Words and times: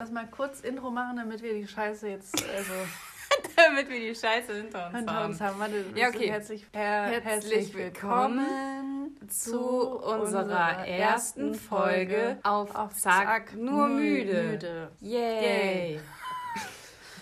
Lass 0.00 0.12
mal 0.12 0.28
kurz 0.28 0.60
Intro 0.60 0.92
machen, 0.92 1.16
damit 1.16 1.42
wir 1.42 1.54
die 1.54 1.66
Scheiße 1.66 2.06
jetzt 2.08 2.32
also 2.56 2.72
damit 3.56 3.90
wir 3.90 3.98
die 3.98 4.14
Scheiße 4.14 4.54
hinter 4.54 4.86
uns 4.86 4.96
hinter 4.96 5.12
haben. 5.12 5.30
uns 5.30 5.40
haben. 5.40 5.58
Warte, 5.58 5.84
Ja, 5.96 6.06
okay. 6.06 6.30
Herzlich, 6.30 6.64
her 6.72 7.20
Herzlich 7.20 7.74
willkommen 7.74 9.18
zu 9.26 9.98
unserer 9.98 10.86
ersten 10.86 11.52
Folge 11.52 12.38
auf, 12.44 12.94
Zack, 12.94 13.56
nur 13.56 13.88
müde. 13.88 14.92
Yay. 15.00 15.94
Yay. 15.94 16.00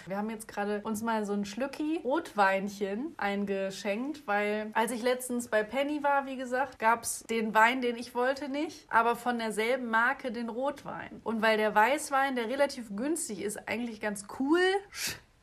Wir 0.07 0.17
haben 0.17 0.31
jetzt 0.31 0.47
gerade 0.47 0.81
uns 0.85 1.03
mal 1.03 1.27
so 1.27 1.33
ein 1.33 1.45
Schlücki 1.45 2.01
Rotweinchen 2.05 3.15
eingeschenkt, 3.17 4.27
weil 4.27 4.71
als 4.73 4.93
ich 4.93 5.03
letztens 5.03 5.49
bei 5.49 5.65
Penny 5.65 6.03
war, 6.03 6.27
wie 6.27 6.37
gesagt, 6.37 6.79
gab 6.79 7.03
es 7.03 7.25
den 7.25 7.55
Wein, 7.55 7.81
den 7.81 7.97
ich 7.97 8.15
wollte 8.15 8.49
nicht, 8.49 8.87
aber 8.89 9.17
von 9.17 9.39
derselben 9.39 9.91
Marke 9.91 10.31
den 10.31 10.49
Rotwein. 10.49 11.21
Und 11.25 11.43
weil 11.43 11.57
der 11.57 11.75
Weißwein, 11.75 12.37
der 12.37 12.49
relativ 12.49 12.95
günstig 12.95 13.43
ist, 13.43 13.69
eigentlich 13.69 14.01
ganz 14.01 14.27
cool, 14.39 14.61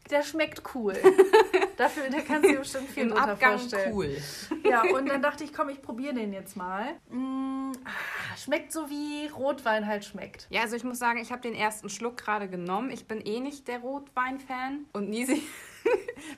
der 0.09 0.23
schmeckt 0.23 0.63
cool. 0.76 0.95
Dafür, 1.77 2.09
da 2.09 2.22
kannst 2.22 2.45
du 2.45 2.54
dir 2.54 2.59
bestimmt 2.59 2.90
viel 2.90 3.04
Im 3.04 3.13
Abgang 3.13 3.58
vorstellen. 3.58 3.94
cool. 3.94 4.18
Ja, 4.63 4.84
und 4.84 5.08
dann 5.08 5.22
dachte 5.22 5.44
ich, 5.44 5.54
komm, 5.54 5.70
ich 5.70 5.82
probiere 5.82 6.13
den 6.13 6.34
jetzt 6.34 6.55
mal. 6.55 6.96
Mm, 7.09 7.72
ah, 7.84 8.38
schmeckt 8.38 8.72
so 8.72 8.90
wie 8.90 9.27
Rotwein 9.27 9.88
halt 9.88 10.05
schmeckt. 10.05 10.48
Ja, 10.49 10.62
also 10.62 10.76
ich 10.76 10.84
muss 10.84 10.99
sagen, 10.99 11.20
ich 11.20 11.32
habe 11.32 11.41
den 11.41 11.55
ersten 11.55 11.90
Schluck 11.90 12.18
gerade 12.18 12.48
genommen. 12.48 12.90
Ich 12.91 13.08
bin 13.08 13.22
eh 13.22 13.40
nicht 13.40 13.68
der 13.68 13.80
Rotwein-Fan. 13.80 14.86
Und 14.94 15.09
Nisi, 15.09 15.41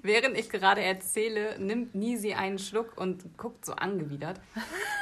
während 0.01 0.37
ich 0.37 0.49
gerade 0.49 0.81
erzähle, 0.81 1.57
nimmt 1.59 1.95
Nisi 1.95 2.33
einen 2.33 2.59
Schluck 2.59 2.97
und 2.97 3.37
guckt 3.37 3.65
so 3.65 3.73
angewidert. 3.73 4.39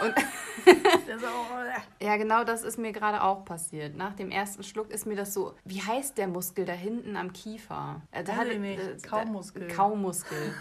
Und 0.02 0.14
oh, 0.66 2.04
ja, 2.04 2.18
genau 2.18 2.44
das 2.44 2.64
ist 2.64 2.78
mir 2.78 2.92
gerade 2.92 3.22
auch 3.24 3.46
passiert. 3.46 3.96
Nach 3.96 4.14
dem 4.14 4.32
ersten 4.32 4.64
Schluck 4.64 4.92
ist 4.92 5.06
mir 5.06 5.16
das 5.16 5.34
so, 5.34 5.56
wie 5.66 5.82
heißt 5.82 6.18
der 6.18 6.28
Muskel 6.28 6.66
da 6.66 6.74
hinten 6.74 7.16
am 7.16 7.34
Kiefer? 7.34 8.02
Äh, 8.12 8.24
Da 8.24 8.44
nicht. 8.44 8.80
äh, 8.80 8.98
Kaumuskel. 9.08 9.68
Da, 9.68 9.76
Kaumuskel. 9.76 10.54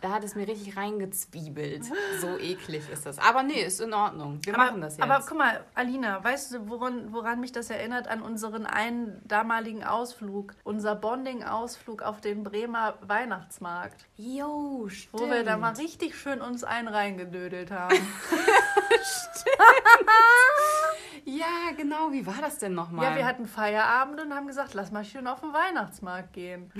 Da 0.00 0.10
hat 0.10 0.24
es 0.24 0.34
mir 0.34 0.46
richtig 0.46 0.76
reingezwiebelt. 0.76 1.84
So 2.20 2.38
eklig 2.38 2.88
ist 2.90 3.04
das. 3.04 3.18
Aber 3.18 3.42
nee, 3.42 3.60
ist 3.62 3.80
in 3.80 3.92
Ordnung. 3.92 4.40
Wir 4.44 4.56
machen 4.56 4.80
das 4.80 4.96
jetzt. 4.96 5.02
Aber 5.02 5.22
guck 5.26 5.36
mal, 5.36 5.64
Alina, 5.74 6.22
weißt 6.24 6.54
du, 6.54 6.68
woran, 6.68 7.12
woran 7.12 7.40
mich 7.40 7.52
das 7.52 7.68
erinnert? 7.68 8.08
An 8.08 8.22
unseren 8.22 8.64
einen 8.64 9.20
damaligen 9.26 9.84
Ausflug, 9.84 10.54
unser 10.64 10.94
Bonding-Ausflug 10.94 12.02
auf 12.02 12.20
den 12.20 12.42
Bremer 12.42 12.94
Weihnachtsmarkt, 13.02 14.06
Jo, 14.16 14.88
stimmt. 14.88 15.22
wo 15.22 15.30
wir 15.30 15.44
da 15.44 15.56
mal 15.56 15.74
richtig 15.74 16.16
schön 16.18 16.40
uns 16.40 16.64
einen 16.64 16.88
reingedödelt 16.88 17.70
haben. 17.70 17.96
Ja, 19.46 19.64
genau. 21.76 22.12
Wie 22.12 22.26
war 22.26 22.38
das 22.40 22.58
denn 22.58 22.74
nochmal? 22.74 23.04
ja, 23.10 23.16
wir 23.16 23.26
hatten 23.26 23.46
Feierabend 23.46 24.20
und 24.20 24.34
haben 24.34 24.46
gesagt, 24.46 24.74
lass 24.74 24.90
mal 24.90 25.04
schön 25.04 25.26
auf 25.26 25.40
den 25.40 25.52
Weihnachtsmarkt 25.52 26.32
gehen. 26.32 26.72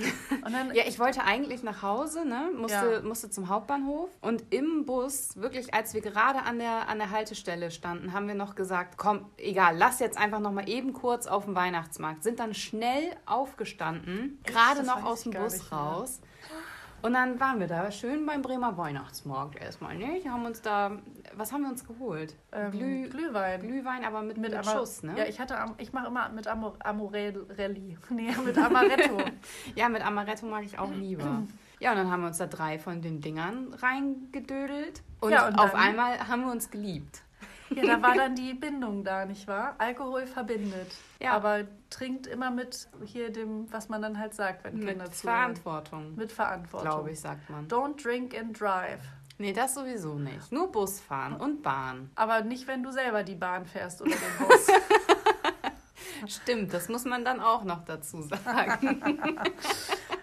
Und 0.43 0.53
dann, 0.53 0.71
Ja, 0.75 0.83
ich 0.87 0.99
wollte 0.99 1.23
eigentlich 1.23 1.63
nach 1.63 1.81
Hause, 1.81 2.25
ne? 2.27 2.49
Musste, 2.55 2.99
Ja. 3.01 3.07
musste 3.07 3.29
zum 3.29 3.49
Hauptbahnhof. 3.49 4.09
Und 4.21 4.43
im 4.53 4.85
Bus, 4.85 5.37
wirklich, 5.37 5.73
als 5.73 5.93
wir 5.93 6.01
gerade 6.01 6.39
an 6.43 6.59
der, 6.59 6.89
an 6.89 6.97
der 6.97 7.11
Haltestelle 7.11 7.71
standen, 7.71 8.13
haben 8.13 8.27
wir 8.27 8.35
noch 8.35 8.55
gesagt, 8.55 8.97
komm, 8.97 9.25
egal, 9.37 9.77
lass 9.77 9.99
jetzt 9.99 10.17
einfach 10.17 10.39
noch 10.39 10.51
mal 10.51 10.67
eben 10.67 10.93
kurz 10.93 11.27
auf 11.27 11.45
den 11.45 11.55
Weihnachtsmarkt. 11.55 12.23
Sind 12.23 12.39
dann 12.39 12.53
schnell 12.53 13.15
aufgestanden, 13.25 14.39
gerade 14.45 14.83
noch 14.85 15.03
aus 15.03 15.23
dem 15.23 15.31
Bus 15.33 15.53
nicht 15.53 15.71
mehr. 15.71 15.79
Und 17.03 17.13
dann 17.13 17.39
waren 17.39 17.59
wir 17.59 17.67
da 17.67 17.91
schön 17.91 18.25
beim 18.25 18.41
Bremer 18.41 18.75
Weihnachtsmarkt 18.77 19.55
erstmal, 19.61 19.95
ne? 19.97 20.19
Wir 20.23 20.31
haben 20.33 20.45
uns 20.45 20.61
da, 20.61 20.91
was 21.35 21.51
haben 21.53 21.61
wir 21.63 21.69
uns 21.69 21.85
geholt? 21.85 22.35
ähm, 22.51 22.71
Glüh, 22.71 23.07
Glühwein. 23.09 23.61
Glühwein, 23.61 24.03
aber 24.03 24.23
mit, 24.23 24.37
mit, 24.37 24.53
Ama- 24.53 24.63
Schuss, 24.71 25.03
ne? 25.03 25.13
Ja, 25.17 25.25
ich 25.25 25.39
hatte, 25.39 25.57
Am- 25.59 25.75
ich 25.77 25.93
mache 25.93 26.07
immer 26.07 26.29
mit 26.29 26.47
Amor 26.47 26.75
Amorelli. 26.79 27.97
Nee, 28.09 28.33
mit 28.43 28.57
Amaretto. 28.57 29.17
Ja, 29.75 29.89
mit 29.89 30.05
Amaretto 30.05 30.45
mag 30.47 30.63
ich 30.63 30.79
auch 30.79 30.91
lieber. 30.91 31.43
Ja, 31.79 31.91
und 31.91 31.97
dann 31.97 32.11
haben 32.11 32.21
wir 32.21 32.27
uns 32.27 32.39
da 32.39 32.47
drei 32.47 32.79
von 32.79 33.01
den 33.01 33.21
Dingern 33.21 33.73
reingedödelt. 33.79 35.03
Und, 35.19 35.31
Ja, 35.31 35.47
und 35.47 35.59
auf 35.59 35.75
einmal 35.75 36.27
haben 36.27 36.41
wir 36.45 36.51
uns 36.51 36.71
geliebt. 36.71 37.21
Ja, 37.69 37.85
da 37.85 38.01
war 38.01 38.15
dann 38.15 38.35
die 38.35 38.53
Bindung 38.53 39.03
da, 39.03 39.25
nicht 39.25 39.47
wahr? 39.47 39.75
Alkohol 39.77 40.25
verbindet. 40.25 40.91
Ja. 41.21 41.31
Aber 41.33 41.65
trinkt 41.89 42.27
immer 42.27 42.51
mit 42.51 42.87
hier 43.05 43.31
dem, 43.31 43.71
was 43.71 43.89
man 43.89 44.01
dann 44.01 44.17
halt 44.17 44.33
sagt, 44.33 44.63
wenn 44.63 44.79
Kinder 44.79 45.05
Mit 45.05 45.15
zuhören. 45.15 45.55
Verantwortung, 45.55 46.15
Mit 46.15 46.31
Verantwortung. 46.31 46.89
glaube 46.89 47.11
ich, 47.11 47.19
sagt 47.19 47.49
man. 47.49 47.67
Don't 47.67 48.01
drink 48.01 48.37
and 48.37 48.59
drive. 48.59 49.01
Nee, 49.37 49.53
das 49.53 49.75
sowieso 49.75 50.15
nicht. 50.15 50.51
Nur 50.51 50.71
Bus 50.71 50.99
fahren 50.99 51.35
und 51.35 51.61
Bahn. 51.61 52.09
Aber 52.15 52.41
nicht, 52.41 52.67
wenn 52.67 52.81
du 52.81 52.91
selber 52.91 53.23
die 53.23 53.35
Bahn 53.35 53.65
fährst 53.65 54.01
oder 54.01 54.11
den 54.11 54.47
Bus. 54.47 54.67
Stimmt, 56.27 56.73
das 56.73 56.89
muss 56.89 57.05
man 57.05 57.23
dann 57.23 57.39
auch 57.39 57.63
noch 57.63 57.85
dazu 57.85 58.23
sagen. 58.23 59.01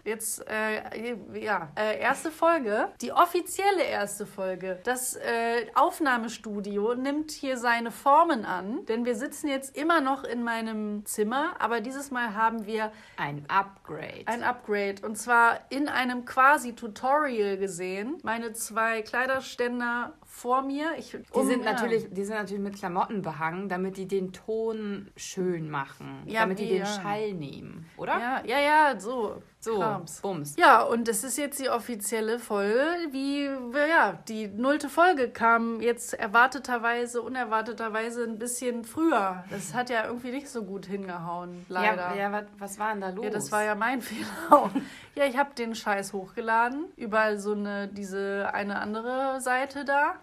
Jetzt, 0.05 0.47
äh, 0.49 1.17
ja, 1.35 1.71
äh, 1.77 1.99
erste 1.99 2.31
Folge, 2.31 2.89
die 3.01 3.13
offizielle 3.13 3.83
erste 3.83 4.27
Folge. 4.27 4.79
Das 4.85 5.17
äh, 5.17 5.67
Aufnahmestudio 5.75 6.95
nimmt 6.95 7.31
hier 7.31 7.57
seine 7.57 7.91
Formen 7.91 8.45
an, 8.45 8.85
denn 8.87 9.05
wir 9.05 9.15
sitzen 9.15 9.49
jetzt 9.49 9.77
immer 9.77 10.01
noch 10.01 10.25
in 10.25 10.43
meinem 10.43 11.05
Zimmer, 11.07 11.55
aber 11.59 11.81
dieses 11.81 12.11
Mal 12.11 12.35
haben 12.35 12.67
wir 12.67 12.93
Ein 13.17 13.45
Upgrade. 13.49 14.25
ein 14.27 14.43
Upgrade 14.43 14.97
und 15.03 15.17
zwar 15.17 15.61
in 15.71 15.89
einem 15.89 16.25
quasi 16.25 16.75
Tutorial 16.75 17.57
gesehen. 17.57 18.19
Meine 18.23 18.53
zwei 18.53 19.03
Kleiderständer 19.03 20.13
vor 20.35 20.63
mir. 20.63 20.91
Ich, 20.99 21.13
die, 21.13 21.23
um- 21.31 21.47
sind 21.47 21.65
ja. 21.65 21.73
natürlich, 21.73 22.07
die 22.11 22.25
sind 22.25 22.35
natürlich 22.35 22.63
mit 22.63 22.75
Klamotten 22.75 23.23
behangen, 23.23 23.69
damit 23.69 23.97
die 23.97 24.09
den 24.09 24.33
Ton 24.33 25.11
schön 25.17 25.71
machen. 25.71 26.25
Ja, 26.27 26.41
damit 26.41 26.59
die 26.59 26.65
wie, 26.65 26.71
den 26.71 26.79
ja. 26.79 26.87
Schall 26.87 27.33
nehmen, 27.33 27.87
oder? 27.97 28.19
Ja, 28.19 28.43
ja, 28.45 28.59
ja, 28.59 29.01
so. 29.01 29.43
So, 29.61 29.79
Krams. 29.79 30.21
Bums. 30.21 30.57
Ja, 30.59 30.83
und 30.83 31.09
das 31.09 31.25
ist 31.25 31.39
jetzt 31.39 31.59
die 31.59 31.71
offizielle 31.71 32.39
Folge. 32.39 32.85
Wie, 33.13 33.45
ja, 33.45 34.19
die 34.29 34.47
nullte 34.47 34.91
Folge 34.91 35.31
kam 35.31 35.81
jetzt 35.81 36.13
erwarteterweise, 36.13 37.23
unerwarteterweise 37.23 38.25
ein 38.25 38.39
bisschen 38.39 38.85
früher. 38.85 39.43
Das 39.49 39.73
hat 39.73 39.89
ja 39.89 40.05
irgendwie 40.07 40.33
nicht 40.33 40.51
so 40.51 40.65
gut 40.65 40.85
hingehauen, 40.85 41.65
leider. 41.71 42.15
Ja, 42.15 42.15
ja 42.15 42.33
was, 42.33 42.45
was 42.59 42.79
war 42.79 42.93
denn 42.93 43.01
da 43.01 43.09
los? 43.09 43.25
Ja, 43.25 43.31
das 43.31 43.51
war 43.53 43.65
ja 43.65 43.75
mein 43.75 44.03
Fehler. 44.03 44.71
Ja, 45.15 45.25
ich 45.25 45.39
habe 45.39 45.55
den 45.55 45.75
Scheiß 45.75 46.13
hochgeladen 46.13 46.85
über 46.97 47.39
so 47.39 47.53
eine, 47.53 47.89
diese 47.89 48.51
eine 48.53 48.81
andere 48.81 49.41
Seite 49.41 49.87
da. 49.87 50.17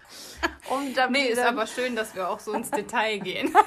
Und 0.69 0.95
damit 0.95 1.21
Nee, 1.21 1.27
ist 1.27 1.39
aber 1.39 1.67
schön, 1.67 1.95
dass 1.95 2.15
wir 2.15 2.29
auch 2.29 2.39
so 2.39 2.53
ins 2.53 2.71
Detail 2.71 3.19
gehen. 3.19 3.53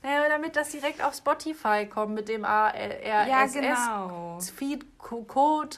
Naja, 0.00 0.28
damit 0.28 0.54
das 0.54 0.70
direkt 0.70 1.02
auf 1.02 1.14
Spotify 1.14 1.84
kommt 1.84 2.14
mit 2.14 2.28
dem 2.28 2.44
RSS 2.44 3.52
genau. 3.52 4.38
Feed 4.40 4.86
Code. 4.98 5.76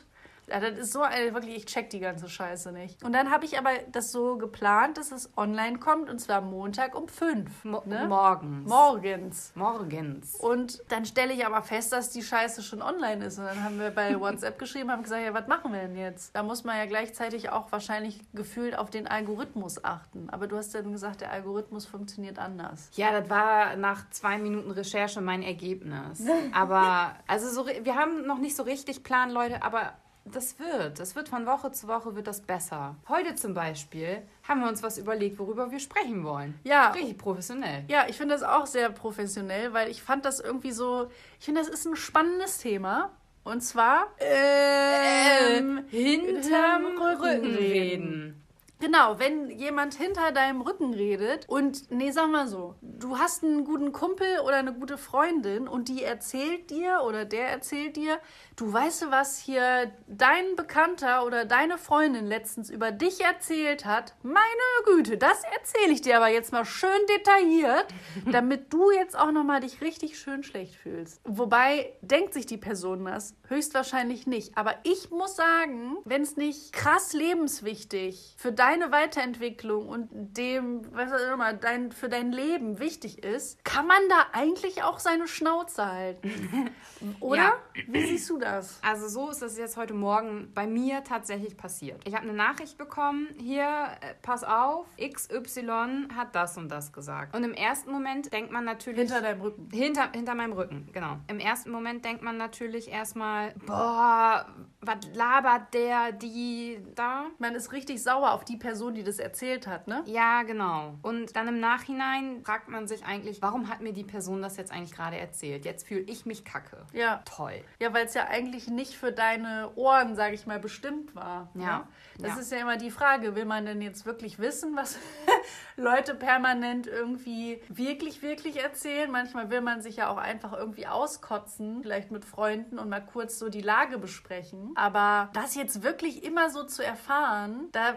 Ja, 0.51 0.59
das 0.59 0.79
ist 0.79 0.93
so 0.93 1.03
eine, 1.03 1.33
wirklich, 1.33 1.57
ich 1.57 1.67
check 1.67 1.91
die 1.91 2.01
ganze 2.01 2.29
Scheiße 2.29 2.73
nicht. 2.73 3.05
Und 3.05 3.13
dann 3.13 3.31
habe 3.31 3.45
ich 3.45 3.59
aber 3.59 3.71
das 3.93 4.11
so 4.11 4.37
geplant, 4.37 4.99
dass 4.99 5.13
es 5.13 5.31
online 5.37 5.79
kommt 5.79 6.11
und 6.11 6.19
zwar 6.19 6.41
Montag 6.41 6.97
um 6.97 7.07
5. 7.09 7.65
Mo 7.65 7.83
ne? 7.87 8.07
Morgens. 8.09 8.69
Morgens. 8.69 9.53
Morgens. 9.55 10.35
Und 10.35 10.83
dann 10.89 11.05
stelle 11.05 11.33
ich 11.33 11.47
aber 11.47 11.63
fest, 11.63 11.93
dass 11.93 12.11
die 12.11 12.23
Scheiße 12.23 12.63
schon 12.63 12.83
online 12.83 13.25
ist. 13.25 13.39
Und 13.39 13.45
dann 13.45 13.63
haben 13.63 13.79
wir 13.79 13.91
bei 13.91 14.19
WhatsApp 14.21 14.59
geschrieben, 14.59 14.91
haben 14.91 15.05
gesagt, 15.05 15.23
ja, 15.25 15.33
was 15.33 15.47
machen 15.47 15.73
wir 15.73 15.81
denn 15.83 15.97
jetzt? 15.97 16.35
Da 16.35 16.43
muss 16.43 16.65
man 16.65 16.77
ja 16.77 16.87
gleichzeitig 16.87 17.51
auch 17.51 17.71
wahrscheinlich 17.71 18.21
gefühlt 18.33 18.77
auf 18.77 18.91
den 18.91 19.07
Algorithmus 19.07 19.85
achten. 19.85 20.29
Aber 20.31 20.49
du 20.49 20.57
hast 20.57 20.75
dann 20.75 20.91
gesagt, 20.91 21.21
der 21.21 21.31
Algorithmus 21.31 21.87
funktioniert 21.87 22.39
anders. 22.39 22.91
Ja, 22.95 23.19
das 23.19 23.31
war 23.31 23.77
nach 23.77 24.11
zwei 24.11 24.39
Minuten 24.39 24.73
Recherche 24.73 25.21
mein 25.21 25.43
Ergebnis. 25.43 26.23
Aber, 26.53 27.15
also 27.27 27.49
so, 27.49 27.67
wir 27.67 27.95
haben 27.95 28.27
noch 28.27 28.39
nicht 28.39 28.57
so 28.57 28.63
richtig 28.63 29.05
Plan, 29.05 29.31
Leute, 29.31 29.63
aber 29.63 29.93
das 30.25 30.59
wird. 30.59 30.99
Das 30.99 31.17
wird 31.17 31.29
von 31.29 31.47
Woche 31.47 31.73
zu 31.73 31.89
Woche 31.89 32.15
wird 32.15 32.27
das 32.27 32.41
besser. 32.41 32.97
Heute 33.09 33.35
zum 33.35 33.55
Beispiel 33.55 34.23
haben 34.47 34.61
wir 34.61 34.69
uns 34.69 34.83
was 34.83 34.99
überlegt, 34.99 35.39
worüber 35.39 35.71
wir 35.71 35.81
sprechen 35.81 36.25
wollen. 36.25 36.59
Ja, 36.65 36.91
Richtig 36.91 37.19
professionell. 37.19 37.85
Ja, 37.89 38.07
ich 38.09 38.17
finde 38.17 38.35
das 38.35 38.43
auch 38.43 38.67
sehr 38.67 38.91
professionell, 38.91 39.73
weil 39.73 39.91
ich 39.91 40.03
fand 40.03 40.25
das 40.25 40.41
irgendwie 40.41 40.73
so, 40.73 41.11
ich 41.39 41.45
finde, 41.47 41.61
das 41.61 41.69
ist 41.69 41.87
ein 41.87 41.97
spannendes 41.97 42.59
Thema. 42.59 43.11
Und 43.43 43.63
zwar 43.63 44.09
ähm, 44.19 45.85
hinterm 45.89 46.85
Rücken 46.85 47.23
Rücken 47.23 47.55
reden. 47.57 48.40
Genau, 48.81 49.19
wenn 49.19 49.51
jemand 49.51 49.95
hinter 49.95 50.33
deinem 50.33 50.63
Rücken 50.63 50.95
redet 50.95 51.47
und, 51.49 51.91
nee, 51.91 52.11
sag 52.13 52.31
mal 52.31 52.49
so, 52.49 52.77
du 52.81 53.19
hast 53.19 53.45
einen 53.45 53.67
guten 53.67 53.93
Kumpel 53.93 54.41
oder 54.41 54.57
eine 54.57 54.73
gute 54.73 54.97
Freundin 54.97 55.69
und 55.69 55.89
die 55.89 56.03
erzählt 56.03 56.71
dir 56.71 57.03
oder 57.05 57.27
der 57.27 57.51
erzählt 57.51 57.97
dir, 57.97 58.19
du 58.57 58.73
weißt 58.73 59.03
du, 59.03 59.11
was 59.11 59.39
hier 59.39 59.93
dein 60.09 60.57
Bekannter 60.57 61.27
oder 61.27 61.45
deine 61.45 61.77
Freundin 61.77 62.27
letztens 62.27 62.71
über 62.71 62.91
dich 62.91 63.21
erzählt 63.21 63.85
hat? 63.85 64.15
Meine 64.23 64.39
Güte, 64.87 65.19
das 65.19 65.43
erzähle 65.45 65.93
ich 65.93 66.01
dir 66.01 66.17
aber 66.17 66.29
jetzt 66.29 66.51
mal 66.51 66.65
schön 66.65 66.91
detailliert, 67.19 67.87
damit 68.33 68.73
du 68.73 68.91
jetzt 68.91 69.19
auch 69.19 69.31
nochmal 69.31 69.61
dich 69.61 69.83
richtig 69.83 70.19
schön 70.19 70.43
schlecht 70.43 70.75
fühlst. 70.75 71.21
Wobei, 71.25 71.93
denkt 72.01 72.33
sich 72.33 72.47
die 72.47 72.57
Person 72.57 73.05
das? 73.05 73.35
Höchstwahrscheinlich 73.49 74.27
nicht. 74.27 74.57
Aber 74.57 74.75
ich 74.85 75.11
muss 75.11 75.37
sagen, 75.37 75.99
wenn 76.07 76.23
es 76.23 76.39
nicht 76.39 76.73
krass 76.73 77.13
lebenswichtig 77.13 78.35
für 78.39 78.53
deine 78.53 78.70
deine 78.71 78.93
Weiterentwicklung 78.93 79.89
und 79.89 80.09
dem, 80.37 80.83
was 80.95 81.13
auch 81.13 81.35
immer, 81.35 81.53
dein, 81.53 81.91
für 81.91 82.09
dein 82.09 82.31
Leben 82.31 82.79
wichtig 82.79 83.25
ist, 83.25 83.65
kann 83.65 83.87
man 83.87 83.99
da 84.09 84.27
eigentlich 84.33 84.83
auch 84.83 85.01
seine 85.01 85.27
Schnauze 85.27 85.87
halten. 85.87 86.71
Oder? 87.21 87.43
Ja. 87.43 87.55
Wie 87.89 88.05
siehst 88.05 88.31
du 88.31 88.39
das? 88.39 88.79
Also 88.83 89.09
so 89.09 89.31
ist 89.31 89.43
das 89.43 89.59
jetzt 89.59 89.77
heute 89.77 89.95
Morgen 89.95 90.53
bei 90.55 90.67
mir 90.67 91.03
tatsächlich 91.03 91.57
passiert. 91.57 92.01
Ich 92.07 92.15
habe 92.15 92.25
eine 92.25 92.33
Nachricht 92.33 92.79
bekommen, 92.79 93.29
hier, 93.39 93.67
äh, 94.01 94.15
pass 94.23 94.45
auf, 94.45 94.87
XY 94.97 96.09
hat 96.15 96.35
das 96.35 96.57
und 96.57 96.69
das 96.69 96.93
gesagt. 96.93 97.35
Und 97.35 97.43
im 97.43 97.55
ersten 97.55 97.91
Moment 97.91 98.33
denkt 98.33 98.53
man 98.53 98.65
natürlich... 98.65 99.01
Hinter 99.01 99.21
deinem 99.21 99.41
Rücken. 99.41 99.69
Hinter, 99.73 100.13
hinter 100.13 100.35
meinem 100.35 100.53
Rücken, 100.53 100.89
genau. 100.93 101.17
Im 101.27 101.41
ersten 101.41 101.71
Moment 101.71 102.05
denkt 102.05 102.23
man 102.23 102.37
natürlich 102.37 102.89
erstmal, 102.89 103.53
boah, 103.67 104.47
was 104.81 104.99
labert 105.15 105.75
der, 105.75 106.13
die 106.13 106.79
da? 106.95 107.27
Man 107.39 107.55
ist 107.55 107.73
richtig 107.73 108.03
sauer 108.03 108.33
auf 108.33 108.45
die 108.45 108.60
Person, 108.61 108.95
die 108.95 109.03
das 109.03 109.19
erzählt 109.19 109.67
hat, 109.67 109.89
ne? 109.89 110.05
Ja, 110.07 110.45
genau. 110.45 110.95
Und 111.03 111.35
dann 111.35 111.49
im 111.49 111.59
Nachhinein 111.59 112.45
fragt 112.45 112.69
man 112.69 112.87
sich 112.87 113.05
eigentlich, 113.05 113.43
warum 113.43 113.69
hat 113.69 113.81
mir 113.81 113.93
die 113.93 114.05
Person 114.05 114.41
das 114.43 114.57
jetzt 114.57 114.71
eigentlich 114.71 114.93
gerade 114.95 115.17
erzählt? 115.19 115.65
Jetzt 115.65 115.89
fühle 115.89 116.03
ich 116.03 116.25
mich 116.27 116.45
kacke. 116.45 116.85
Ja. 116.93 117.23
Toll. 117.25 117.65
Ja, 117.81 117.93
weil 117.93 118.07
es 118.07 118.15
ja 118.15 118.29
eigentlich 118.29 118.69
nicht 118.69 118.95
für 118.95 119.11
deine 119.11 119.73
Ohren, 119.75 120.15
sage 120.15 120.35
ich 120.35 120.47
mal, 120.47 120.61
bestimmt 120.61 121.15
war. 121.17 121.51
Ja. 121.55 121.79
Ne? 121.79 121.85
Das 122.19 122.35
Ja. 122.37 122.41
ist 122.41 122.53
ja 122.53 122.59
immer 122.59 122.77
die 122.77 122.91
Frage, 122.93 123.35
will 123.35 123.47
man 123.47 123.67
denn 123.67 123.81
jetzt 123.83 124.07
wirklich 124.07 124.39
wissen, 124.39 124.77
was 124.77 124.99
Leute 125.77 126.15
permanent 126.15 126.87
irgendwie 126.87 127.61
wirklich, 127.69 128.23
wirklich 128.23 128.63
erzählen? 128.63 129.11
Manchmal 129.11 129.51
will 129.51 129.63
man 129.63 129.81
sich 129.83 129.97
ja 129.97 130.09
auch 130.09 130.19
einfach 130.19 130.53
irgendwie 130.53 130.87
auskotzen, 130.87 131.81
vielleicht 131.83 132.11
mit 132.11 132.25
Freunden 132.25 132.79
und 132.79 132.89
mal 132.89 133.01
kurz 133.05 133.39
so 133.39 133.49
die 133.49 133.63
Lage 133.63 133.99
besprechen. 133.99 134.73
Aber 134.75 135.31
das 135.33 135.55
jetzt 135.55 135.83
wirklich 135.83 136.23
immer 136.25 136.51
so 136.51 136.65
zu 136.65 136.85
erfahren, 136.85 137.69
da, 137.73 137.95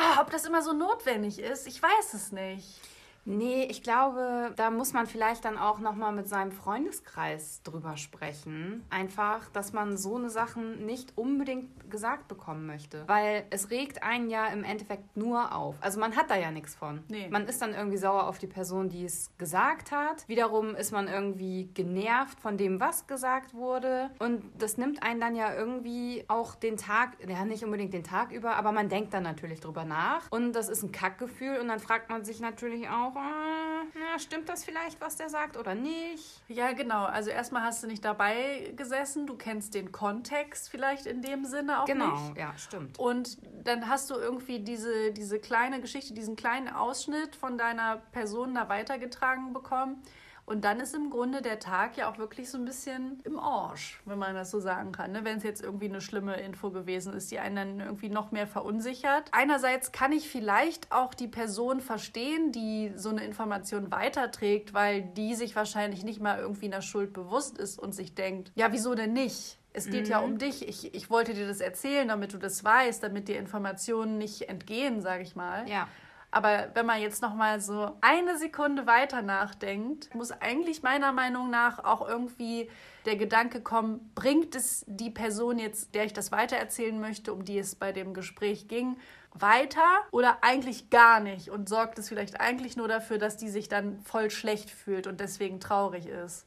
ah, 0.00 0.20
ob 0.20 0.30
das 0.30 0.44
immer 0.44 0.62
so 0.62 0.72
notwendig 0.72 1.38
ist, 1.38 1.66
ich 1.66 1.82
weiß 1.82 2.14
es 2.14 2.32
nicht. 2.32 2.80
Nee, 3.24 3.64
ich 3.70 3.82
glaube, 3.82 4.52
da 4.56 4.70
muss 4.70 4.92
man 4.92 5.06
vielleicht 5.06 5.44
dann 5.44 5.58
auch 5.58 5.78
nochmal 5.78 6.12
mit 6.12 6.28
seinem 6.28 6.52
Freundeskreis 6.52 7.62
drüber 7.62 7.96
sprechen. 7.96 8.84
Einfach, 8.90 9.50
dass 9.50 9.72
man 9.72 9.96
so 9.96 10.16
eine 10.16 10.30
Sachen 10.30 10.86
nicht 10.86 11.12
unbedingt 11.16 11.90
gesagt 11.90 12.28
bekommen 12.28 12.66
möchte. 12.66 13.04
Weil 13.06 13.44
es 13.50 13.70
regt 13.70 14.02
einen 14.02 14.30
ja 14.30 14.46
im 14.46 14.64
Endeffekt 14.64 15.16
nur 15.16 15.54
auf. 15.54 15.76
Also 15.80 16.00
man 16.00 16.16
hat 16.16 16.30
da 16.30 16.36
ja 16.36 16.50
nichts 16.50 16.74
von. 16.74 17.02
Nee. 17.08 17.28
Man 17.28 17.46
ist 17.46 17.60
dann 17.62 17.74
irgendwie 17.74 17.98
sauer 17.98 18.26
auf 18.26 18.38
die 18.38 18.46
Person, 18.46 18.88
die 18.88 19.04
es 19.04 19.30
gesagt 19.38 19.92
hat. 19.92 20.26
Wiederum 20.28 20.74
ist 20.74 20.92
man 20.92 21.08
irgendwie 21.08 21.70
genervt 21.74 22.40
von 22.40 22.56
dem, 22.56 22.80
was 22.80 23.06
gesagt 23.06 23.54
wurde. 23.54 24.10
Und 24.18 24.42
das 24.58 24.76
nimmt 24.76 25.02
einen 25.02 25.20
dann 25.20 25.36
ja 25.36 25.54
irgendwie 25.54 26.24
auch 26.28 26.54
den 26.54 26.76
Tag, 26.76 27.16
ja 27.26 27.44
nicht 27.44 27.64
unbedingt 27.64 27.92
den 27.92 28.04
Tag 28.04 28.32
über, 28.32 28.56
aber 28.56 28.72
man 28.72 28.88
denkt 28.88 29.12
dann 29.14 29.22
natürlich 29.22 29.60
drüber 29.60 29.84
nach. 29.84 30.30
Und 30.30 30.52
das 30.52 30.68
ist 30.68 30.82
ein 30.82 30.92
Kackgefühl. 30.92 31.58
Und 31.58 31.68
dann 31.68 31.80
fragt 31.80 32.10
man 32.10 32.24
sich 32.24 32.40
natürlich 32.40 32.88
auch, 32.88 33.09
äh, 33.16 33.98
na, 33.98 34.18
stimmt 34.18 34.48
das 34.48 34.64
vielleicht, 34.64 35.00
was 35.00 35.16
der 35.16 35.28
sagt 35.28 35.56
oder 35.56 35.74
nicht? 35.74 36.42
Ja, 36.48 36.72
genau. 36.72 37.04
Also 37.04 37.30
erstmal 37.30 37.62
hast 37.62 37.82
du 37.82 37.86
nicht 37.86 38.04
dabei 38.04 38.72
gesessen, 38.76 39.26
du 39.26 39.36
kennst 39.36 39.74
den 39.74 39.92
Kontext 39.92 40.68
vielleicht 40.70 41.06
in 41.06 41.22
dem 41.22 41.44
Sinne 41.44 41.80
auch 41.82 41.86
Genau, 41.86 42.14
nicht. 42.28 42.36
ja, 42.38 42.52
stimmt. 42.56 42.98
Und 42.98 43.38
dann 43.64 43.88
hast 43.88 44.10
du 44.10 44.14
irgendwie 44.14 44.60
diese, 44.60 45.12
diese 45.12 45.38
kleine 45.38 45.80
Geschichte, 45.80 46.14
diesen 46.14 46.36
kleinen 46.36 46.68
Ausschnitt 46.68 47.36
von 47.36 47.58
deiner 47.58 47.96
Person 48.12 48.54
da 48.54 48.68
weitergetragen 48.68 49.52
bekommen. 49.52 50.02
Und 50.50 50.64
dann 50.64 50.80
ist 50.80 50.96
im 50.96 51.10
Grunde 51.10 51.42
der 51.42 51.60
Tag 51.60 51.96
ja 51.96 52.10
auch 52.10 52.18
wirklich 52.18 52.50
so 52.50 52.58
ein 52.58 52.64
bisschen 52.64 53.20
im 53.22 53.38
Arsch, 53.38 54.00
wenn 54.04 54.18
man 54.18 54.34
das 54.34 54.50
so 54.50 54.58
sagen 54.58 54.90
kann. 54.90 55.12
Ne? 55.12 55.24
Wenn 55.24 55.38
es 55.38 55.44
jetzt 55.44 55.62
irgendwie 55.62 55.84
eine 55.84 56.00
schlimme 56.00 56.40
Info 56.40 56.72
gewesen 56.72 57.12
ist, 57.12 57.30
die 57.30 57.38
einen 57.38 57.54
dann 57.54 57.86
irgendwie 57.86 58.08
noch 58.08 58.32
mehr 58.32 58.48
verunsichert. 58.48 59.28
Einerseits 59.30 59.92
kann 59.92 60.10
ich 60.10 60.28
vielleicht 60.28 60.90
auch 60.90 61.14
die 61.14 61.28
Person 61.28 61.80
verstehen, 61.80 62.50
die 62.50 62.90
so 62.96 63.10
eine 63.10 63.24
Information 63.24 63.92
weiterträgt, 63.92 64.74
weil 64.74 65.02
die 65.02 65.36
sich 65.36 65.54
wahrscheinlich 65.54 66.02
nicht 66.02 66.20
mal 66.20 66.40
irgendwie 66.40 66.66
einer 66.66 66.82
Schuld 66.82 67.12
bewusst 67.12 67.56
ist 67.56 67.78
und 67.78 67.94
sich 67.94 68.16
denkt, 68.16 68.50
ja, 68.56 68.72
wieso 68.72 68.96
denn 68.96 69.12
nicht? 69.12 69.56
Es 69.72 69.88
geht 69.88 70.08
ja 70.08 70.18
um 70.18 70.36
dich. 70.36 70.68
Ich, 70.68 70.96
ich 70.96 71.10
wollte 71.10 71.32
dir 71.32 71.46
das 71.46 71.60
erzählen, 71.60 72.08
damit 72.08 72.32
du 72.32 72.38
das 72.38 72.64
weißt, 72.64 73.04
damit 73.04 73.28
dir 73.28 73.38
Informationen 73.38 74.18
nicht 74.18 74.48
entgehen, 74.48 75.00
sage 75.00 75.22
ich 75.22 75.36
mal. 75.36 75.68
Ja. 75.68 75.86
Aber 76.30 76.68
wenn 76.74 76.86
man 76.86 77.00
jetzt 77.00 77.22
noch 77.22 77.34
mal 77.34 77.60
so 77.60 77.96
eine 78.00 78.38
Sekunde 78.38 78.86
weiter 78.86 79.20
nachdenkt, 79.22 80.14
muss 80.14 80.30
eigentlich 80.30 80.82
meiner 80.82 81.12
Meinung 81.12 81.50
nach 81.50 81.82
auch 81.82 82.06
irgendwie 82.06 82.70
der 83.04 83.16
Gedanke 83.16 83.60
kommen, 83.62 84.12
bringt 84.14 84.54
es 84.54 84.84
die 84.86 85.10
Person 85.10 85.58
jetzt, 85.58 85.94
der 85.94 86.04
ich 86.04 86.12
das 86.12 86.30
weitererzählen 86.30 87.00
möchte, 87.00 87.32
um 87.32 87.44
die 87.44 87.58
es 87.58 87.74
bei 87.74 87.92
dem 87.92 88.14
Gespräch 88.14 88.68
ging, 88.68 88.96
weiter 89.32 89.82
oder 90.10 90.38
eigentlich 90.42 90.90
gar 90.90 91.20
nicht 91.20 91.50
und 91.50 91.68
sorgt 91.68 91.98
es 91.98 92.08
vielleicht 92.08 92.40
eigentlich 92.40 92.76
nur 92.76 92.88
dafür, 92.88 93.18
dass 93.18 93.36
die 93.36 93.48
sich 93.48 93.68
dann 93.68 94.00
voll 94.00 94.30
schlecht 94.30 94.70
fühlt 94.70 95.06
und 95.06 95.20
deswegen 95.20 95.60
traurig 95.60 96.06
ist. 96.06 96.46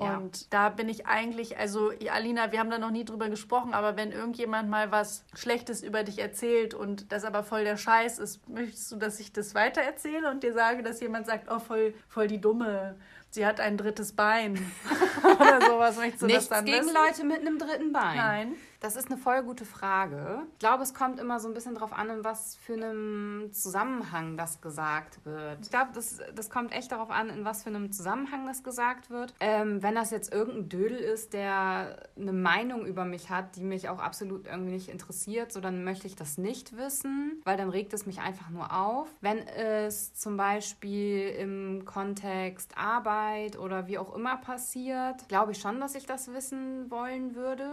Ja. 0.00 0.16
Und 0.16 0.52
da 0.52 0.70
bin 0.70 0.88
ich 0.88 1.06
eigentlich, 1.06 1.58
also 1.58 1.92
Alina, 2.10 2.52
wir 2.52 2.58
haben 2.58 2.70
da 2.70 2.78
noch 2.78 2.90
nie 2.90 3.04
drüber 3.04 3.28
gesprochen, 3.28 3.74
aber 3.74 3.96
wenn 3.96 4.12
irgendjemand 4.12 4.70
mal 4.70 4.90
was 4.90 5.24
Schlechtes 5.34 5.82
über 5.82 6.04
dich 6.04 6.18
erzählt 6.18 6.74
und 6.74 7.12
das 7.12 7.24
aber 7.24 7.42
voll 7.42 7.64
der 7.64 7.76
Scheiß 7.76 8.18
ist, 8.18 8.48
möchtest 8.48 8.92
du, 8.92 8.96
dass 8.96 9.20
ich 9.20 9.32
das 9.32 9.54
weitererzähle 9.54 10.30
und 10.30 10.42
dir 10.42 10.54
sage, 10.54 10.82
dass 10.82 11.00
jemand 11.00 11.26
sagt, 11.26 11.50
oh, 11.50 11.58
voll, 11.58 11.94
voll 12.08 12.28
die 12.28 12.40
Dumme, 12.40 12.96
sie 13.30 13.46
hat 13.46 13.60
ein 13.60 13.76
drittes 13.76 14.12
Bein 14.12 14.54
oder 15.40 15.60
sowas, 15.60 15.96
möchtest 15.96 16.22
du 16.22 16.26
Nichts 16.26 16.48
das 16.48 16.58
dann 16.58 16.64
gegen 16.64 16.86
wissen? 16.86 16.94
Leute 16.94 17.24
mit 17.24 17.40
einem 17.40 17.58
dritten 17.58 17.92
Bein. 17.92 18.16
Nein. 18.16 18.54
Das 18.80 18.96
ist 18.96 19.10
eine 19.10 19.18
voll 19.18 19.42
gute 19.42 19.66
Frage. 19.66 20.46
Ich 20.54 20.58
glaube, 20.58 20.82
es 20.82 20.94
kommt 20.94 21.20
immer 21.20 21.38
so 21.38 21.48
ein 21.48 21.54
bisschen 21.54 21.74
drauf 21.74 21.92
an, 21.92 22.08
in 22.08 22.24
was 22.24 22.56
für 22.56 22.72
einem 22.72 23.52
Zusammenhang 23.52 24.38
das 24.38 24.62
gesagt 24.62 25.22
wird. 25.26 25.58
Ich 25.60 25.68
glaube, 25.68 25.90
das, 25.92 26.20
das 26.34 26.48
kommt 26.48 26.72
echt 26.72 26.90
darauf 26.90 27.10
an, 27.10 27.28
in 27.28 27.44
was 27.44 27.62
für 27.62 27.68
einem 27.68 27.92
Zusammenhang 27.92 28.46
das 28.46 28.62
gesagt 28.64 29.10
wird. 29.10 29.34
Ähm, 29.40 29.82
wenn 29.82 29.94
das 29.94 30.10
jetzt 30.10 30.32
irgendein 30.32 30.70
Dödel 30.70 30.96
ist, 30.96 31.34
der 31.34 32.08
eine 32.18 32.32
Meinung 32.32 32.86
über 32.86 33.04
mich 33.04 33.28
hat, 33.28 33.56
die 33.56 33.64
mich 33.64 33.90
auch 33.90 33.98
absolut 33.98 34.46
irgendwie 34.46 34.72
nicht 34.72 34.88
interessiert, 34.88 35.52
so 35.52 35.60
dann 35.60 35.84
möchte 35.84 36.06
ich 36.06 36.16
das 36.16 36.38
nicht 36.38 36.74
wissen, 36.78 37.42
weil 37.44 37.58
dann 37.58 37.68
regt 37.68 37.92
es 37.92 38.06
mich 38.06 38.20
einfach 38.20 38.48
nur 38.48 38.74
auf. 38.74 39.08
Wenn 39.20 39.46
es 39.46 40.14
zum 40.14 40.38
Beispiel 40.38 41.28
im 41.38 41.84
Kontext 41.84 42.78
Arbeit 42.78 43.19
oder 43.58 43.86
wie 43.86 43.98
auch 43.98 44.14
immer 44.14 44.36
passiert, 44.36 45.28
glaube 45.28 45.52
ich 45.52 45.58
schon, 45.58 45.80
dass 45.80 45.94
ich 45.94 46.06
das 46.06 46.32
wissen 46.32 46.90
wollen 46.90 47.34
würde. 47.34 47.68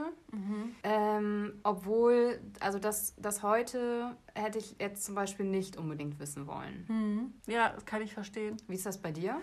Ähm, 0.83 1.59
obwohl, 1.63 2.39
also 2.59 2.79
das, 2.79 3.15
das 3.17 3.43
heute 3.43 4.15
hätte 4.35 4.57
ich 4.59 4.75
jetzt 4.79 5.05
zum 5.05 5.15
Beispiel 5.15 5.45
nicht 5.45 5.77
unbedingt 5.77 6.19
wissen 6.19 6.47
wollen. 6.47 6.85
Ja, 7.47 7.69
das 7.69 7.85
kann 7.85 8.01
ich 8.01 8.13
verstehen. 8.13 8.57
Wie 8.67 8.75
ist 8.75 8.85
das 8.85 8.97
bei 8.97 9.11
dir? 9.11 9.39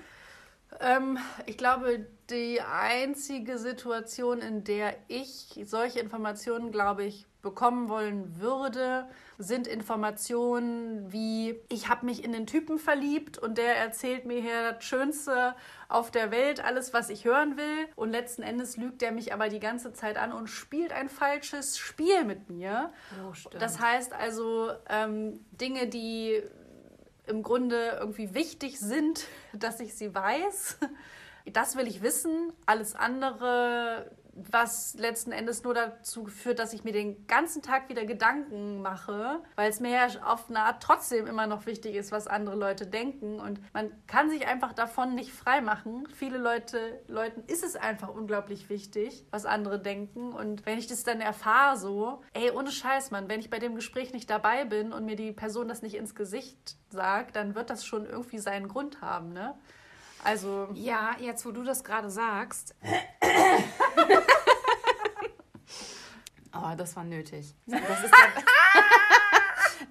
Ähm, 0.81 1.19
ich 1.47 1.57
glaube, 1.57 2.07
die 2.31 2.61
einzige 2.61 3.59
Situation, 3.59 4.41
in 4.41 4.65
der 4.65 4.97
ich 5.09 5.61
solche 5.65 6.01
Informationen, 6.01 6.73
glaube 6.73 7.05
ich, 7.05 7.27
bekommen 7.43 7.89
wollen 7.89 8.41
würde, 8.41 9.07
sind 9.39 9.67
Informationen 9.67 11.13
wie, 11.13 11.61
ich 11.69 11.89
habe 11.89 12.07
mich 12.07 12.25
in 12.25 12.33
den 12.33 12.47
Typen 12.47 12.79
verliebt 12.79 13.39
und 13.39 13.59
der 13.59 13.77
erzählt 13.77 14.25
mir 14.25 14.41
hier 14.41 14.73
das 14.73 14.85
Schönste 14.85 15.55
auf 15.89 16.11
der 16.11 16.31
Welt, 16.31 16.65
alles, 16.65 16.93
was 16.93 17.11
ich 17.11 17.25
hören 17.25 17.57
will. 17.57 17.87
Und 17.95 18.11
letzten 18.11 18.43
Endes 18.43 18.77
lügt 18.77 19.03
er 19.03 19.13
mich 19.13 19.33
aber 19.33 19.49
die 19.49 19.61
ganze 19.61 19.93
Zeit 19.93 20.17
an 20.17 20.33
und 20.33 20.49
spielt 20.49 20.93
ein 20.93 21.09
falsches 21.09 21.79
Spiel 21.79 22.25
mit 22.25 22.49
mir. 22.49 22.91
Oh. 23.23 23.33
Das 23.59 23.79
heißt 23.79 24.15
also, 24.15 24.73
ähm, 24.89 25.45
Dinge, 25.53 25.87
die 25.87 26.43
im 27.27 27.43
Grunde 27.43 27.99
irgendwie 28.01 28.35
wichtig 28.35 28.81
sind, 28.81 29.27
dass 29.53 29.81
ich 29.81 29.95
sie 29.95 30.15
weiß. 30.15 30.79
Das 31.53 31.77
will 31.77 31.87
ich 31.87 32.03
wissen. 32.03 32.53
Alles 32.67 32.95
andere, 32.95 34.11
was 34.35 34.95
letzten 34.95 35.33
Endes 35.33 35.63
nur 35.63 35.75
dazu 35.75 36.27
führt, 36.27 36.59
dass 36.59 36.73
ich 36.73 36.85
mir 36.85 36.93
den 36.93 37.27
ganzen 37.27 37.63
Tag 37.63 37.89
wieder 37.89 38.05
Gedanken 38.05 38.83
mache, 38.83 39.43
weil 39.57 39.71
es 39.71 39.81
mir 39.81 39.91
ja 39.91 40.07
auf 40.25 40.49
eine 40.49 40.61
Art 40.61 40.83
trotzdem 40.83 41.27
immer 41.27 41.47
noch 41.47 41.67
wichtig 41.67 41.95
ist, 41.95 42.13
was 42.13 42.27
andere 42.27 42.57
Leute 42.57 42.87
denken. 42.87 43.41
Und 43.41 43.61
man 43.73 43.93
kann 44.07 44.31
sich 44.31 44.47
einfach 44.47 44.73
davon 44.73 45.15
nicht 45.15 45.33
frei 45.33 45.61
machen. 45.61 46.09
Viele 46.15 46.39
Leute, 46.39 47.01
Leuten 47.07 47.45
ist 47.47 47.65
es 47.65 47.77
einfach 47.77 48.09
unglaublich 48.09 48.69
wichtig, 48.69 49.27
was 49.31 49.47
andere 49.47 49.79
denken. 49.79 50.33
Und 50.33 50.67
wenn 50.67 50.79
ich 50.79 50.87
das 50.87 51.05
dann 51.05 51.21
erfahre, 51.21 51.77
so, 51.77 52.23
ey, 52.33 52.51
ohne 52.51 52.71
Scheiß, 52.71 53.11
Mann, 53.11 53.29
wenn 53.29 53.41
ich 53.41 53.51
bei 53.51 53.59
dem 53.59 53.75
Gespräch 53.75 54.13
nicht 54.13 54.31
dabei 54.31 54.65
bin 54.65 54.93
und 54.93 55.05
mir 55.05 55.17
die 55.17 55.33
Person 55.33 55.69
das 55.69 55.83
nicht 55.83 55.95
ins 55.95 56.15
Gesicht 56.15 56.77
sagt, 56.91 57.37
dann 57.37 57.55
wird 57.55 57.71
das 57.71 57.85
schon 57.85 58.07
irgendwie 58.07 58.39
seinen 58.39 58.69
Grund 58.69 59.01
haben, 59.01 59.33
ne? 59.33 59.55
Also, 60.25 60.69
Ja, 60.75 61.17
jetzt 61.21 61.45
wo 61.47 61.53
du 61.53 61.63
das 61.63 61.85
gerade 61.85 62.11
sagst. 62.11 62.75
oh, 66.55 66.73
das 66.77 66.97
war 66.97 67.05
nötig. 67.05 67.55
Das 67.67 67.81
ist 68.05 68.13
der, 68.13 68.43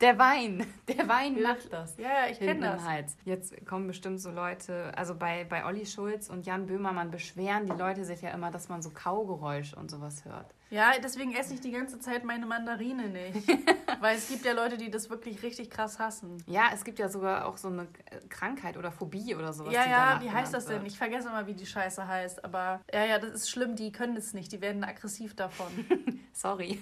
Der 0.01 0.19
Wein. 0.19 0.65
Der 0.87 1.07
Wein 1.07 1.41
macht 1.41 1.71
das. 1.71 1.95
Ja, 1.97 2.27
ich 2.29 2.37
kenne 2.39 2.59
das. 2.59 2.83
Hals. 2.83 3.15
Jetzt 3.23 3.65
kommen 3.65 3.87
bestimmt 3.87 4.19
so 4.19 4.31
Leute, 4.31 4.91
also 4.97 5.15
bei, 5.15 5.45
bei 5.45 5.65
Olli 5.65 5.85
Schulz 5.85 6.29
und 6.29 6.45
Jan 6.45 6.65
Böhmermann 6.65 7.09
beschweren 7.11 7.65
die 7.67 7.71
Leute 7.73 8.03
sich 8.03 8.21
ja 8.21 8.31
immer, 8.31 8.51
dass 8.51 8.67
man 8.69 8.81
so 8.81 8.89
Kaugeräusche 8.89 9.75
und 9.77 9.89
sowas 9.89 10.25
hört. 10.25 10.53
Ja, 10.70 10.93
deswegen 11.01 11.34
esse 11.36 11.53
ich 11.53 11.62
die 11.62 11.72
ganze 11.72 12.00
Zeit 12.00 12.24
meine 12.24 12.46
Mandarine 12.46 13.08
nicht. 13.08 13.48
Weil 14.00 14.17
es 14.17 14.27
gibt 14.27 14.43
ja 14.43 14.53
Leute, 14.53 14.77
die 14.77 14.89
das 14.89 15.10
wirklich 15.10 15.43
richtig 15.43 15.70
krass 15.70 16.00
hassen. 16.00 16.43
Ja, 16.48 16.72
es 16.74 16.84
gibt 16.84 17.00
ja 17.00 17.10
sogar 17.10 17.46
auch 17.46 17.58
so 17.58 17.67
eine 17.67 17.88
Krankheit 18.29 18.77
oder 18.77 18.91
Phobie 18.91 19.36
oder 19.36 19.53
sowas. 19.53 19.74
ja, 19.74 19.86
ja, 19.86 20.20
wie 20.22 20.32
heißt 20.32 20.53
das 20.53 20.65
denn? 20.65 20.82
wird. 20.82 20.88
Ich 20.88 20.98
vergesse 20.98 21.29
immer, 21.29 21.48
wie 21.48 21.53
die 21.53 21.65
Scheiße 21.65 22.08
heißt. 22.08 22.43
Aber 22.43 22.82
ja, 22.91 23.05
ja, 23.05 23.20
das 23.20 23.32
ist 23.32 23.50
schlimm, 23.50 23.75
die 23.75 23.91
können 23.91 24.17
es 24.17 24.34
nicht. 24.34 24.51
Die 24.51 24.62
werden 24.62 24.84
aggressiv 24.84 25.36
davon. 25.36 25.67
Sorry. 26.34 26.79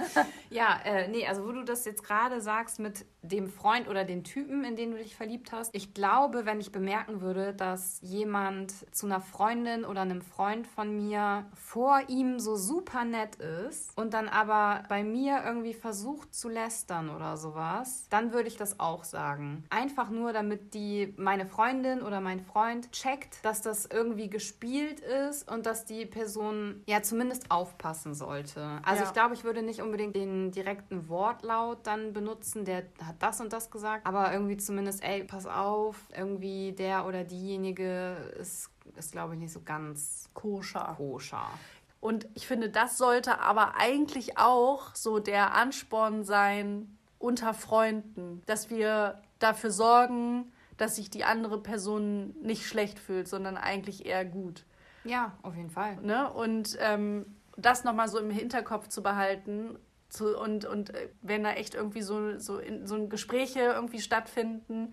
ja, 0.50 0.78
äh, 0.84 1.08
nee, 1.08 1.26
also 1.26 1.44
wo 1.44 1.52
du 1.52 1.64
das 1.64 1.84
jetzt 1.84 2.04
gerade 2.04 2.40
sagst 2.40 2.78
mit 2.78 3.04
dem 3.22 3.48
Freund 3.48 3.88
oder 3.88 4.04
den 4.04 4.22
Typen, 4.22 4.64
in 4.64 4.76
den 4.76 4.92
du 4.92 4.96
dich 4.96 5.16
verliebt 5.16 5.52
hast. 5.52 5.74
Ich 5.74 5.92
glaube, 5.92 6.46
wenn 6.46 6.60
ich 6.60 6.70
bemerken 6.70 7.20
würde, 7.20 7.52
dass 7.52 7.98
jemand 8.02 8.72
zu 8.94 9.06
einer 9.06 9.20
Freundin 9.20 9.84
oder 9.84 10.02
einem 10.02 10.22
Freund 10.22 10.66
von 10.68 10.96
mir 10.96 11.46
vor 11.54 12.00
ihm 12.08 12.38
so 12.38 12.56
super 12.56 13.04
nett 13.04 13.31
ist 13.36 13.96
und 13.96 14.14
dann 14.14 14.28
aber 14.28 14.82
bei 14.88 15.02
mir 15.04 15.42
irgendwie 15.44 15.74
versucht 15.74 16.34
zu 16.34 16.48
lästern 16.48 17.10
oder 17.10 17.36
sowas, 17.36 18.06
dann 18.10 18.32
würde 18.32 18.48
ich 18.48 18.56
das 18.56 18.80
auch 18.80 19.04
sagen. 19.04 19.64
Einfach 19.70 20.10
nur, 20.10 20.32
damit 20.32 20.74
die 20.74 21.14
meine 21.16 21.46
Freundin 21.46 22.02
oder 22.02 22.20
mein 22.20 22.40
Freund 22.40 22.90
checkt, 22.92 23.44
dass 23.44 23.62
das 23.62 23.86
irgendwie 23.86 24.28
gespielt 24.30 25.00
ist 25.00 25.50
und 25.50 25.66
dass 25.66 25.84
die 25.84 26.06
Person 26.06 26.82
ja 26.86 27.02
zumindest 27.02 27.50
aufpassen 27.50 28.14
sollte. 28.14 28.80
Also 28.84 29.02
Ja. 29.02 29.08
ich 29.08 29.12
glaube, 29.12 29.34
ich 29.34 29.44
würde 29.44 29.62
nicht 29.62 29.82
unbedingt 29.82 30.14
den 30.16 30.50
direkten 30.50 31.08
Wortlaut 31.08 31.86
dann 31.86 32.12
benutzen, 32.12 32.64
der 32.64 32.84
hat 33.04 33.16
das 33.20 33.40
und 33.40 33.52
das 33.52 33.70
gesagt, 33.70 34.06
aber 34.06 34.32
irgendwie 34.32 34.56
zumindest, 34.56 35.02
ey, 35.02 35.24
pass 35.24 35.46
auf, 35.46 35.96
irgendwie 36.16 36.72
der 36.72 37.06
oder 37.06 37.24
diejenige 37.24 38.16
ist, 38.40 38.70
ist 38.96 39.12
glaube 39.12 39.34
ich, 39.34 39.40
nicht 39.40 39.52
so 39.52 39.60
ganz 39.62 40.28
Koscher. 40.34 40.94
koscher. 40.96 41.46
Und 42.02 42.26
ich 42.34 42.48
finde, 42.48 42.68
das 42.68 42.98
sollte 42.98 43.38
aber 43.38 43.76
eigentlich 43.76 44.36
auch 44.36 44.92
so 44.92 45.20
der 45.20 45.54
Ansporn 45.54 46.24
sein 46.24 46.98
unter 47.20 47.54
Freunden, 47.54 48.42
dass 48.46 48.70
wir 48.70 49.22
dafür 49.38 49.70
sorgen, 49.70 50.52
dass 50.76 50.96
sich 50.96 51.10
die 51.10 51.22
andere 51.22 51.62
Person 51.62 52.34
nicht 52.42 52.66
schlecht 52.66 52.98
fühlt, 52.98 53.28
sondern 53.28 53.56
eigentlich 53.56 54.04
eher 54.04 54.24
gut. 54.24 54.64
Ja, 55.04 55.38
auf 55.42 55.54
jeden 55.54 55.70
Fall. 55.70 55.96
Ne? 56.02 56.28
Und 56.32 56.76
ähm, 56.80 57.36
das 57.56 57.84
nochmal 57.84 58.08
so 58.08 58.18
im 58.18 58.30
Hinterkopf 58.30 58.88
zu 58.88 59.04
behalten 59.04 59.78
zu, 60.08 60.36
und, 60.36 60.64
und 60.64 60.92
äh, 60.92 61.08
wenn 61.22 61.44
da 61.44 61.52
echt 61.52 61.76
irgendwie 61.76 62.02
so, 62.02 62.36
so, 62.36 62.58
in, 62.58 62.84
so 62.84 63.06
Gespräche 63.06 63.60
irgendwie 63.60 64.00
stattfinden, 64.00 64.92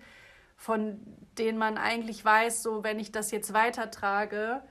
von 0.56 1.00
denen 1.38 1.58
man 1.58 1.76
eigentlich 1.76 2.24
weiß, 2.24 2.62
so 2.62 2.84
wenn 2.84 3.00
ich 3.00 3.10
das 3.10 3.32
jetzt 3.32 3.52
weitertrage, 3.52 4.62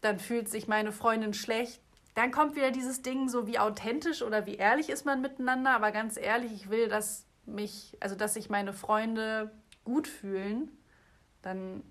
dann 0.00 0.18
fühlt 0.18 0.48
sich 0.48 0.68
meine 0.68 0.92
Freundin 0.92 1.34
schlecht. 1.34 1.80
Dann 2.14 2.32
kommt 2.32 2.56
wieder 2.56 2.70
dieses 2.70 3.02
Ding, 3.02 3.28
so 3.28 3.46
wie 3.46 3.58
authentisch 3.58 4.22
oder 4.22 4.46
wie 4.46 4.56
ehrlich 4.56 4.90
ist 4.90 5.04
man 5.04 5.20
miteinander. 5.20 5.70
Aber 5.70 5.92
ganz 5.92 6.16
ehrlich, 6.16 6.52
ich 6.52 6.70
will, 6.70 6.88
dass 6.88 7.26
mich, 7.46 7.96
also 8.00 8.16
dass 8.16 8.34
sich 8.34 8.50
meine 8.50 8.72
Freunde 8.72 9.50
gut 9.84 10.08
fühlen. 10.08 10.70
Dann 11.42 11.82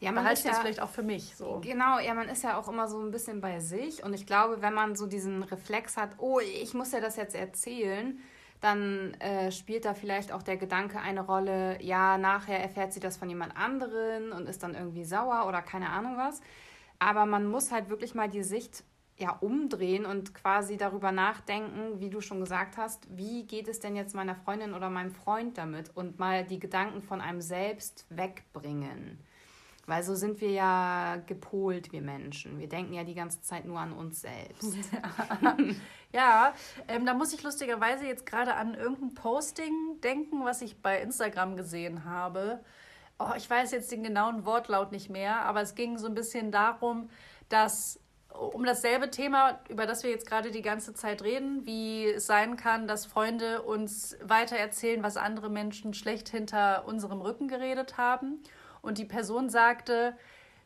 Ja, 0.00 0.12
man 0.12 0.24
behalte 0.24 0.40
ich 0.40 0.46
das 0.46 0.56
ja, 0.56 0.62
vielleicht 0.62 0.80
auch 0.80 0.90
für 0.90 1.02
mich 1.02 1.36
so. 1.36 1.60
Genau, 1.62 1.98
ja, 1.98 2.14
man 2.14 2.28
ist 2.28 2.44
ja 2.44 2.58
auch 2.58 2.68
immer 2.68 2.86
so 2.86 3.00
ein 3.00 3.10
bisschen 3.10 3.40
bei 3.40 3.60
sich. 3.60 4.04
Und 4.04 4.12
ich 4.14 4.26
glaube, 4.26 4.60
wenn 4.60 4.74
man 4.74 4.94
so 4.94 5.06
diesen 5.06 5.42
Reflex 5.42 5.96
hat, 5.96 6.10
oh, 6.18 6.40
ich 6.40 6.74
muss 6.74 6.92
ja 6.92 7.00
das 7.00 7.16
jetzt 7.16 7.34
erzählen, 7.34 8.18
dann 8.60 9.14
äh, 9.14 9.50
spielt 9.50 9.84
da 9.84 9.92
vielleicht 9.94 10.32
auch 10.32 10.42
der 10.42 10.56
Gedanke 10.56 11.00
eine 11.00 11.22
Rolle, 11.22 11.82
ja, 11.82 12.16
nachher 12.16 12.60
erfährt 12.60 12.92
sie 12.92 13.00
das 13.00 13.16
von 13.16 13.28
jemand 13.28 13.56
anderen 13.56 14.32
und 14.32 14.48
ist 14.48 14.62
dann 14.62 14.74
irgendwie 14.74 15.04
sauer 15.04 15.46
oder 15.48 15.62
keine 15.62 15.90
Ahnung 15.90 16.16
was. 16.16 16.40
Aber 17.02 17.26
man 17.26 17.48
muss 17.48 17.72
halt 17.72 17.88
wirklich 17.88 18.14
mal 18.14 18.28
die 18.28 18.44
Sicht 18.44 18.84
ja, 19.16 19.30
umdrehen 19.40 20.06
und 20.06 20.34
quasi 20.34 20.76
darüber 20.76 21.10
nachdenken, 21.10 21.98
wie 21.98 22.10
du 22.10 22.20
schon 22.20 22.38
gesagt 22.38 22.76
hast, 22.76 23.08
wie 23.10 23.44
geht 23.44 23.66
es 23.66 23.80
denn 23.80 23.96
jetzt 23.96 24.14
meiner 24.14 24.36
Freundin 24.36 24.72
oder 24.72 24.88
meinem 24.88 25.10
Freund 25.10 25.58
damit 25.58 25.90
und 25.96 26.20
mal 26.20 26.44
die 26.44 26.60
Gedanken 26.60 27.02
von 27.02 27.20
einem 27.20 27.40
selbst 27.40 28.06
wegbringen. 28.08 29.18
Weil 29.86 30.04
so 30.04 30.14
sind 30.14 30.40
wir 30.40 30.50
ja 30.52 31.16
gepolt, 31.26 31.90
wir 31.90 32.02
Menschen. 32.02 32.60
Wir 32.60 32.68
denken 32.68 32.92
ja 32.92 33.02
die 33.02 33.16
ganze 33.16 33.42
Zeit 33.42 33.64
nur 33.64 33.80
an 33.80 33.92
uns 33.92 34.20
selbst. 34.20 34.72
Ja, 36.14 36.52
ähm, 36.88 37.06
da 37.06 37.14
muss 37.14 37.32
ich 37.32 37.42
lustigerweise 37.42 38.04
jetzt 38.04 38.26
gerade 38.26 38.54
an 38.54 38.74
irgendein 38.74 39.14
Posting 39.14 39.98
denken, 40.02 40.44
was 40.44 40.60
ich 40.60 40.82
bei 40.82 41.00
Instagram 41.00 41.56
gesehen 41.56 42.04
habe. 42.04 42.60
Oh, 43.18 43.32
ich 43.36 43.48
weiß 43.48 43.70
jetzt 43.72 43.92
den 43.92 44.02
genauen 44.02 44.44
Wortlaut 44.44 44.92
nicht 44.92 45.10
mehr, 45.10 45.42
aber 45.42 45.62
es 45.62 45.74
ging 45.74 45.98
so 45.98 46.06
ein 46.06 46.14
bisschen 46.14 46.50
darum, 46.50 47.08
dass 47.48 48.00
um 48.32 48.64
dasselbe 48.64 49.10
Thema, 49.10 49.60
über 49.68 49.86
das 49.86 50.02
wir 50.02 50.10
jetzt 50.10 50.26
gerade 50.26 50.50
die 50.50 50.62
ganze 50.62 50.94
Zeit 50.94 51.22
reden, 51.22 51.66
wie 51.66 52.06
es 52.06 52.26
sein 52.26 52.56
kann, 52.56 52.88
dass 52.88 53.06
Freunde 53.06 53.62
uns 53.62 54.16
weiter 54.22 54.56
erzählen, 54.56 55.02
was 55.02 55.16
andere 55.16 55.50
Menschen 55.50 55.94
schlecht 55.94 56.28
hinter 56.28 56.86
unserem 56.86 57.20
Rücken 57.20 57.48
geredet 57.48 57.98
haben. 57.98 58.42
Und 58.80 58.98
die 58.98 59.04
Person 59.04 59.48
sagte, 59.48 60.16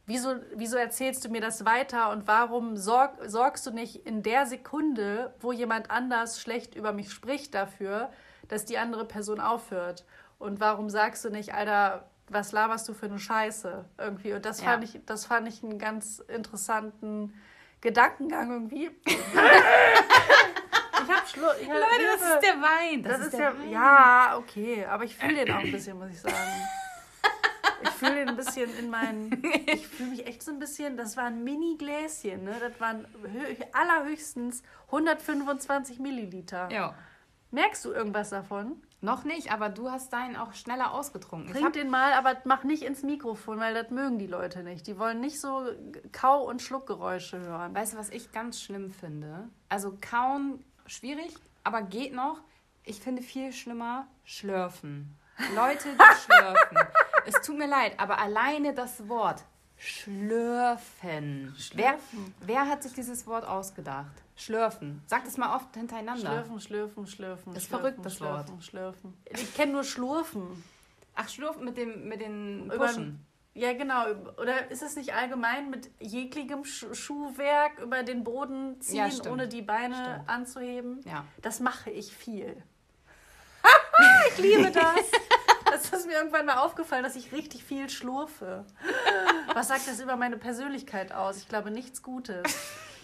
wieso, 0.07 0.37
wieso 0.55 0.76
erzählst 0.76 1.25
du 1.25 1.29
mir 1.29 1.41
das 1.41 1.65
weiter 1.65 2.11
und 2.11 2.26
warum 2.26 2.76
sorg, 2.76 3.19
sorgst 3.26 3.67
du 3.67 3.71
nicht 3.73 4.07
in 4.07 4.23
der 4.23 4.47
Sekunde, 4.47 5.35
wo 5.41 5.53
jemand 5.53 5.91
anders 5.91 6.41
schlecht 6.41 6.75
über 6.75 6.93
mich 6.93 7.11
spricht, 7.11 7.55
dafür, 7.55 8.11
dass 8.49 8.65
die 8.65 8.79
andere 8.79 9.05
Person 9.05 9.41
aufhört? 9.41 10.05
Und 10.38 10.61
warum 10.61 10.88
sagst 10.88 11.25
du 11.25 11.31
nicht, 11.31 11.55
Alter, 11.55 12.09
was 12.28 12.52
laberst 12.52 12.88
du 12.88 12.95
für 12.95 13.06
eine 13.06 13.18
Scheiße 13.18 13.85
irgendwie? 13.99 14.33
Und 14.35 14.45
das 14.45 14.61
Ja. 14.61 14.71
fand 14.73 14.85
ich, 14.85 15.00
das 15.06 15.26
fand 15.26 15.49
ich 15.49 15.62
einen 15.62 15.78
ganz 15.78 16.18
interessanten 16.28 17.33
Gedankengang 17.80 18.50
irgendwie. 18.50 18.90
ich 19.06 19.18
hab 21.12 21.28
Schlu 21.28 21.45
ich 21.61 21.68
hab 21.68 21.75
Leute, 21.76 22.04
das 22.04 22.21
Hilfe. 22.21 22.35
ist 22.35 22.40
der 22.42 22.61
Wein. 22.62 23.02
Das, 23.02 23.21
ist 23.21 23.33
der 23.33 23.40
ja, 23.40 23.59
Wein. 23.59 23.71
ja, 23.71 24.37
okay, 24.38 24.85
aber 24.87 25.04
ich 25.04 25.16
fühle 25.16 25.45
den 25.45 25.54
auch 25.54 25.61
ein 25.61 25.71
bisschen, 25.73 25.99
muss 25.99 26.11
ich 26.11 26.21
sagen. 26.21 26.35
Ich 27.83 27.90
fühle 27.90 28.14
den 28.16 28.28
ein 28.30 28.37
bisschen 28.37 28.76
in 28.78 28.90
meinen. 28.90 29.42
Ich 29.66 29.87
fühle 29.87 30.11
mich 30.11 30.26
echt 30.26 30.42
so 30.42 30.50
ein 30.50 30.59
bisschen. 30.59 30.97
Das 30.97 31.16
war 31.16 31.25
ein 31.25 31.45
Mini-Gläschen, 31.45 32.45
ne? 32.45 32.56
Das 32.61 32.80
waren 32.80 33.06
hö- 33.25 33.64
allerhöchstens 33.73 34.62
125 34.87 35.99
Milliliter. 35.99 36.68
Ja. 36.73 36.95
Merkst 37.57 37.87
du 37.87 37.93
irgendwas 37.93 38.29
davon? 38.29 38.83
Noch 39.01 39.25
nicht, 39.25 39.51
aber 39.51 39.71
du 39.71 39.91
hast 39.91 40.13
deinen 40.13 40.37
auch 40.37 40.53
schneller 40.53 40.93
ausgetrunken. 40.93 41.55
Trink 41.55 41.73
den 41.73 41.89
mal, 41.89 42.13
aber 42.13 42.37
mach 42.45 42.65
nicht 42.65 42.83
ins 42.83 43.03
Mikrofon, 43.03 43.59
weil 43.59 43.73
das 43.73 43.91
mögen 43.91 44.19
die 44.19 44.27
Leute 44.27 44.63
nicht. 44.63 44.87
Die 44.87 44.99
wollen 44.99 45.21
nicht 45.21 45.41
so 45.41 45.67
Kau- 46.13 46.45
und 46.45 46.61
Schluckgeräusche 46.61 47.39
hören. 47.41 47.75
weißt 47.75 47.95
du, 47.95 47.97
was 47.97 48.11
ich 48.11 48.31
ganz 48.31 48.61
schlimm 48.61 48.91
finde? 48.91 49.49
Also 49.71 49.97
kauen 50.03 50.63
schwierig, 50.85 51.35
aber 51.65 51.81
geht 51.81 52.13
noch. 52.13 52.43
Ich 52.85 53.01
finde 53.01 53.23
viel 53.23 53.55
schlimmer 53.55 54.07
schlürfen. 54.25 55.17
Leute, 55.55 55.89
die 55.95 56.15
schlürfen. 56.25 56.79
Es 57.25 57.41
tut 57.41 57.57
mir 57.57 57.69
leid, 57.69 57.99
aber 57.99 58.19
alleine 58.19 58.75
das 58.75 59.09
Wort 59.09 59.45
schlürfen. 59.79 61.57
Wer, 61.73 61.99
wer 62.41 62.69
hat 62.69 62.83
sich 62.83 62.93
dieses 62.93 63.27
Wort 63.27 63.47
ausgedacht? 63.47 64.13
Schlürfen. 64.37 65.02
Sag 65.07 65.25
das 65.25 65.37
mal 65.38 65.57
oft 65.57 65.75
hintereinander. 65.75 66.21
Schlürfen, 66.31 66.61
schlürfen, 66.61 67.07
schlürfen. 67.07 67.55
Das 67.55 67.62
ist 67.64 67.69
schlürfen, 67.69 67.85
verrückt, 67.95 68.05
das 68.07 68.21
Wort. 68.21 68.47
schlürfen, 68.47 68.62
Schlürfen. 68.62 69.14
Ich 69.31 69.55
kenne 69.55 69.73
nur 69.73 69.85
Schlurfen. 69.85 70.62
Ach, 71.14 71.28
schlürfen 71.28 71.64
mit, 71.64 71.76
dem, 71.78 72.07
mit 72.09 72.21
den 72.21 72.66
Über- 72.66 72.87
Buschen. 72.88 73.25
Ja, 73.55 73.73
genau. 73.73 74.05
Oder 74.38 74.71
ist 74.71 74.83
es 74.83 74.97
nicht 74.97 75.14
allgemein 75.14 75.71
mit 75.71 75.90
jeglichem 75.99 76.66
Sch 76.66 76.85
Schuhwerk 76.93 77.78
über 77.81 78.02
den 78.02 78.23
Boden 78.23 78.78
ziehen, 78.83 78.97
Ja, 79.11 79.31
ohne 79.33 79.49
die 79.49 79.62
Beine 79.62 79.95
Stimmt. 79.95 80.28
anzuheben? 80.28 81.00
Ja. 81.07 81.25
Das 81.40 81.61
mache 81.61 81.88
ich 81.90 82.14
viel. 82.14 82.62
ich 84.33 84.38
liebe 84.38 84.71
das. 84.71 85.11
Das 85.64 85.90
ist 85.90 86.07
mir 86.07 86.12
irgendwann 86.12 86.45
mal 86.47 86.59
aufgefallen, 86.59 87.02
dass 87.02 87.16
ich 87.16 87.33
richtig 87.33 87.64
viel 87.64 87.88
schlurfe. 87.88 88.64
Was 89.55 89.69
sagt 89.69 89.88
das 89.88 90.00
über 90.00 90.16
meine 90.16 90.37
Persönlichkeit 90.37 91.12
aus? 91.12 91.38
Ich 91.38 91.49
glaube 91.49 91.71
nichts 91.71 92.02
Gutes, 92.02 92.43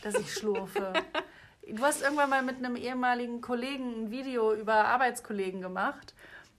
dass 0.03 0.15
ich 0.15 0.33
schlurfe. 0.35 0.93
Du 1.67 1.83
hast 1.83 2.03
irgendwann 2.03 2.29
mal 2.31 2.43
mit 2.43 2.59
einem 2.59 2.77
ehemaligen 2.77 3.41
Kollegen 3.41 4.05
ein 4.05 4.11
Video 4.11 4.53
über 4.55 4.75
Arbeitskollegen 4.87 5.61
gemacht. 5.63 6.15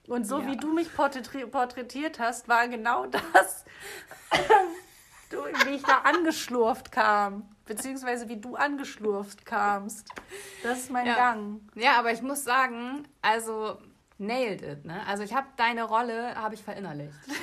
Und 0.08 0.26
so 0.26 0.40
Ja. 0.40 0.46
wie 0.48 0.56
du 0.56 0.72
mich 0.72 0.88
porträtri- 0.88 1.46
porträtiert 1.46 2.18
hast, 2.18 2.48
war 2.48 2.68
genau 2.68 3.06
das, 3.32 3.64
du, 5.30 5.38
wie 5.66 5.76
ich 5.76 5.82
da 5.82 5.98
angeschlurft 6.04 6.92
kam. 6.92 7.48
Beziehungsweise 7.66 8.28
wie 8.28 8.36
du 8.38 8.56
angeschlurft 8.56 9.46
kamst. 9.46 10.08
Das 10.62 10.80
ist 10.80 10.90
mein 10.90 11.06
Ja. 11.06 11.14
Gang. 11.14 11.60
Ja, 11.74 11.98
aber 11.98 12.12
ich 12.12 12.20
muss 12.20 12.44
sagen, 12.44 13.08
also 13.22 13.78
nailed 14.18 14.62
it, 14.62 14.84
ne? 14.84 15.04
Also 15.06 15.22
ich 15.22 15.34
habe 15.34 15.46
deine 15.56 15.84
Rolle, 15.84 16.34
habe 16.36 16.54
ich 16.54 16.62
verinnerlicht. 16.62 17.14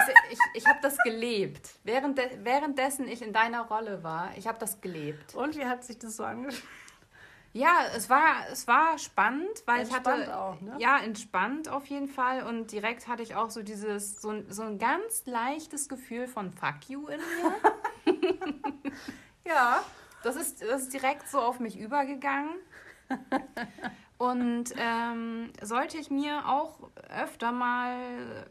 Also 0.00 0.12
ich 0.30 0.38
ich 0.54 0.66
habe 0.66 0.78
das 0.80 0.96
gelebt. 0.98 1.70
Während 1.84 2.18
währenddessen 2.44 3.08
ich 3.08 3.20
in 3.20 3.32
deiner 3.32 3.62
Rolle 3.62 4.02
war, 4.04 4.30
ich 4.36 4.46
habe 4.46 4.56
das 4.58 4.80
gelebt. 4.80 5.34
Und 5.34 5.56
wie 5.56 5.66
hat 5.66 5.84
sich 5.84 5.98
das 5.98 6.16
so 6.16 6.24
angefühlt? 6.24 6.62
Ja, 7.52 7.72
es 7.96 8.08
war, 8.08 8.46
es 8.52 8.66
war 8.68 8.96
spannend, 8.98 9.48
weil 9.66 9.80
Entspannt 9.80 10.22
ich 10.22 10.28
hatte. 10.28 10.38
auch, 10.38 10.60
ne? 10.60 10.76
Ja, 10.78 10.98
entspannt 10.98 11.68
auf 11.68 11.86
jeden 11.86 12.06
Fall. 12.08 12.42
Und 12.44 12.70
direkt 12.72 13.08
hatte 13.08 13.22
ich 13.22 13.34
auch 13.34 13.50
so 13.50 13.62
dieses, 13.62 14.20
so, 14.22 14.30
ein- 14.30 14.46
so 14.50 14.62
ein 14.62 14.78
ganz 14.78 15.26
leichtes 15.26 15.88
Gefühl 15.88 16.26
von 16.28 16.52
Fuck 16.52 16.88
you 16.88 17.08
in 17.08 17.20
mir. 17.20 18.22
Ja. 19.44 19.82
Das 20.22 20.36
ist, 20.36 20.62
das 20.62 20.82
ist 20.82 20.92
direkt 20.92 21.28
so 21.28 21.40
auf 21.40 21.58
mich 21.58 21.78
übergegangen. 21.78 22.50
Und 24.18 24.64
ähm, 24.76 25.52
sollte 25.62 25.96
ich 25.98 26.10
mir 26.10 26.48
auch 26.48 26.90
öfter 27.08 27.52
mal 27.52 27.96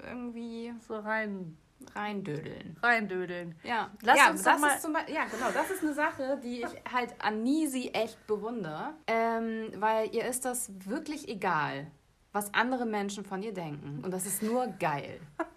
irgendwie 0.06 0.74
So 0.88 0.98
rein, 0.98 1.58
reindödeln. 1.94 2.78
reindödeln. 2.82 3.56
Ja, 3.64 3.92
Lass 4.02 4.18
ja, 4.18 4.30
uns 4.32 4.44
das 4.44 4.62
mal- 4.62 4.70
ist 4.76 4.82
zum 4.82 4.94
Beispiel, 4.94 5.16
ja, 5.16 5.26
genau, 5.26 5.52
das 5.54 5.70
ist 5.70 5.84
eine 5.84 5.94
Sache, 5.94 6.40
die 6.42 6.62
ich 6.64 6.92
halt 6.94 7.14
an 7.20 7.44
Nisi 7.44 7.90
echt 7.94 8.26
bewundere, 8.28 8.94
ähm, 9.08 9.72
weil 9.76 10.14
ihr 10.16 10.26
ist 10.26 10.46
das 10.46 10.72
wirklich 10.86 11.28
egal, 11.28 11.88
was 12.32 12.54
andere 12.54 12.86
Menschen 12.86 13.26
von 13.26 13.44
ihr 13.44 13.54
denken. 13.54 14.02
Und 14.06 14.12
das 14.12 14.26
ist 14.26 14.42
nur 14.44 14.68
geil. 14.68 15.20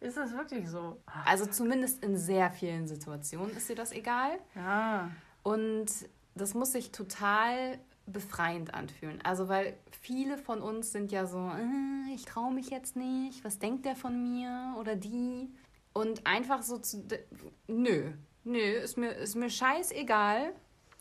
Ist 0.00 0.16
das 0.16 0.32
wirklich 0.32 0.68
so? 0.68 1.00
Also 1.24 1.46
zumindest 1.46 2.02
in 2.02 2.16
sehr 2.16 2.50
vielen 2.50 2.88
Situationen 2.88 3.56
ist 3.56 3.70
ihr 3.70 3.76
das 3.76 3.92
egal. 3.92 4.32
Ja. 4.56 5.12
Und 5.44 5.86
das 6.34 6.54
muss 6.54 6.72
sich 6.72 6.90
total 6.90 7.78
befreiend 8.06 8.74
anfühlen. 8.74 9.20
Also, 9.22 9.48
weil 9.48 9.76
viele 9.90 10.38
von 10.38 10.60
uns 10.60 10.92
sind 10.92 11.12
ja 11.12 11.26
so, 11.26 11.38
äh, 11.38 12.14
ich 12.14 12.24
traue 12.24 12.52
mich 12.52 12.70
jetzt 12.70 12.96
nicht, 12.96 13.44
was 13.44 13.58
denkt 13.58 13.84
der 13.84 13.96
von 13.96 14.22
mir 14.22 14.74
oder 14.78 14.96
die? 14.96 15.50
Und 15.92 16.26
einfach 16.26 16.62
so 16.62 16.78
zu, 16.78 17.06
nö, 17.66 18.12
nö, 18.44 18.58
ist 18.58 18.96
mir, 18.96 19.12
ist 19.12 19.36
mir 19.36 19.50
scheißegal. 19.50 20.52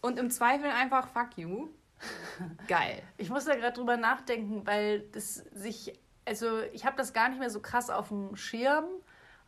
Und 0.02 0.20
im 0.20 0.30
Zweifel 0.30 0.70
einfach 0.70 1.08
fuck 1.08 1.38
you. 1.38 1.70
Geil. 2.68 3.04
Ich 3.18 3.30
muss 3.30 3.46
da 3.46 3.56
gerade 3.56 3.74
drüber 3.74 3.98
nachdenken, 3.98 4.66
weil 4.66 5.02
das 5.12 5.36
sich, 5.36 6.00
also 6.26 6.60
ich 6.74 6.86
habe 6.86 6.98
das 6.98 7.14
gar 7.14 7.30
nicht 7.30 7.40
mehr 7.40 7.50
so 7.50 7.62
krass 7.62 7.90
auf 7.90 8.10
dem 8.10 8.36
Schirm, 8.36 8.86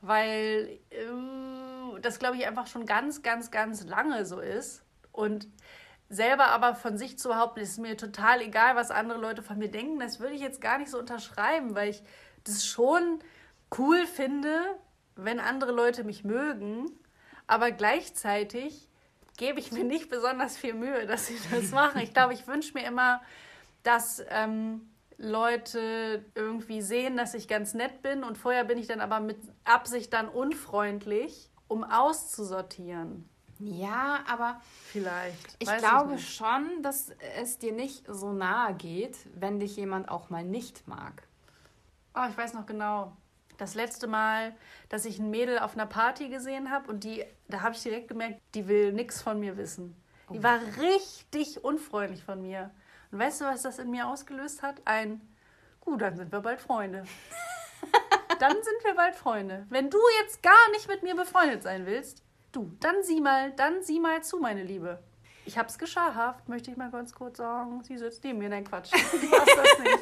weil 0.01 0.79
äh, 0.91 1.99
das 2.01 2.19
glaube 2.19 2.37
ich 2.37 2.45
einfach 2.45 2.67
schon 2.67 2.85
ganz, 2.85 3.21
ganz, 3.21 3.51
ganz 3.51 3.85
lange 3.85 4.25
so 4.25 4.39
ist. 4.39 4.83
Und 5.11 5.47
selber 6.13 6.47
aber 6.47 6.75
von 6.75 6.97
sich 6.97 7.17
zu 7.17 7.29
behaupten, 7.29 7.59
ist 7.59 7.79
mir 7.79 7.97
total 7.97 8.41
egal, 8.41 8.75
was 8.75 8.91
andere 8.91 9.19
Leute 9.19 9.41
von 9.41 9.57
mir 9.57 9.69
denken, 9.69 9.99
das 9.99 10.19
würde 10.19 10.35
ich 10.35 10.41
jetzt 10.41 10.61
gar 10.61 10.77
nicht 10.77 10.91
so 10.91 10.99
unterschreiben, 10.99 11.75
weil 11.75 11.89
ich 11.89 12.03
das 12.43 12.65
schon 12.65 13.19
cool 13.77 14.05
finde, 14.05 14.61
wenn 15.15 15.39
andere 15.39 15.71
Leute 15.71 16.03
mich 16.03 16.23
mögen, 16.23 16.91
aber 17.47 17.71
gleichzeitig 17.71 18.87
gebe 19.37 19.59
ich 19.59 19.71
mir 19.71 19.83
nicht 19.83 20.09
besonders 20.09 20.57
viel 20.57 20.73
Mühe, 20.73 21.05
dass 21.07 21.27
sie 21.27 21.37
das 21.51 21.71
machen. 21.71 22.01
Ich 22.01 22.13
glaube, 22.13 22.33
ich 22.33 22.47
wünsche 22.47 22.73
mir 22.73 22.85
immer, 22.85 23.21
dass 23.81 24.23
ähm, 24.29 24.89
Leute 25.17 26.25
irgendwie 26.35 26.81
sehen, 26.81 27.17
dass 27.17 27.33
ich 27.33 27.47
ganz 27.47 27.73
nett 27.73 28.01
bin 28.01 28.23
und 28.23 28.37
vorher 28.37 28.63
bin 28.63 28.77
ich 28.77 28.87
dann 28.87 29.01
aber 29.01 29.19
mit 29.19 29.37
Absicht 29.63 30.13
dann 30.13 30.27
unfreundlich, 30.27 31.49
um 31.67 31.83
auszusortieren. 31.83 33.29
Ja, 33.59 34.23
aber 34.27 34.61
Vielleicht. 34.87 35.55
ich 35.59 35.67
Weiß 35.67 35.81
glaube 35.81 36.13
nicht. 36.13 36.33
schon, 36.35 36.81
dass 36.81 37.11
es 37.41 37.59
dir 37.59 37.71
nicht 37.71 38.05
so 38.07 38.31
nahe 38.31 38.73
geht, 38.75 39.17
wenn 39.35 39.59
dich 39.59 39.75
jemand 39.77 40.09
auch 40.09 40.29
mal 40.29 40.43
nicht 40.43 40.87
mag. 40.87 41.23
Oh, 42.15 42.25
ich 42.29 42.37
weiß 42.37 42.53
noch 42.53 42.65
genau. 42.65 43.15
Das 43.57 43.75
letzte 43.75 44.07
Mal, 44.07 44.55
dass 44.89 45.05
ich 45.05 45.19
ein 45.19 45.29
Mädel 45.29 45.59
auf 45.59 45.75
einer 45.75 45.85
Party 45.85 46.29
gesehen 46.29 46.71
habe 46.71 46.89
und 46.89 47.03
die, 47.03 47.23
da 47.47 47.61
habe 47.61 47.75
ich 47.75 47.83
direkt 47.83 48.07
gemerkt, 48.07 48.41
die 48.55 48.67
will 48.67 48.91
nichts 48.91 49.21
von 49.21 49.39
mir 49.39 49.57
wissen. 49.57 49.95
Die 50.31 50.41
war 50.41 50.59
richtig 50.79 51.63
unfreundlich 51.63 52.23
von 52.23 52.41
mir. 52.41 52.71
Und 53.11 53.19
weißt 53.19 53.41
du, 53.41 53.45
was 53.45 53.61
das 53.61 53.77
in 53.77 53.91
mir 53.91 54.07
ausgelöst 54.07 54.63
hat? 54.63 54.81
Ein, 54.85 55.21
gut, 55.79 56.01
dann 56.01 56.17
sind 56.17 56.31
wir 56.31 56.39
bald 56.39 56.59
Freunde. 56.59 57.03
dann 58.39 58.53
sind 58.53 58.83
wir 58.83 58.95
bald 58.95 59.15
Freunde. 59.15 59.67
Wenn 59.69 59.91
du 59.91 59.99
jetzt 60.21 60.41
gar 60.41 60.71
nicht 60.71 60.87
mit 60.87 61.03
mir 61.03 61.15
befreundet 61.15 61.61
sein 61.61 61.85
willst, 61.85 62.23
du, 62.55 62.71
dann 62.79 62.95
sieh 63.03 63.19
mal, 63.21 63.51
dann 63.51 63.81
sieh 63.83 63.99
mal 63.99 64.23
zu, 64.23 64.37
meine 64.39 64.63
Liebe. 64.63 64.99
Ich 65.45 65.57
hab's 65.57 65.77
geschafft, 65.77 66.47
möchte 66.47 66.71
ich 66.71 66.77
mal 66.77 66.89
ganz 66.89 67.13
kurz 67.13 67.37
sagen. 67.37 67.83
Sie 67.83 67.97
sitzt 67.97 68.23
neben 68.23 68.39
mir. 68.39 68.47
Nein, 68.49 68.63
Quatsch. 68.63 68.91
Du 69.11 69.31
hast 69.31 69.47
das 69.57 69.79
nicht. 69.79 69.99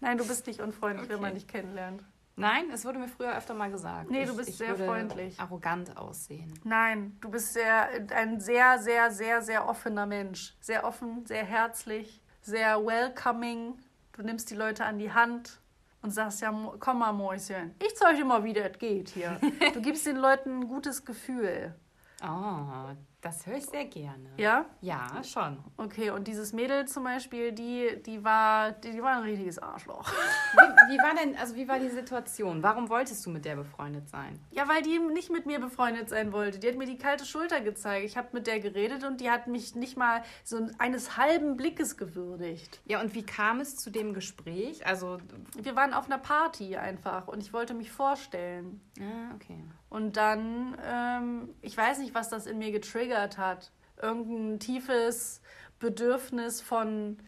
Nein, 0.00 0.18
du 0.18 0.26
bist 0.26 0.46
nicht 0.46 0.60
unfreundlich, 0.60 1.08
wenn 1.08 1.16
Okay. 1.16 1.22
man 1.22 1.34
dich 1.34 1.46
kennenlernt. 1.46 2.02
Nein, 2.36 2.70
es 2.72 2.84
wurde 2.86 2.98
mir 2.98 3.06
früher 3.08 3.36
öfter 3.36 3.52
mal 3.54 3.70
gesagt. 3.70 4.10
Nee, 4.10 4.22
ich, 4.22 4.28
du 4.30 4.36
bist 4.36 4.48
ich 4.48 4.56
sehr 4.56 4.70
würde 4.70 4.86
freundlich. 4.86 5.38
arrogant 5.38 5.96
aussehen. 5.96 6.52
Nein, 6.64 7.16
du 7.20 7.30
bist 7.30 7.52
sehr, 7.52 7.88
ein 8.16 8.40
sehr, 8.40 8.78
sehr, 8.78 9.10
sehr, 9.10 9.42
sehr 9.42 9.68
offener 9.68 10.06
Mensch. 10.06 10.56
Sehr 10.60 10.84
offen, 10.84 11.26
sehr 11.26 11.44
herzlich, 11.44 12.22
sehr 12.40 12.84
welcoming. 12.84 13.78
Du 14.12 14.22
nimmst 14.22 14.50
die 14.50 14.54
Leute 14.54 14.86
an 14.86 14.98
die 14.98 15.12
Hand 15.12 15.60
und 16.02 16.12
sagst 16.12 16.40
ja, 16.40 16.50
komm 16.78 17.00
mal, 17.00 17.12
Mäuschen. 17.12 17.74
Ich 17.86 17.94
zeige 17.96 18.18
dir 18.18 18.24
mal, 18.24 18.42
wie 18.42 18.54
das 18.54 18.78
geht 18.78 19.10
hier. 19.10 19.38
Du 19.74 19.82
gibst 19.82 20.06
den 20.06 20.16
Leuten 20.16 20.60
ein 20.60 20.66
gutes 20.68 21.04
Gefühl. 21.04 21.74
Oh, 22.22 22.96
das 23.20 23.46
höre 23.46 23.56
ich 23.56 23.66
sehr 23.66 23.84
gerne. 23.84 24.30
Ja? 24.38 24.64
Ja, 24.80 25.22
schon. 25.22 25.58
Okay, 25.76 26.10
und 26.10 26.26
dieses 26.26 26.52
Mädel 26.52 26.86
zum 26.86 27.04
Beispiel, 27.04 27.52
die, 27.52 28.02
die, 28.04 28.24
war, 28.24 28.72
die, 28.72 28.92
die 28.92 29.02
war 29.02 29.16
ein 29.18 29.22
richtiges 29.24 29.58
Arschloch. 29.58 30.10
Wie, 30.10 30.94
wie 30.94 30.98
war 30.98 31.14
denn, 31.14 31.36
also 31.36 31.54
wie 31.54 31.68
war 31.68 31.78
die 31.78 31.90
Situation? 31.90 32.62
Warum 32.62 32.88
wolltest 32.88 33.24
du 33.26 33.30
mit 33.30 33.44
der 33.44 33.56
befreundet 33.56 34.08
sein? 34.08 34.40
Ja, 34.50 34.66
weil 34.68 34.82
die 34.82 34.98
nicht 34.98 35.30
mit 35.30 35.44
mir 35.44 35.60
befreundet 35.60 36.08
sein 36.08 36.32
wollte. 36.32 36.58
Die 36.58 36.68
hat 36.68 36.76
mir 36.76 36.86
die 36.86 36.96
kalte 36.96 37.26
Schulter 37.26 37.60
gezeigt. 37.60 38.06
Ich 38.06 38.16
habe 38.16 38.28
mit 38.32 38.46
der 38.46 38.58
geredet 38.60 39.04
und 39.04 39.20
die 39.20 39.30
hat 39.30 39.46
mich 39.46 39.74
nicht 39.74 39.98
mal 39.98 40.22
so 40.42 40.68
eines 40.78 41.16
halben 41.18 41.56
Blickes 41.56 41.96
gewürdigt. 41.98 42.80
Ja, 42.86 43.00
und 43.02 43.14
wie 43.14 43.22
kam 43.22 43.60
es 43.60 43.76
zu 43.76 43.90
dem 43.90 44.14
Gespräch? 44.14 44.86
Also, 44.86 45.18
Wir 45.56 45.76
waren 45.76 45.92
auf 45.92 46.06
einer 46.06 46.18
Party 46.18 46.76
einfach 46.76 47.28
und 47.28 47.40
ich 47.42 47.52
wollte 47.52 47.74
mich 47.74 47.90
vorstellen. 47.92 48.80
ah, 48.98 49.34
okay. 49.34 49.62
Und 49.90 50.16
dann, 50.16 50.76
ähm, 50.86 51.48
ich 51.62 51.76
weiß 51.76 51.98
nicht, 51.98 52.14
was 52.14 52.28
das 52.28 52.46
in 52.46 52.58
mir 52.58 52.70
getriggert 52.70 53.09
hat. 53.38 53.70
Irgendein 54.00 54.58
tiefes 54.58 55.40
Bedürfnis 55.78 56.60
von 56.60 57.18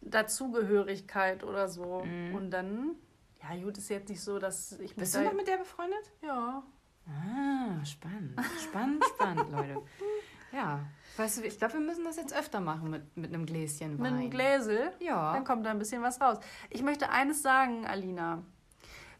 Dazugehörigkeit 0.00 1.44
oder 1.44 1.68
so. 1.68 2.04
Und 2.34 2.50
dann, 2.50 2.96
ja, 3.42 3.62
gut, 3.62 3.76
ist 3.78 3.88
jetzt 3.90 4.08
nicht 4.08 4.20
so, 4.22 4.38
dass 4.38 4.72
ich 4.80 4.94
Bist 4.96 5.14
du 5.14 5.22
noch 5.22 5.32
mit 5.32 5.46
der 5.46 5.58
befreundet? 5.58 6.10
Ja. 6.22 6.62
Ah, 7.06 7.84
spannend. 7.84 8.38
Spannend, 8.62 9.04
spannend, 9.14 9.50
Leute. 9.50 9.82
Ja. 10.52 10.80
Weißt 11.16 11.38
du, 11.38 11.42
ich 11.46 11.58
glaube, 11.58 11.74
wir 11.74 11.80
müssen 11.80 12.04
das 12.04 12.16
jetzt 12.16 12.34
öfter 12.34 12.60
machen 12.60 12.90
mit, 12.90 13.16
mit 13.16 13.32
einem 13.34 13.46
Gläschen 13.46 13.92
Mit 13.92 14.00
Wein. 14.00 14.14
einem 14.14 14.30
Gläsel. 14.30 14.92
Ja. 15.00 15.32
Dann 15.32 15.44
kommt 15.44 15.66
da 15.66 15.70
ein 15.70 15.78
bisschen 15.78 16.02
was 16.02 16.20
raus. 16.20 16.38
Ich 16.70 16.82
möchte 16.82 17.10
eines 17.10 17.42
sagen, 17.42 17.86
Alina. 17.86 18.42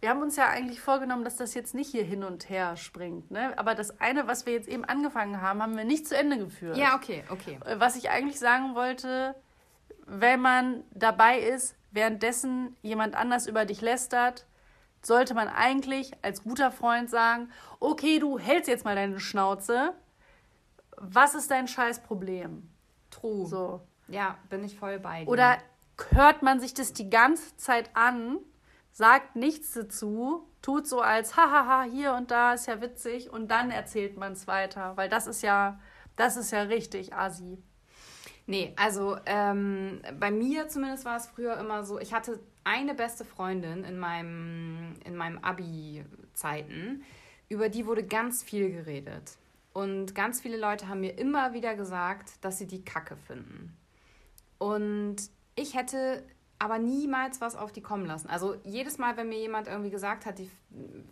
Wir 0.03 0.09
haben 0.09 0.21
uns 0.21 0.35
ja 0.35 0.49
eigentlich 0.49 0.81
vorgenommen, 0.81 1.23
dass 1.23 1.37
das 1.37 1.55
jetzt 1.55 1.77
nicht 1.77 1.93
hier 1.93 2.03
hin 2.03 2.25
und 2.25 2.51
her 2.51 2.77
springt. 2.77 3.31
Ne? 3.31 3.57
Aber 3.57 3.77
das 3.77 4.01
eine, 4.01 4.27
was 4.27 4.47
wir 4.47 4.53
jetzt 4.53 4.67
eben 4.67 4.85
angefangen 4.85 5.41
haben, 5.41 5.63
haben 5.63 5.77
wir 5.77 5.85
nicht 5.85 6.09
zu 6.09 6.17
Ende 6.17 6.39
geführt. 6.39 6.77
Ja, 6.77 6.97
okay, 6.97 7.23
okay. 7.29 7.61
Äh, 7.65 7.79
Was 7.79 7.95
ich 7.95 8.11
eigentlich 8.11 8.41
sagen 8.41 8.75
wollte, 8.75 9.37
wenn 10.09 10.41
man 10.41 10.83
dabei 10.91 11.39
ist, 11.39 11.77
währenddessen 11.93 12.77
jemand 12.83 13.15
anders 13.15 13.47
über 13.47 13.65
dich 13.65 13.81
lästert, 13.81 14.45
sollte 15.03 15.35
man 15.35 15.47
eigentlich 15.47 16.11
als 16.21 16.43
guter 16.43 16.73
Freund 16.73 17.09
sagen, 17.09 17.49
okay, 17.79 18.19
du 18.19 18.41
hältst 18.41 18.67
jetzt 18.67 18.85
mal 18.85 18.97
deine 18.97 19.21
Schnauze. 19.21 19.95
Was 20.97 21.37
ist 21.37 21.53
dein 21.53 21.69
Scheißproblem? 21.69 22.69
True. 23.13 23.47
So. 23.47 23.81
Ja, 24.09 24.37
bin 24.49 24.65
ich 24.65 24.77
voll 24.77 24.99
bei 24.99 25.23
dir. 25.23 25.31
Oder 25.31 25.59
hört 26.11 26.43
man 26.43 26.59
sich 26.59 26.75
das 26.75 26.93
die 26.93 27.09
ganze 27.09 27.57
Zeit 27.57 27.91
an, 27.95 28.39
sagt 28.93 29.37
nichts 29.37 29.73
dazu, 29.73 30.49
tut 30.61 30.87
so 30.87 31.01
als 31.01 31.37
hahaha 31.37 31.83
hier 31.83 32.15
und 32.15 32.31
da 32.31 32.55
ist 32.55 32.67
ja 32.67 32.81
witzig 32.81 33.31
und 33.31 33.51
dann 33.51 33.71
erzählt 33.71 34.17
man 34.17 34.33
es 34.33 34.47
weiter, 34.47 34.97
weil 34.97 35.09
das 35.09 35.27
ist 35.27 35.43
ja 35.43 35.81
das 36.17 36.37
ist 36.37 36.51
ja 36.51 36.63
richtig 36.63 37.15
assi. 37.15 37.59
Nee, 38.47 38.73
also 38.77 39.17
ähm, 39.27 40.03
bei 40.19 40.31
mir 40.31 40.69
zumindest 40.69 41.05
war 41.05 41.17
es 41.17 41.27
früher 41.27 41.57
immer 41.59 41.85
so, 41.85 41.99
ich 41.99 42.13
hatte 42.13 42.41
eine 42.65 42.95
beste 42.95 43.25
Freundin 43.25 43.85
in 43.85 43.99
meinem, 43.99 44.95
in 45.05 45.17
meinem 45.17 45.39
Abi-Zeiten, 45.39 47.03
über 47.49 47.69
die 47.69 47.87
wurde 47.87 48.05
ganz 48.05 48.43
viel 48.43 48.71
geredet. 48.71 49.37
Und 49.73 50.15
ganz 50.15 50.41
viele 50.41 50.59
Leute 50.59 50.89
haben 50.89 51.01
mir 51.01 51.19
immer 51.19 51.55
wieder 51.55 51.75
gesagt, 51.75 52.33
dass 52.43 52.59
sie 52.59 52.67
die 52.67 52.85
Kacke 52.85 53.17
finden. 53.17 53.77
Und 54.59 55.17
ich 55.55 55.75
hätte 55.75 56.25
aber 56.63 56.79
niemals 56.79 57.41
was 57.41 57.57
auf 57.57 57.73
die 57.73 57.81
kommen 57.81 58.07
lassen. 58.07 58.29
Also 58.29 58.55
jedes 58.63 58.97
Mal, 58.97 59.17
wenn 59.17 59.29
mir 59.29 59.39
jemand 59.39 59.67
irgendwie 59.67 59.91
gesagt 59.91 60.27
hat, 60.27 60.39
die 60.39 60.49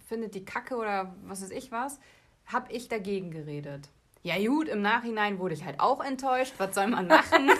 findet 0.06 0.36
die 0.36 0.44
Kacke 0.44 0.76
oder 0.76 1.12
was 1.24 1.42
weiß 1.42 1.50
ich 1.50 1.72
was, 1.72 1.98
habe 2.46 2.70
ich 2.70 2.86
dagegen 2.86 3.32
geredet. 3.32 3.88
Ja 4.22 4.38
gut, 4.38 4.68
im 4.68 4.80
Nachhinein 4.80 5.40
wurde 5.40 5.54
ich 5.54 5.64
halt 5.64 5.80
auch 5.80 6.04
enttäuscht. 6.04 6.54
Was 6.58 6.76
soll 6.76 6.86
man 6.86 7.08
machen? 7.08 7.50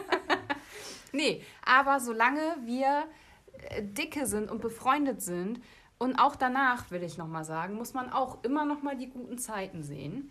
nee, 1.12 1.42
aber 1.64 2.00
solange 2.00 2.42
wir 2.66 3.04
äh, 3.70 3.82
dicke 3.82 4.26
sind 4.26 4.50
und 4.50 4.60
befreundet 4.60 5.22
sind 5.22 5.62
und 5.96 6.16
auch 6.16 6.36
danach, 6.36 6.90
will 6.90 7.02
ich 7.02 7.16
nochmal 7.16 7.44
sagen, 7.44 7.76
muss 7.76 7.94
man 7.94 8.12
auch 8.12 8.44
immer 8.44 8.66
nochmal 8.66 8.98
die 8.98 9.08
guten 9.08 9.38
Zeiten 9.38 9.84
sehen. 9.84 10.30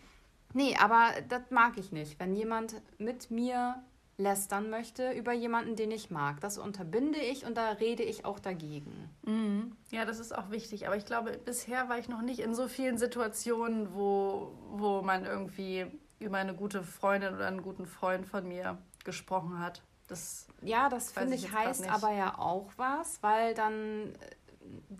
Nee, 0.54 0.76
aber 0.80 1.14
das 1.30 1.50
mag 1.50 1.80
ich 1.80 1.92
nicht. 1.92 2.20
Wenn 2.20 2.36
jemand 2.36 2.80
mit 3.00 3.32
mir 3.32 3.82
lästern 4.20 4.70
möchte 4.70 5.12
über 5.12 5.32
jemanden, 5.34 5.76
den 5.76 5.92
ich 5.92 6.12
mag. 6.12 6.42
Das 6.42 6.58
unterbinde 6.58 7.20
ich 7.20 7.46
und 7.46 7.56
da 7.56 7.72
rede 7.72 8.04
ich 8.04 8.26
auch 8.26 8.40
dagegen. 8.40 9.10
Mhm. 9.24 9.76
Ja, 9.92 10.06
das 10.06 10.20
ist 10.20 10.38
auch 10.38 10.52
wichtig. 10.52 10.86
Aber 10.86 10.98
ich 10.98 11.06
glaube, 11.06 11.32
bisher 11.44 11.90
war 11.90 11.98
ich 11.98 12.10
noch 12.10 12.22
nicht 12.22 12.40
in 12.40 12.54
so 12.54 12.68
vielen 12.68 12.98
Situationen, 12.98 13.94
wo, 13.94 14.52
wo 14.72 15.02
man 15.02 15.26
irgendwie 15.26 15.88
über 16.20 16.38
eine 16.38 16.54
gute 16.54 16.84
Freundin 16.84 17.34
oder 17.34 17.48
einen 17.48 17.64
guten 17.64 17.86
Freund 17.86 18.28
von 18.28 18.48
mir 18.48 18.78
gesprochen 19.06 19.60
hat. 19.60 19.82
Das 20.08 20.48
ja, 20.62 20.90
das 20.90 21.12
finde 21.12 21.36
ich, 21.36 21.46
ich 21.46 21.54
heißt 21.54 21.88
aber 21.90 22.12
ja 22.12 22.38
auch 22.38 22.72
was, 22.76 23.22
weil 23.24 23.54
dann 23.54 24.16
äh, 24.16 24.16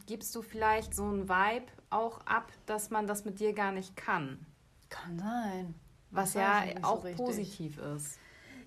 gibst 0.06 0.34
du 0.36 0.42
vielleicht 0.42 0.96
so 0.96 1.04
ein 1.04 1.28
Vibe 1.28 1.66
auch 1.90 2.22
ab, 2.22 2.52
dass 2.68 2.90
man 2.90 3.06
das 3.08 3.26
mit 3.26 3.40
dir 3.40 3.54
gar 3.54 3.72
nicht 3.72 3.98
kann. 3.98 4.46
Kann 4.90 5.20
sein. 5.20 5.76
Was 6.12 6.36
ja 6.36 6.64
auch 6.84 7.06
so 7.06 7.12
positiv 7.16 7.78
ist. 7.80 8.18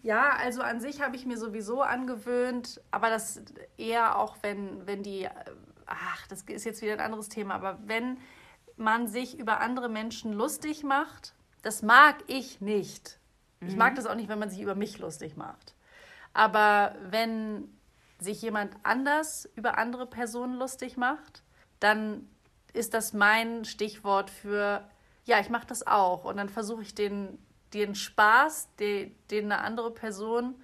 Ja, 0.03 0.31
also 0.31 0.62
an 0.62 0.81
sich 0.81 1.01
habe 1.01 1.15
ich 1.15 1.27
mir 1.27 1.38
sowieso 1.38 1.83
angewöhnt, 1.83 2.81
aber 2.91 3.09
das 3.09 3.41
eher 3.79 4.19
auch, 4.19 4.37
wenn, 4.43 4.85
wenn 4.87 5.05
die, 5.05 5.29
ach, 5.87 6.27
das 6.27 6.43
ist 6.43 6.65
jetzt 6.65 6.83
wieder 6.83 6.95
ein 6.95 7.01
anderes 7.01 7.29
Thema, 7.29 7.55
aber 7.55 7.79
wenn 7.85 8.19
man 8.77 9.07
sich 9.07 9.38
über 9.38 9.61
andere 9.61 9.88
Menschen 9.88 10.33
lustig 10.33 10.83
macht, 10.83 11.35
das 11.62 11.83
mag 11.83 12.17
ich 12.27 12.61
nicht. 12.61 13.21
Mhm. 13.61 13.69
Ich 13.69 13.77
mag 13.77 13.95
das 13.95 14.07
auch 14.07 14.17
nicht, 14.17 14.29
wenn 14.29 14.41
man 14.41 14.51
sich 14.51 14.61
über 14.61 14.75
mich 14.75 14.99
lustig 14.99 15.37
macht. 15.37 15.75
Aber 16.33 16.97
wenn 17.11 17.69
sich 18.19 18.43
jemand 18.43 18.75
anders 18.83 19.49
über 19.55 19.79
andere 19.79 20.07
Personen 20.07 20.59
lustig 20.59 20.97
macht, 20.97 21.45
dann 21.79 22.29
ist 22.73 22.95
das 22.95 23.12
mein 23.12 23.65
Stichwort 23.65 24.31
für, 24.31 24.88
ja, 25.25 25.38
ich 25.41 25.51
mache 25.51 25.67
das 25.67 25.87
auch. 25.87 26.25
Und 26.25 26.38
dann 26.38 26.49
versuche 26.49 26.83
ich 26.83 26.95
den 26.95 27.38
den 27.75 27.95
Spaß, 27.95 28.69
den, 28.79 29.15
den 29.31 29.47
eine 29.47 29.63
andere 29.63 29.91
Person 29.91 30.55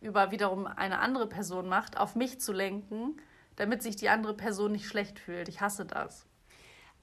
über 0.00 0.30
wiederum 0.30 0.66
eine 0.66 1.00
andere 1.00 1.28
Person 1.28 1.68
macht, 1.68 1.98
auf 1.98 2.14
mich 2.14 2.40
zu 2.40 2.52
lenken, 2.52 3.20
damit 3.56 3.82
sich 3.82 3.96
die 3.96 4.08
andere 4.08 4.34
Person 4.34 4.72
nicht 4.72 4.86
schlecht 4.86 5.18
fühlt. 5.18 5.48
Ich 5.48 5.60
hasse 5.60 5.84
das. 5.84 6.26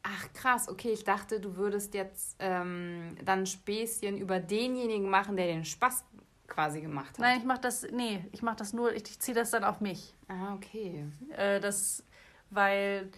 Ach 0.04 0.34
krass, 0.34 0.70
okay, 0.70 0.92
ich 0.92 1.04
dachte, 1.04 1.40
du 1.40 1.58
würdest 1.58 1.94
jetzt 1.94 2.36
ähm, 2.40 3.18
dann 3.26 3.46
Späßchen 3.46 4.18
über 4.18 4.40
denjenigen 4.40 5.10
machen, 5.10 5.36
der 5.36 5.48
den 5.48 5.66
Spaß 5.66 6.06
quasi 6.48 6.82
gemacht 6.82 7.10
hat. 7.10 7.20
Nein, 7.20 7.40
ich 7.40 7.46
mach 7.46 7.58
das, 7.58 7.88
nee, 7.92 8.24
ich 8.32 8.44
mach 8.44 8.56
das 8.56 8.72
nur, 8.72 8.94
ich, 8.94 9.04
ich 9.10 9.20
ziehe 9.20 9.36
das 9.36 9.50
dann 9.50 9.64
auf 9.64 9.82
mich. 9.82 10.14
Ah, 10.28 10.54
okay. 10.54 11.06
Äh, 11.36 11.60
das, 11.60 12.04
weil, 12.52 13.10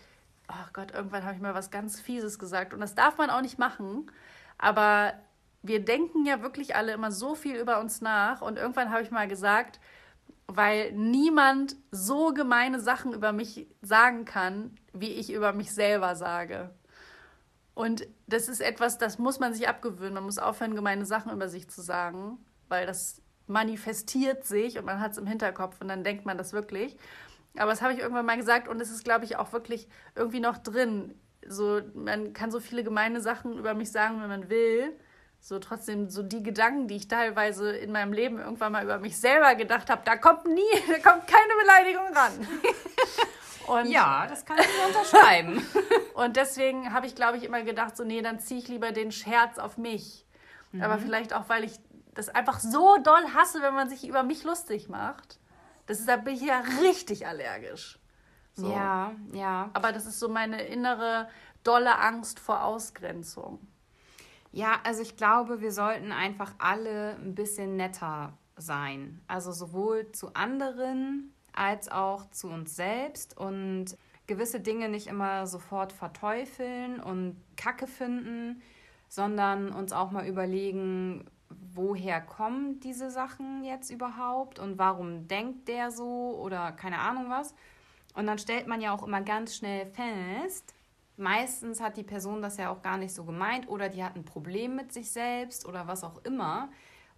oh 0.47 0.67
Gott, 0.71 0.91
irgendwann 0.91 1.23
habe 1.23 1.35
ich 1.35 1.41
mal 1.41 1.53
was 1.53 1.71
ganz 1.71 1.99
Fieses 1.99 2.39
gesagt 2.39 2.73
und 2.73 2.79
das 2.79 2.95
darf 2.95 3.17
man 3.17 3.29
auch 3.29 3.41
nicht 3.41 3.59
machen, 3.59 4.09
aber 4.57 5.13
wir 5.67 5.83
denken 5.83 6.25
ja 6.25 6.41
wirklich 6.41 6.75
alle 6.75 6.93
immer 6.93 7.11
so 7.11 7.35
viel 7.35 7.55
über 7.55 7.79
uns 7.79 8.01
nach. 8.01 8.41
Und 8.41 8.57
irgendwann 8.57 8.91
habe 8.91 9.03
ich 9.03 9.11
mal 9.11 9.27
gesagt, 9.27 9.79
weil 10.47 10.91
niemand 10.93 11.75
so 11.91 12.33
gemeine 12.33 12.79
Sachen 12.79 13.13
über 13.13 13.33
mich 13.33 13.67
sagen 13.81 14.25
kann, 14.25 14.75
wie 14.93 15.11
ich 15.11 15.31
über 15.31 15.53
mich 15.53 15.71
selber 15.71 16.15
sage. 16.15 16.69
Und 17.73 18.07
das 18.25 18.47
ist 18.47 18.61
etwas, 18.61 18.97
das 18.97 19.19
muss 19.19 19.39
man 19.39 19.53
sich 19.53 19.67
abgewöhnen. 19.67 20.15
Man 20.15 20.23
muss 20.23 20.39
aufhören, 20.39 20.75
gemeine 20.75 21.05
Sachen 21.05 21.31
über 21.31 21.49
sich 21.49 21.69
zu 21.69 21.81
sagen, 21.81 22.39
weil 22.69 22.87
das 22.87 23.21
manifestiert 23.45 24.45
sich 24.45 24.77
und 24.77 24.85
man 24.85 24.99
hat 24.99 25.11
es 25.11 25.17
im 25.17 25.27
Hinterkopf 25.27 25.79
und 25.79 25.87
dann 25.87 26.03
denkt 26.03 26.25
man 26.25 26.37
das 26.37 26.53
wirklich. 26.53 26.97
Aber 27.55 27.71
das 27.71 27.81
habe 27.81 27.93
ich 27.93 27.99
irgendwann 27.99 28.25
mal 28.25 28.37
gesagt 28.37 28.67
und 28.67 28.81
es 28.81 28.89
ist, 28.89 29.03
glaube 29.03 29.25
ich, 29.25 29.37
auch 29.37 29.53
wirklich 29.53 29.87
irgendwie 30.15 30.39
noch 30.39 30.57
drin. 30.57 31.15
So, 31.47 31.81
man 31.93 32.33
kann 32.33 32.51
so 32.51 32.59
viele 32.59 32.83
gemeine 32.83 33.21
Sachen 33.21 33.57
über 33.57 33.73
mich 33.73 33.91
sagen, 33.91 34.21
wenn 34.21 34.29
man 34.29 34.49
will 34.49 34.93
so 35.47 35.59
trotzdem 35.59 36.09
so 36.09 36.23
die 36.23 36.43
Gedanken, 36.43 36.89
die 36.89 36.97
ich 36.97 37.07
teilweise 37.07 37.71
in 37.71 37.93
meinem 37.93 38.11
Leben 38.11 38.37
irgendwann 38.37 38.73
mal 38.73 38.83
über 38.83 38.99
mich 38.99 39.17
selber 39.17 39.55
gedacht 39.55 39.89
habe, 39.89 40.01
da 40.03 40.17
kommt 40.17 40.45
nie, 40.45 40.61
da 40.87 40.95
kommt 40.95 41.25
keine 41.25 41.53
Beleidigung 41.61 42.13
ran. 42.13 42.47
Und, 43.67 43.85
ja, 43.87 44.27
das 44.27 44.45
kann 44.45 44.57
ich 44.59 44.67
nur 44.77 44.87
unterschreiben. 44.87 45.61
und 46.13 46.37
deswegen 46.37 46.93
habe 46.93 47.05
ich, 47.05 47.15
glaube 47.15 47.35
ich, 47.35 47.43
immer 47.43 47.63
gedacht, 47.63 47.97
so, 47.97 48.05
nee, 48.05 48.21
dann 48.21 48.39
ziehe 48.39 48.61
ich 48.61 48.69
lieber 48.69 48.93
den 48.93 49.11
Scherz 49.11 49.57
auf 49.59 49.77
mich. 49.77 50.25
Mhm. 50.71 50.83
Aber 50.83 50.99
vielleicht 50.99 51.33
auch, 51.33 51.49
weil 51.49 51.65
ich 51.65 51.77
das 52.13 52.29
einfach 52.29 52.61
so 52.61 52.97
doll 53.03 53.33
hasse, 53.35 53.61
wenn 53.61 53.73
man 53.73 53.89
sich 53.89 54.07
über 54.07 54.23
mich 54.23 54.45
lustig 54.45 54.87
macht. 54.87 55.37
Das 55.85 55.99
ist, 55.99 56.07
da 56.07 56.15
bin 56.15 56.35
ich 56.35 56.43
ja 56.43 56.63
richtig 56.81 57.27
allergisch. 57.27 57.99
So. 58.53 58.71
Ja, 58.71 59.11
ja. 59.33 59.69
Aber 59.73 59.91
das 59.91 60.05
ist 60.05 60.21
so 60.21 60.29
meine 60.29 60.61
innere, 60.61 61.27
dolle 61.65 61.99
Angst 61.99 62.39
vor 62.39 62.63
Ausgrenzung. 62.63 63.59
Ja, 64.51 64.79
also 64.83 65.01
ich 65.01 65.17
glaube, 65.17 65.61
wir 65.61 65.71
sollten 65.71 66.11
einfach 66.11 66.53
alle 66.57 67.15
ein 67.15 67.35
bisschen 67.35 67.75
netter 67.75 68.33
sein. 68.55 69.21
Also 69.27 69.51
sowohl 69.51 70.11
zu 70.11 70.33
anderen 70.33 71.33
als 71.53 71.89
auch 71.89 72.29
zu 72.31 72.47
uns 72.49 72.75
selbst 72.75 73.37
und 73.37 73.97
gewisse 74.27 74.59
Dinge 74.59 74.89
nicht 74.89 75.07
immer 75.07 75.47
sofort 75.47 75.93
verteufeln 75.93 76.99
und 76.99 77.37
Kacke 77.55 77.87
finden, 77.87 78.61
sondern 79.07 79.71
uns 79.71 79.93
auch 79.93 80.11
mal 80.11 80.27
überlegen, 80.27 81.25
woher 81.49 82.21
kommen 82.21 82.79
diese 82.81 83.09
Sachen 83.09 83.63
jetzt 83.63 83.89
überhaupt 83.89 84.59
und 84.59 84.77
warum 84.77 85.27
denkt 85.27 85.67
der 85.67 85.91
so 85.91 86.37
oder 86.41 86.71
keine 86.73 86.99
Ahnung 86.99 87.29
was. 87.29 87.53
Und 88.13 88.27
dann 88.27 88.37
stellt 88.37 88.67
man 88.67 88.81
ja 88.81 88.93
auch 88.93 89.03
immer 89.03 89.21
ganz 89.21 89.55
schnell 89.55 89.85
fest, 89.85 90.73
meistens 91.17 91.81
hat 91.81 91.97
die 91.97 92.03
Person 92.03 92.41
das 92.41 92.57
ja 92.57 92.69
auch 92.69 92.81
gar 92.81 92.97
nicht 92.97 93.13
so 93.13 93.23
gemeint 93.23 93.67
oder 93.67 93.89
die 93.89 94.03
hat 94.03 94.15
ein 94.15 94.25
Problem 94.25 94.75
mit 94.75 94.93
sich 94.93 95.11
selbst 95.11 95.65
oder 95.65 95.87
was 95.87 96.03
auch 96.03 96.23
immer. 96.23 96.69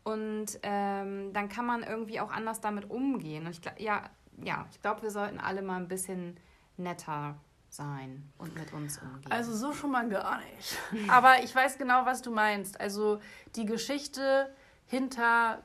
Und 0.04 0.60
ähm, 0.64 1.34
dann 1.34 1.50
kann 1.50 1.66
man 1.66 1.84
irgendwie 1.84 2.20
auch 2.20 2.32
anders 2.32 2.62
damit 2.62 2.90
umgehen. 2.90 3.46
Und 3.46 3.52
ich, 3.52 3.62
ja, 3.84 4.04
ja, 4.44 4.66
ich 4.72 4.82
glaube, 4.82 5.04
wir 5.04 5.12
sollten 5.12 5.40
alle 5.40 5.62
mal 5.62 5.76
ein 5.76 5.88
bisschen 5.88 6.40
netter 6.78 7.36
sein 7.70 8.32
und 8.38 8.56
mit 8.56 8.74
uns 8.74 8.98
umgehen. 8.98 9.32
Also 9.32 9.54
so 9.54 9.74
schon 9.74 9.92
mal 9.92 10.08
gar 10.10 10.40
nicht. 10.40 10.78
Aber 11.10 11.44
ich 11.44 11.54
weiß 11.54 11.78
genau, 11.78 12.06
was 12.06 12.22
du 12.22 12.32
meinst. 12.32 12.80
Also 12.80 13.20
die 13.56 13.66
Geschichte 13.66 14.54
hinter 14.86 15.62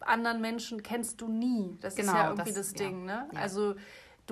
anderen 0.00 0.40
Menschen 0.40 0.82
kennst 0.82 1.20
du 1.20 1.28
nie. 1.28 1.78
Das 1.80 1.94
genau, 1.94 2.12
ist 2.12 2.18
ja 2.18 2.24
irgendwie 2.30 2.52
das, 2.52 2.72
das 2.72 2.72
Ding, 2.74 3.08
ja, 3.08 3.22
ne? 3.22 3.28
Ja. 3.32 3.40
Also 3.40 3.74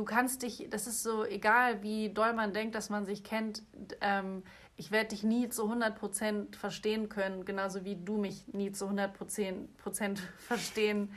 du 0.01 0.07
kannst 0.07 0.43
dich, 0.43 0.67
das 0.71 0.87
ist 0.87 1.03
so 1.03 1.27
egal, 1.27 1.83
wie 1.83 2.09
doll 2.09 2.33
man 2.33 2.55
denkt, 2.55 2.75
dass 2.75 2.89
man 2.89 3.05
sich 3.05 3.23
kennt, 3.23 3.63
ähm, 4.01 4.43
ich 4.79 4.91
werde 4.91 5.11
dich 5.11 5.23
nie 5.23 5.51
zu 5.51 5.71
100% 5.71 6.57
verstehen 6.57 7.11
können, 7.11 7.45
genauso 7.45 7.85
wie 7.85 7.97
du 7.97 8.17
mich 8.17 8.49
nie 8.49 8.73
zu 8.73 8.87
100% 8.87 10.19
verstehen 10.39 11.13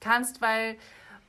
kannst, 0.00 0.40
weil 0.40 0.76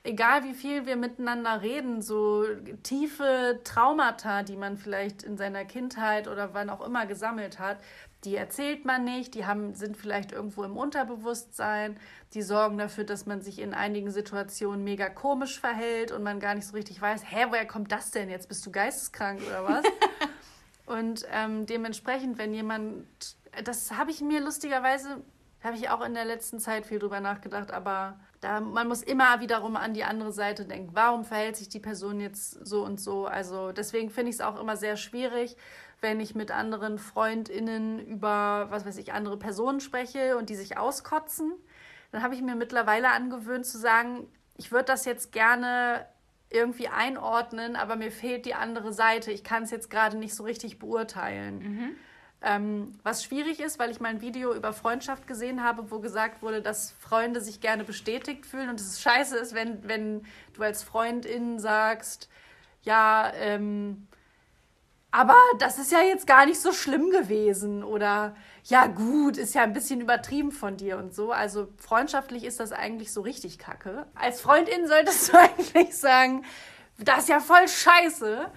egal 0.05 0.45
wie 0.45 0.53
viel 0.53 0.85
wir 0.85 0.95
miteinander 0.95 1.61
reden, 1.61 2.01
so 2.01 2.45
tiefe 2.83 3.59
Traumata, 3.65 4.43
die 4.43 4.55
man 4.55 4.77
vielleicht 4.77 5.23
in 5.23 5.35
seiner 5.35 5.65
Kindheit 5.65 6.29
oder 6.29 6.53
wann 6.53 6.69
auch 6.69 6.85
immer 6.85 7.05
gesammelt 7.05 7.59
hat, 7.59 7.79
die 8.23 8.35
erzählt 8.35 8.85
man 8.85 9.03
nicht, 9.03 9.33
die 9.35 9.45
haben, 9.45 9.75
sind 9.75 9.97
vielleicht 9.97 10.31
irgendwo 10.31 10.63
im 10.63 10.77
Unterbewusstsein, 10.77 11.97
die 12.33 12.41
sorgen 12.41 12.77
dafür, 12.77 13.03
dass 13.03 13.25
man 13.25 13.41
sich 13.41 13.59
in 13.59 13.73
einigen 13.73 14.11
Situationen 14.11 14.83
mega 14.83 15.09
komisch 15.09 15.59
verhält 15.59 16.11
und 16.11 16.23
man 16.23 16.39
gar 16.39 16.55
nicht 16.55 16.67
so 16.67 16.73
richtig 16.73 17.01
weiß, 17.01 17.23
hä, 17.29 17.45
woher 17.49 17.67
kommt 17.67 17.91
das 17.91 18.11
denn 18.11 18.29
jetzt? 18.29 18.47
Bist 18.47 18.65
du 18.65 18.71
geisteskrank 18.71 19.41
oder 19.45 19.65
was? 19.65 19.85
und 20.85 21.25
ähm, 21.31 21.65
dementsprechend, 21.65 22.37
wenn 22.37 22.53
jemand, 22.53 23.05
das 23.63 23.91
habe 23.91 24.11
ich 24.11 24.21
mir 24.21 24.41
lustigerweise, 24.41 25.21
habe 25.61 25.77
ich 25.77 25.89
auch 25.89 26.01
in 26.01 26.13
der 26.13 26.25
letzten 26.25 26.59
Zeit 26.59 26.85
viel 26.85 26.99
drüber 26.99 27.19
nachgedacht, 27.19 27.71
aber 27.71 28.19
da, 28.41 28.59
man 28.59 28.87
muss 28.89 29.01
immer 29.01 29.39
wiederum 29.39 29.77
an 29.77 29.93
die 29.93 30.03
andere 30.03 30.33
Seite 30.33 30.65
denken. 30.65 30.89
Warum 30.93 31.23
verhält 31.23 31.55
sich 31.55 31.69
die 31.69 31.79
Person 31.79 32.19
jetzt 32.19 32.65
so 32.65 32.83
und 32.83 32.99
so? 32.99 33.25
Also 33.25 33.71
deswegen 33.71 34.09
finde 34.09 34.29
ich 34.29 34.35
es 34.35 34.41
auch 34.41 34.59
immer 34.59 34.75
sehr 34.75 34.97
schwierig, 34.97 35.55
wenn 36.03 36.19
ich 36.19 36.35
mit 36.35 36.51
anderen 36.51 36.99
FreundInnen 36.99 38.05
über, 38.05 38.67
was 38.69 38.85
weiß 38.85 38.97
ich, 38.97 39.13
andere 39.13 39.39
Personen 39.39 39.79
spreche 39.79 40.37
und 40.37 40.49
die 40.49 40.55
sich 40.55 40.77
auskotzen. 40.77 41.53
Dann 42.11 42.21
habe 42.21 42.35
ich 42.35 42.41
mir 42.41 42.55
mittlerweile 42.55 43.09
angewöhnt 43.09 43.65
zu 43.65 43.79
sagen, 43.79 44.27
ich 44.55 44.71
würde 44.71 44.85
das 44.85 45.05
jetzt 45.05 45.31
gerne 45.31 46.05
irgendwie 46.51 46.87
einordnen, 46.87 47.75
aber 47.75 47.95
mir 47.95 48.11
fehlt 48.11 48.45
die 48.45 48.53
andere 48.53 48.93
Seite. 48.93 49.31
Ich 49.31 49.43
kann 49.43 49.63
es 49.63 49.71
jetzt 49.71 49.89
gerade 49.89 50.17
nicht 50.17 50.35
so 50.35 50.43
richtig 50.43 50.77
beurteilen. 50.77 51.59
Mhm. 51.59 51.95
Ähm, 52.45 52.99
was 53.03 53.23
schwierig 53.23 53.61
ist, 53.61 53.79
weil 53.79 53.89
ich 53.89 54.01
mal 54.01 54.09
ein 54.09 54.21
Video 54.21 54.53
über 54.53 54.73
Freundschaft 54.73 55.25
gesehen 55.25 55.63
habe, 55.63 55.89
wo 55.89 55.99
gesagt 55.99 56.41
wurde, 56.41 56.61
dass 56.61 56.91
Freunde 56.91 57.39
sich 57.39 57.61
gerne 57.61 57.85
bestätigt 57.85 58.45
fühlen 58.45 58.69
und 58.69 58.79
es 58.79 59.01
scheiße 59.01 59.37
ist, 59.37 59.55
wenn, 59.55 59.87
wenn 59.87 60.25
du 60.53 60.61
als 60.61 60.83
Freundin 60.83 61.57
sagst, 61.59 62.29
ja, 62.83 63.31
ähm, 63.35 64.07
aber 65.13 65.35
das 65.59 65.77
ist 65.77 65.91
ja 65.91 66.01
jetzt 66.01 66.25
gar 66.25 66.45
nicht 66.47 66.59
so 66.59 66.71
schlimm 66.73 67.11
gewesen 67.11 67.83
oder 67.83 68.35
ja 68.63 68.87
gut, 68.87 69.37
ist 69.37 69.53
ja 69.53 69.61
ein 69.63 69.73
bisschen 69.73 70.01
übertrieben 70.01 70.51
von 70.51 70.75
dir 70.75 70.97
und 70.97 71.13
so. 71.13 71.31
Also 71.31 71.67
freundschaftlich 71.77 72.43
ist 72.43 72.59
das 72.59 72.71
eigentlich 72.71 73.13
so 73.13 73.21
richtig 73.21 73.59
kacke. 73.59 74.07
Als 74.15 74.41
Freundin 74.41 74.87
solltest 74.87 75.31
du 75.31 75.37
eigentlich 75.37 75.95
sagen, 75.95 76.43
das 76.97 77.19
ist 77.19 77.29
ja 77.29 77.39
voll 77.39 77.67
scheiße 77.67 78.49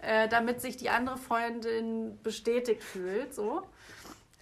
äh, 0.00 0.28
damit 0.28 0.60
sich 0.60 0.76
die 0.76 0.90
andere 0.90 1.16
Freundin 1.18 2.22
bestätigt 2.22 2.84
fühlt. 2.84 3.34
So. 3.34 3.62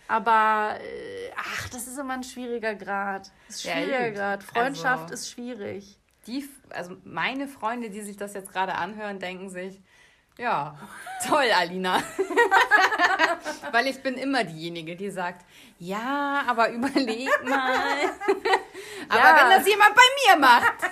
Aber 0.06 0.76
äh, 0.80 1.30
ach, 1.36 1.68
das 1.70 1.86
ist 1.86 1.98
immer 1.98 2.12
ein 2.14 2.22
schwieriger 2.24 2.74
Grad. 2.74 3.30
Das 3.46 3.56
ist 3.56 3.64
Ja, 3.64 3.72
schwieriger 3.72 4.08
gut. 4.10 4.16
Grad. 4.16 4.42
Freundschaft 4.44 5.02
Also- 5.04 5.14
ist 5.14 5.30
schwierig. 5.30 5.98
Die, 6.26 6.46
also 6.70 6.96
meine 7.04 7.46
Freunde, 7.48 7.88
die 7.88 8.02
sich 8.02 8.16
das 8.18 8.34
jetzt 8.34 8.52
gerade 8.52 8.74
anhören, 8.74 9.18
denken 9.20 9.48
sich, 9.48 9.80
ja, 10.38 10.76
toll, 11.26 11.46
Alina. 11.56 12.02
Weil 13.72 13.86
ich 13.88 14.02
bin 14.02 14.14
immer 14.14 14.44
diejenige, 14.44 14.96
die 14.96 15.10
sagt, 15.10 15.44
ja, 15.78 16.44
aber 16.46 16.70
überleg 16.70 17.28
mal. 17.44 18.04
aber 19.08 19.18
Ja. 19.18 19.36
wenn 19.40 19.58
das 19.58 19.66
jemand 19.66 19.94
bei 19.94 20.02
mir 20.34 20.40
macht. 20.40 20.72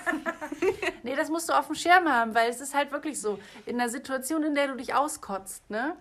Nee, 1.03 1.17
das 1.17 1.29
musst 1.29 1.51
du 1.51 1.53
auf 1.53 1.67
dem 1.67 1.75
Schirm 1.75 2.09
haben, 2.11 2.35
weil 2.35 2.49
es 2.49 2.63
ist 2.63 2.73
halt 2.75 2.91
wirklich 2.91 3.21
so. 3.21 3.39
In 3.67 3.77
der 3.77 3.91
Situation, 3.91 4.43
in 4.43 4.55
der 4.55 4.69
du 4.69 4.77
dich 4.77 4.95
auskotzt, 4.95 5.69
ne? 5.69 5.95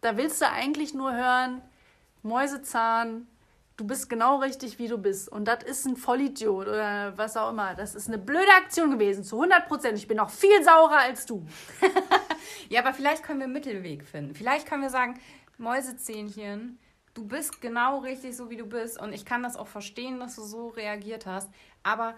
Da 0.00 0.16
willst 0.16 0.40
du 0.42 0.48
eigentlich 0.50 0.94
nur 0.94 1.12
hören, 1.14 1.62
Mäusezahn, 2.24 3.28
du 3.78 3.86
bist 3.86 4.10
genau 4.10 4.36
richtig, 4.40 4.78
wie 4.78 4.88
du 4.88 4.98
bist. 4.98 5.30
Und 5.30 5.46
das 5.46 5.62
ist 5.62 5.86
ein 5.86 5.96
Vollidiot 5.96 6.68
oder 6.68 7.16
was 7.16 7.36
auch 7.36 7.50
immer. 7.50 7.74
Das 7.74 7.94
ist 7.94 8.08
eine 8.08 8.18
blöde 8.18 8.50
Aktion 8.58 8.90
gewesen, 8.90 9.24
zu 9.24 9.36
100 9.36 9.66
Prozent. 9.66 9.96
Ich 9.96 10.06
bin 10.06 10.18
noch 10.18 10.30
viel 10.30 10.62
saurer 10.62 10.98
als 10.98 11.24
du. 11.24 11.46
Ja, 12.70 12.80
aber 12.80 12.92
vielleicht 12.92 13.22
können 13.22 13.40
wir 13.40 13.44
einen 13.44 13.54
Mittelweg 13.54 14.04
finden. 14.04 14.34
Vielleicht 14.34 14.66
können 14.66 14.82
wir 14.82 14.90
sagen, 14.90 15.18
Mäusezähnchen, 15.56 16.78
du 17.14 17.26
bist 17.26 17.60
genau 17.62 17.98
richtig 18.00 18.36
so, 18.36 18.50
wie 18.50 18.56
du 18.56 18.66
bist. 18.66 19.00
Und 19.00 19.12
ich 19.12 19.24
kann 19.24 19.42
das 19.42 19.56
auch 19.56 19.66
verstehen, 19.66 20.20
dass 20.20 20.36
du 20.36 20.42
so 20.42 20.68
reagiert 20.68 21.24
hast. 21.24 21.50
Aber 21.82 22.14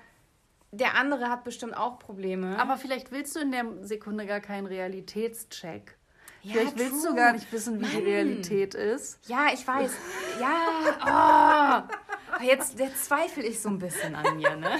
der 0.72 0.96
andere 0.96 1.30
hat 1.30 1.44
bestimmt 1.44 1.76
auch 1.76 1.98
Probleme. 1.98 2.58
Aber 2.58 2.76
vielleicht 2.76 3.12
willst 3.12 3.36
du 3.36 3.40
in 3.40 3.52
der 3.52 3.64
Sekunde 3.82 4.26
gar 4.26 4.40
keinen 4.40 4.66
Realitätscheck. 4.66 5.96
Ja, 6.42 6.52
vielleicht 6.52 6.78
willst 6.78 7.02
true. 7.04 7.10
du 7.10 7.16
gar 7.16 7.32
nicht 7.32 7.52
wissen, 7.52 7.80
wie 7.80 7.86
die 7.86 7.96
Mann. 7.96 8.04
Realität 8.04 8.74
ist. 8.74 9.18
Ja, 9.28 9.48
ich 9.52 9.66
weiß. 9.66 9.92
Ja, 10.40 11.86
oh. 11.88 12.42
Jetzt, 12.44 12.78
jetzt 12.78 13.04
zweifle 13.04 13.42
ich 13.42 13.60
so 13.60 13.68
ein 13.68 13.78
bisschen 13.78 14.14
an 14.14 14.36
mir, 14.36 14.56
ne? 14.56 14.70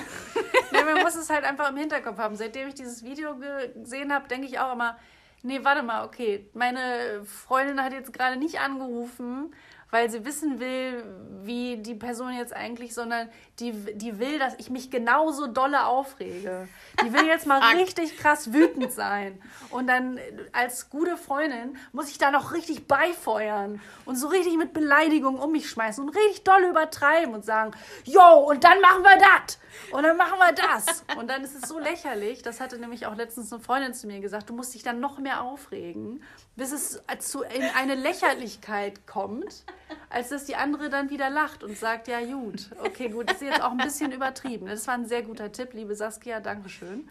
Nee, 0.73 0.85
man 0.85 1.03
muss 1.03 1.16
es 1.16 1.29
halt 1.29 1.44
einfach 1.44 1.68
im 1.70 1.77
Hinterkopf 1.77 2.18
haben. 2.18 2.37
Seitdem 2.37 2.68
ich 2.68 2.75
dieses 2.75 3.03
Video 3.05 3.37
gesehen 3.75 4.12
habe, 4.12 4.29
denke 4.29 4.46
ich 4.46 4.59
auch 4.61 4.73
immer, 4.73 4.96
nee, 5.42 5.61
warte 5.62 5.83
mal, 5.83 6.05
okay, 6.05 6.49
meine 6.55 7.25
Freundin 7.25 7.83
hat 7.83 7.92
jetzt 7.92 8.12
gerade 8.12 8.37
nicht 8.37 8.61
angerufen, 8.61 9.53
weil 9.90 10.11
sie 10.11 10.24
wissen 10.24 10.61
will, 10.61 11.05
wie 11.42 11.79
die 11.79 11.94
Person 11.94 12.33
jetzt 12.33 12.55
eigentlich, 12.55 12.94
sondern 12.94 13.29
die, 13.59 13.72
die 13.72 14.18
will, 14.18 14.38
dass 14.38 14.55
ich 14.59 14.70
mich 14.70 14.90
genauso 14.90 15.46
dolle 15.46 15.87
aufrege. 15.87 16.68
Die 17.03 17.12
will 17.12 17.26
jetzt 17.26 17.46
mal 17.46 17.61
richtig 17.76 18.16
krass 18.18 18.53
wütend 18.53 18.92
sein. 18.92 19.40
Und 19.70 19.87
dann 19.87 20.18
als 20.53 20.90
gute 20.90 21.16
Freundin 21.16 21.76
muss 21.92 22.11
ich 22.11 22.18
da 22.18 22.31
noch 22.31 22.53
richtig 22.53 22.87
beifeuern 22.87 23.81
und 24.05 24.16
so 24.16 24.29
richtig 24.29 24.57
mit 24.57 24.72
Beleidigungen 24.72 25.40
um 25.40 25.53
mich 25.53 25.68
schmeißen 25.68 26.03
und 26.05 26.14
richtig 26.14 26.44
doll 26.44 26.62
übertreiben 26.64 27.35
und 27.35 27.44
sagen, 27.44 27.72
yo, 28.05 28.44
und 28.48 28.64
dann 28.64 28.81
machen 28.81 29.03
wir 29.03 29.18
das. 29.18 29.59
Und 29.92 30.02
dann 30.02 30.16
machen 30.16 30.38
wir 30.38 30.52
das. 30.52 31.04
Und 31.16 31.28
dann 31.28 31.42
ist 31.42 31.54
es 31.54 31.68
so 31.68 31.78
lächerlich. 31.78 32.42
Das 32.42 32.61
hatte 32.61 32.78
nämlich 32.78 33.06
auch 33.06 33.16
letztens 33.16 33.52
eine 33.52 33.62
Freundin 33.62 33.94
zu 33.94 34.06
mir 34.06 34.20
gesagt. 34.20 34.50
Du 34.50 34.54
musst 34.54 34.74
dich 34.74 34.83
dann 34.83 35.00
noch 35.00 35.18
mehr 35.18 35.42
aufregen, 35.42 36.22
bis 36.56 36.72
es 36.72 37.02
zu 37.18 37.42
in 37.42 37.62
eine 37.76 37.94
Lächerlichkeit 37.94 39.06
kommt, 39.06 39.64
als 40.09 40.30
dass 40.30 40.44
die 40.44 40.56
andere 40.56 40.90
dann 40.90 41.11
wieder 41.11 41.30
lacht 41.30 41.62
und 41.64 41.76
sagt, 41.76 42.09
ja 42.09 42.20
gut, 42.20 42.70
okay, 42.85 43.09
gut, 43.09 43.28
das 43.28 43.37
ist 43.37 43.48
jetzt 43.48 43.62
auch 43.62 43.72
ein 43.72 43.78
bisschen 43.78 44.12
übertrieben. 44.12 44.66
Das 44.66 44.87
war 44.87 44.94
ein 44.94 45.06
sehr 45.06 45.22
guter 45.22 45.52
Tipp, 45.52 45.72
liebe 45.74 45.94
Saskia, 45.94 46.40
Dankeschön. 46.40 47.09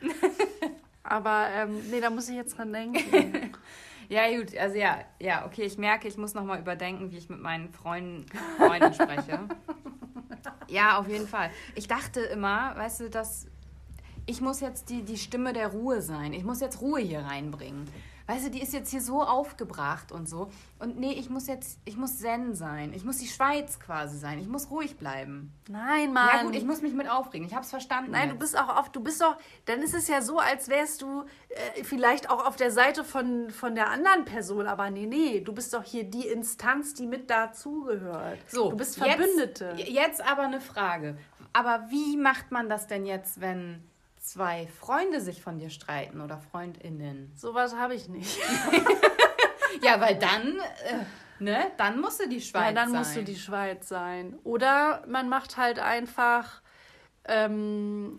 Aber 1.04 1.48
ähm, 1.54 1.89
nee, 1.89 2.02
da 2.02 2.10
muss 2.10 2.30
ich 2.30 2.36
jetzt 2.36 2.58
dran 2.58 2.72
denken. 2.72 3.52
Ja, 4.10 4.28
gut, 4.36 4.58
also 4.58 4.76
ja, 4.76 5.02
ja, 5.19 5.45
okay, 5.45 5.62
ich 5.62 5.78
merke, 5.78 6.08
ich 6.08 6.17
muss 6.17 6.34
nochmal 6.34 6.60
überdenken, 6.60 7.12
wie 7.12 7.17
ich 7.17 7.30
mit 7.30 7.39
meinen 7.41 7.69
Freunden, 7.69 8.26
Freunden 8.58 8.91
spreche. 8.91 9.48
Ja, 10.70 11.00
auf 11.00 11.08
jeden 11.08 11.28
Fall. 11.28 11.50
Ich 11.76 11.88
dachte 11.88 12.22
immer, 12.22 12.76
weißt 12.76 13.02
du, 13.02 13.10
dass 13.10 13.48
ich 14.26 14.42
muss 14.42 14.60
jetzt 14.60 14.90
die, 14.90 15.02
die 15.02 15.18
Stimme 15.18 15.54
der 15.54 15.70
Ruhe 15.70 16.02
sein. 16.02 16.34
Ich 16.34 16.44
muss 16.44 16.60
jetzt 16.60 16.82
Ruhe 16.82 17.00
hier 17.00 17.22
reinbringen. 17.22 17.88
Weißt 18.30 18.46
du, 18.46 18.52
die 18.52 18.62
ist 18.62 18.74
jetzt 18.74 18.92
hier 18.92 19.02
so 19.02 19.24
aufgebracht 19.24 20.12
und 20.12 20.30
so. 20.30 20.52
Und 20.78 21.00
nee, 21.00 21.13
ich 21.13 21.32
muss 21.32 21.48
jetzt, 21.48 21.80
ich 21.86 21.98
muss 21.98 22.20
Zen 22.20 22.54
sein. 22.54 22.94
Ich 22.94 23.04
muss 23.04 23.18
die 23.18 23.26
Schweiz 23.26 23.80
quasi 23.80 24.20
sein. 24.20 24.38
Ich 24.38 24.48
muss 24.48 24.70
ruhig 24.70 24.98
bleiben. 24.98 25.52
Nein, 25.68 26.13
Mann. 26.13 26.30
Ja 26.32 26.44
gut, 26.44 26.56
ich 26.56 26.63
muss 26.63 26.84
mich 26.84 26.94
mit 26.94 27.10
aufregen. 27.10 27.48
Ich 27.48 27.56
hab's 27.56 27.72
verstanden. 27.72 28.12
Nein, 28.12 28.28
du 28.28 28.36
jetzt. 28.36 28.39
bist 28.39 28.60
auch 28.60 28.78
auf, 28.78 28.92
du 28.92 29.02
bist 29.02 29.20
doch, 29.20 29.36
dann 29.65 29.82
ist 29.82 29.96
es 29.96 30.08
ja 30.08 30.22
so, 30.22 30.38
als 30.38 30.70
wärst 30.70 31.02
du 31.02 31.24
äh, 31.50 31.84
vielleicht 31.84 32.30
auch 32.30 32.46
auf 32.46 32.56
der 32.56 32.70
Seite 32.70 33.04
von, 33.04 33.50
von 33.50 33.74
der 33.74 33.89
anderen 33.89 34.26
Person, 34.26 34.68
aber 34.68 34.92
nee, 34.92 35.08
nee, 35.08 35.42
du 35.42 35.52
bist 35.52 35.74
doch 35.74 35.84
hier 35.84 36.04
die 36.04 36.28
Instanz, 36.28 36.94
die 36.94 37.08
mit 37.08 37.32
dazugehört. 37.32 38.38
So, 38.48 38.70
du 38.70 38.78
bist 38.78 39.00
Verbündete. 39.00 39.74
Jetzt, 39.76 39.89
jetzt 39.89 40.22
aber 40.22 40.44
eine 40.44 40.62
Frage. 40.62 41.18
Aber 41.52 41.88
wie 41.89 42.15
macht 42.15 42.52
man 42.52 42.70
das 42.70 42.86
denn 42.86 43.08
jetzt, 43.08 43.42
wenn 43.42 43.84
zwei 44.32 44.68
Freunde 44.68 45.22
sich 45.22 45.42
von 45.42 45.58
dir 45.58 45.70
streiten 45.70 46.22
oder 46.22 46.38
Freundinnen? 46.38 47.32
Sowas 47.36 47.76
habe 47.76 47.96
ich 47.96 48.08
nicht. 48.08 48.39
Ja, 49.82 50.02
weil 50.02 50.15
dann, 50.18 50.58
äh, 50.60 51.44
ne, 51.44 51.72
dann 51.78 52.02
musst 52.02 52.22
du 52.22 52.28
die 52.28 52.42
Schweiz 52.42 52.65
Ja, 52.65 52.72
dann 52.74 52.89
sein. 52.89 53.00
musst 53.00 53.15
du 53.15 53.24
die 53.24 53.36
Schweiz 53.36 53.88
sein. 53.88 54.38
Oder 54.44 55.04
man 55.08 55.30
macht 55.30 55.58
halt 55.58 55.80
einfach, 55.80 56.62
ähm, 57.26 58.18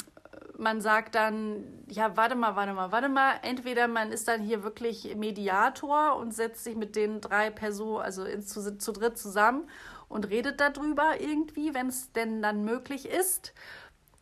man 0.57 0.81
sagt 0.81 1.14
dann, 1.14 1.64
ja, 1.88 2.16
warte 2.16 2.35
mal, 2.35 2.55
warte 2.57 2.73
mal, 2.73 2.92
warte 2.92 3.09
mal. 3.09 3.35
Entweder 3.42 3.88
man 3.88 4.12
ist 4.12 4.29
dann 4.29 4.42
hier 4.42 4.62
wirklich 4.62 5.14
Mediator 5.16 6.16
und 6.16 6.33
setzt 6.35 6.64
sich 6.64 6.77
mit 6.77 6.96
den 6.96 7.20
drei 7.20 7.51
Personen, 7.51 8.03
also 8.03 8.25
ins, 8.25 8.49
zu, 8.49 8.79
zu 8.79 8.92
dritt 8.92 9.18
zusammen 9.18 9.68
und 10.09 10.29
redet 10.29 10.61
darüber 10.61 11.20
irgendwie, 11.20 11.75
wenn 11.75 11.88
es 11.88 12.12
denn 12.12 12.42
dann 12.42 12.64
möglich 12.64 13.09
ist. 13.09 13.53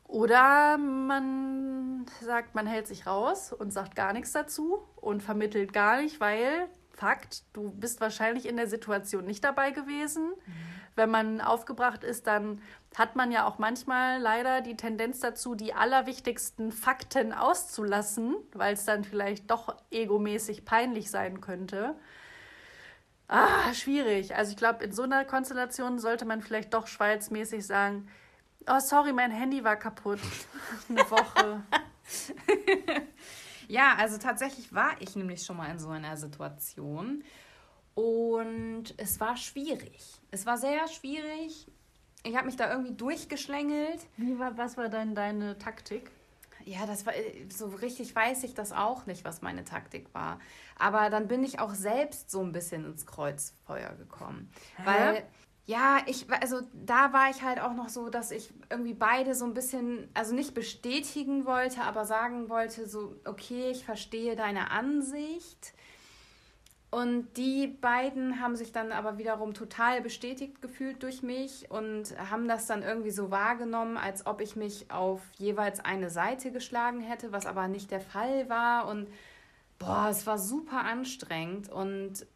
Oder 0.08 0.78
man 0.78 2.06
sagt, 2.22 2.54
man 2.54 2.66
hält 2.66 2.88
sich 2.88 3.06
raus 3.06 3.52
und 3.52 3.72
sagt 3.72 3.94
gar 3.94 4.14
nichts 4.14 4.32
dazu 4.32 4.82
und 4.96 5.22
vermittelt 5.22 5.74
gar 5.74 6.00
nicht, 6.00 6.18
weil, 6.18 6.66
Fakt, 6.92 7.44
du 7.52 7.70
bist 7.70 8.00
wahrscheinlich 8.00 8.48
in 8.48 8.56
der 8.56 8.68
Situation 8.68 9.26
nicht 9.26 9.44
dabei 9.44 9.70
gewesen. 9.70 10.32
Wenn 10.96 11.10
man 11.10 11.42
aufgebracht 11.42 12.04
ist, 12.04 12.26
dann 12.26 12.60
hat 12.96 13.16
man 13.16 13.30
ja 13.30 13.46
auch 13.46 13.58
manchmal 13.58 14.18
leider 14.18 14.62
die 14.62 14.76
Tendenz 14.76 15.20
dazu, 15.20 15.54
die 15.54 15.74
allerwichtigsten 15.74 16.72
Fakten 16.72 17.34
auszulassen, 17.34 18.34
weil 18.54 18.72
es 18.72 18.86
dann 18.86 19.04
vielleicht 19.04 19.50
doch 19.50 19.76
egomäßig 19.90 20.64
peinlich 20.64 21.10
sein 21.10 21.42
könnte. 21.42 21.94
Ah, 23.28 23.74
schwierig. 23.74 24.34
Also 24.34 24.52
ich 24.52 24.56
glaube, 24.56 24.82
in 24.82 24.90
so 24.90 25.02
einer 25.02 25.26
Konstellation 25.26 25.98
sollte 25.98 26.24
man 26.24 26.40
vielleicht 26.40 26.72
doch 26.72 26.86
schweizmäßig 26.86 27.66
sagen, 27.66 28.08
oh 28.66 28.80
sorry, 28.80 29.12
mein 29.12 29.30
Handy 29.30 29.62
war 29.64 29.76
kaputt. 29.76 30.20
Eine 30.88 31.10
Woche. 31.10 31.62
Ja, 33.68 33.96
also 33.98 34.16
tatsächlich 34.16 34.72
war 34.72 34.92
ich 34.98 35.14
nämlich 35.14 35.44
schon 35.44 35.58
mal 35.58 35.70
in 35.70 35.78
so 35.78 35.90
einer 35.90 36.16
Situation 36.16 37.22
und 37.94 38.94
es 38.96 39.20
war 39.20 39.36
schwierig. 39.36 40.22
Es 40.30 40.46
war 40.46 40.56
sehr 40.56 40.88
schwierig. 40.88 41.66
Ich 42.24 42.34
habe 42.34 42.46
mich 42.46 42.56
da 42.56 42.70
irgendwie 42.70 42.94
durchgeschlängelt. 42.94 44.06
Wie 44.16 44.38
war, 44.38 44.56
was 44.56 44.78
war 44.78 44.88
denn 44.88 45.14
deine 45.14 45.58
Taktik? 45.58 46.10
Ja, 46.64 46.86
das 46.86 47.06
war 47.06 47.12
so 47.50 47.66
richtig 47.66 48.14
weiß 48.14 48.42
ich 48.44 48.54
das 48.54 48.72
auch 48.72 49.06
nicht, 49.06 49.24
was 49.24 49.42
meine 49.42 49.64
Taktik 49.64 50.12
war. 50.14 50.38
Aber 50.78 51.10
dann 51.10 51.28
bin 51.28 51.44
ich 51.44 51.60
auch 51.60 51.74
selbst 51.74 52.30
so 52.30 52.40
ein 52.42 52.52
bisschen 52.52 52.84
ins 52.86 53.06
Kreuzfeuer 53.06 53.94
gekommen. 53.96 54.50
Weil, 54.84 55.24
ja, 55.68 55.98
ich, 56.06 56.24
also 56.32 56.62
da 56.72 57.12
war 57.12 57.28
ich 57.28 57.42
halt 57.42 57.60
auch 57.60 57.74
noch 57.74 57.90
so, 57.90 58.08
dass 58.08 58.30
ich 58.30 58.48
irgendwie 58.70 58.94
beide 58.94 59.34
so 59.34 59.44
ein 59.44 59.52
bisschen, 59.52 60.08
also 60.14 60.34
nicht 60.34 60.54
bestätigen 60.54 61.44
wollte, 61.44 61.82
aber 61.82 62.06
sagen 62.06 62.48
wollte, 62.48 62.88
so, 62.88 63.14
okay, 63.26 63.70
ich 63.70 63.84
verstehe 63.84 64.34
deine 64.34 64.70
Ansicht. 64.70 65.74
Und 66.90 67.36
die 67.36 67.66
beiden 67.66 68.40
haben 68.40 68.56
sich 68.56 68.72
dann 68.72 68.92
aber 68.92 69.18
wiederum 69.18 69.52
total 69.52 70.00
bestätigt 70.00 70.62
gefühlt 70.62 71.02
durch 71.02 71.22
mich 71.22 71.70
und 71.70 72.18
haben 72.18 72.48
das 72.48 72.64
dann 72.64 72.82
irgendwie 72.82 73.10
so 73.10 73.30
wahrgenommen, 73.30 73.98
als 73.98 74.26
ob 74.26 74.40
ich 74.40 74.56
mich 74.56 74.90
auf 74.90 75.20
jeweils 75.36 75.80
eine 75.80 76.08
Seite 76.08 76.50
geschlagen 76.50 77.02
hätte, 77.02 77.30
was 77.30 77.44
aber 77.44 77.68
nicht 77.68 77.90
der 77.90 78.00
Fall 78.00 78.48
war. 78.48 78.88
Und 78.88 79.06
boah, 79.78 80.08
es 80.10 80.26
war 80.26 80.38
super 80.38 80.86
anstrengend. 80.86 81.68
Und 81.68 82.26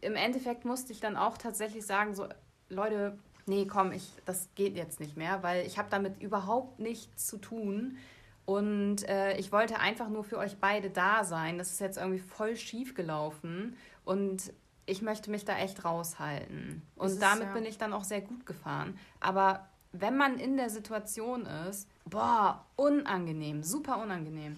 im 0.00 0.14
Endeffekt 0.14 0.64
musste 0.64 0.92
ich 0.92 1.00
dann 1.00 1.16
auch 1.16 1.38
tatsächlich 1.38 1.84
sagen, 1.84 2.14
so, 2.14 2.28
Leute, 2.68 3.18
nee, 3.46 3.66
komm, 3.66 3.92
ich, 3.92 4.10
das 4.24 4.48
geht 4.54 4.76
jetzt 4.76 5.00
nicht 5.00 5.16
mehr, 5.16 5.42
weil 5.42 5.66
ich 5.66 5.78
habe 5.78 5.88
damit 5.90 6.20
überhaupt 6.22 6.78
nichts 6.78 7.26
zu 7.26 7.38
tun. 7.38 7.96
Und 8.44 9.06
äh, 9.08 9.36
ich 9.36 9.52
wollte 9.52 9.78
einfach 9.78 10.08
nur 10.08 10.24
für 10.24 10.38
euch 10.38 10.56
beide 10.58 10.88
da 10.90 11.22
sein. 11.24 11.58
Das 11.58 11.70
ist 11.70 11.80
jetzt 11.80 11.98
irgendwie 11.98 12.18
voll 12.20 12.56
schief 12.56 12.94
gelaufen. 12.94 13.76
Und 14.06 14.52
ich 14.86 15.02
möchte 15.02 15.30
mich 15.30 15.44
da 15.44 15.58
echt 15.58 15.84
raushalten. 15.84 16.80
Und 16.96 17.08
ist 17.08 17.20
damit 17.22 17.48
ja- 17.48 17.52
bin 17.52 17.66
ich 17.66 17.76
dann 17.76 17.92
auch 17.92 18.04
sehr 18.04 18.22
gut 18.22 18.46
gefahren. 18.46 18.98
Aber 19.20 19.68
wenn 19.92 20.16
man 20.16 20.38
in 20.38 20.56
der 20.56 20.70
Situation 20.70 21.44
ist, 21.44 21.88
boah, 22.06 22.64
unangenehm, 22.76 23.62
super 23.62 24.02
unangenehm. 24.02 24.56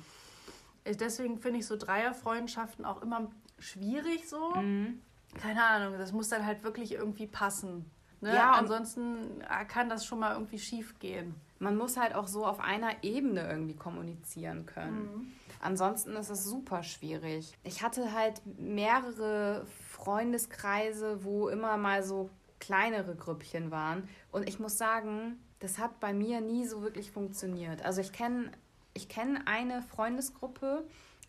Ich- 0.84 0.96
Deswegen 0.96 1.38
finde 1.38 1.58
ich 1.60 1.66
so 1.66 1.76
Dreierfreundschaften 1.76 2.84
auch 2.84 3.02
immer 3.02 3.28
schwierig 3.58 4.28
so. 4.28 4.54
Mhm. 4.54 5.00
Keine 5.40 5.64
Ahnung, 5.64 5.98
das 5.98 6.12
muss 6.12 6.28
dann 6.28 6.46
halt 6.46 6.62
wirklich 6.62 6.92
irgendwie 6.92 7.26
passen. 7.26 7.90
Ne? 8.20 8.34
Ja, 8.34 8.52
Ansonsten 8.52 9.40
äh, 9.40 9.64
kann 9.64 9.88
das 9.88 10.04
schon 10.04 10.18
mal 10.18 10.34
irgendwie 10.34 10.58
schief 10.58 10.98
gehen. 10.98 11.34
Man 11.58 11.76
muss 11.76 11.96
halt 11.96 12.14
auch 12.14 12.26
so 12.26 12.46
auf 12.46 12.60
einer 12.60 13.02
Ebene 13.02 13.48
irgendwie 13.48 13.76
kommunizieren 13.76 14.66
können. 14.66 15.02
Mhm. 15.02 15.32
Ansonsten 15.60 16.16
ist 16.16 16.30
es 16.30 16.44
super 16.44 16.82
schwierig. 16.82 17.52
Ich 17.64 17.82
hatte 17.82 18.12
halt 18.12 18.40
mehrere 18.58 19.66
Freundeskreise, 19.90 21.22
wo 21.24 21.48
immer 21.48 21.76
mal 21.76 22.02
so 22.02 22.30
kleinere 22.60 23.14
Grüppchen 23.14 23.70
waren. 23.70 24.08
Und 24.32 24.48
ich 24.48 24.58
muss 24.58 24.78
sagen, 24.78 25.38
das 25.58 25.78
hat 25.78 26.00
bei 26.00 26.14
mir 26.14 26.40
nie 26.40 26.66
so 26.66 26.82
wirklich 26.82 27.10
funktioniert. 27.10 27.84
Also 27.84 28.00
ich 28.00 28.12
kenne 28.12 28.50
ich 28.94 29.08
kenn 29.08 29.38
eine 29.46 29.82
Freundesgruppe, 29.82 30.84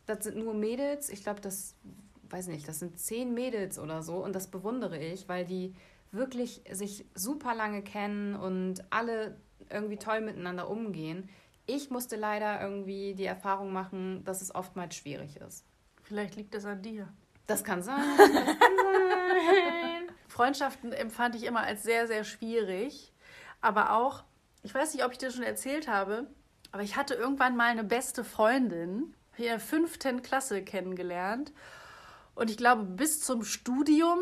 das 0.05 0.23
sind 0.23 0.37
nur 0.37 0.53
Mädels. 0.53 1.09
Ich 1.09 1.23
glaube, 1.23 1.41
das, 1.41 1.75
weiß 2.29 2.47
nicht, 2.47 2.67
das 2.67 2.79
sind 2.79 2.99
zehn 2.99 3.33
Mädels 3.33 3.77
oder 3.77 4.01
so. 4.01 4.15
Und 4.15 4.33
das 4.33 4.47
bewundere 4.47 4.97
ich, 4.97 5.29
weil 5.29 5.45
die 5.45 5.73
wirklich 6.11 6.63
sich 6.71 7.05
super 7.15 7.55
lange 7.55 7.83
kennen 7.83 8.35
und 8.35 8.83
alle 8.91 9.39
irgendwie 9.69 9.97
toll 9.97 10.21
miteinander 10.21 10.69
umgehen. 10.69 11.29
Ich 11.65 11.89
musste 11.89 12.15
leider 12.15 12.61
irgendwie 12.61 13.15
die 13.15 13.25
Erfahrung 13.25 13.71
machen, 13.71 14.23
dass 14.25 14.41
es 14.41 14.53
oftmals 14.53 14.95
schwierig 14.95 15.37
ist. 15.37 15.65
Vielleicht 16.03 16.35
liegt 16.35 16.53
es 16.55 16.65
an 16.65 16.81
dir. 16.81 17.07
Das 17.47 17.63
kann 17.63 17.81
sein. 17.81 17.99
Das 18.17 18.27
kann 18.35 18.57
sein. 18.59 20.15
Freundschaften 20.27 20.91
empfand 20.93 21.35
ich 21.35 21.43
immer 21.43 21.61
als 21.61 21.83
sehr, 21.83 22.07
sehr 22.07 22.23
schwierig. 22.23 23.13
Aber 23.61 23.93
auch, 23.93 24.23
ich 24.63 24.73
weiß 24.73 24.93
nicht, 24.93 25.05
ob 25.05 25.11
ich 25.11 25.17
dir 25.17 25.31
schon 25.31 25.43
erzählt 25.43 25.87
habe, 25.87 26.27
aber 26.71 26.83
ich 26.83 26.95
hatte 26.95 27.13
irgendwann 27.13 27.55
mal 27.55 27.69
eine 27.69 27.83
beste 27.83 28.23
Freundin, 28.23 29.13
in 29.37 29.43
der 29.43 29.59
fünften 29.59 30.21
Klasse 30.21 30.63
kennengelernt. 30.63 31.51
Und 32.35 32.49
ich 32.49 32.57
glaube, 32.57 32.83
bis 32.83 33.21
zum 33.21 33.43
Studium 33.43 34.19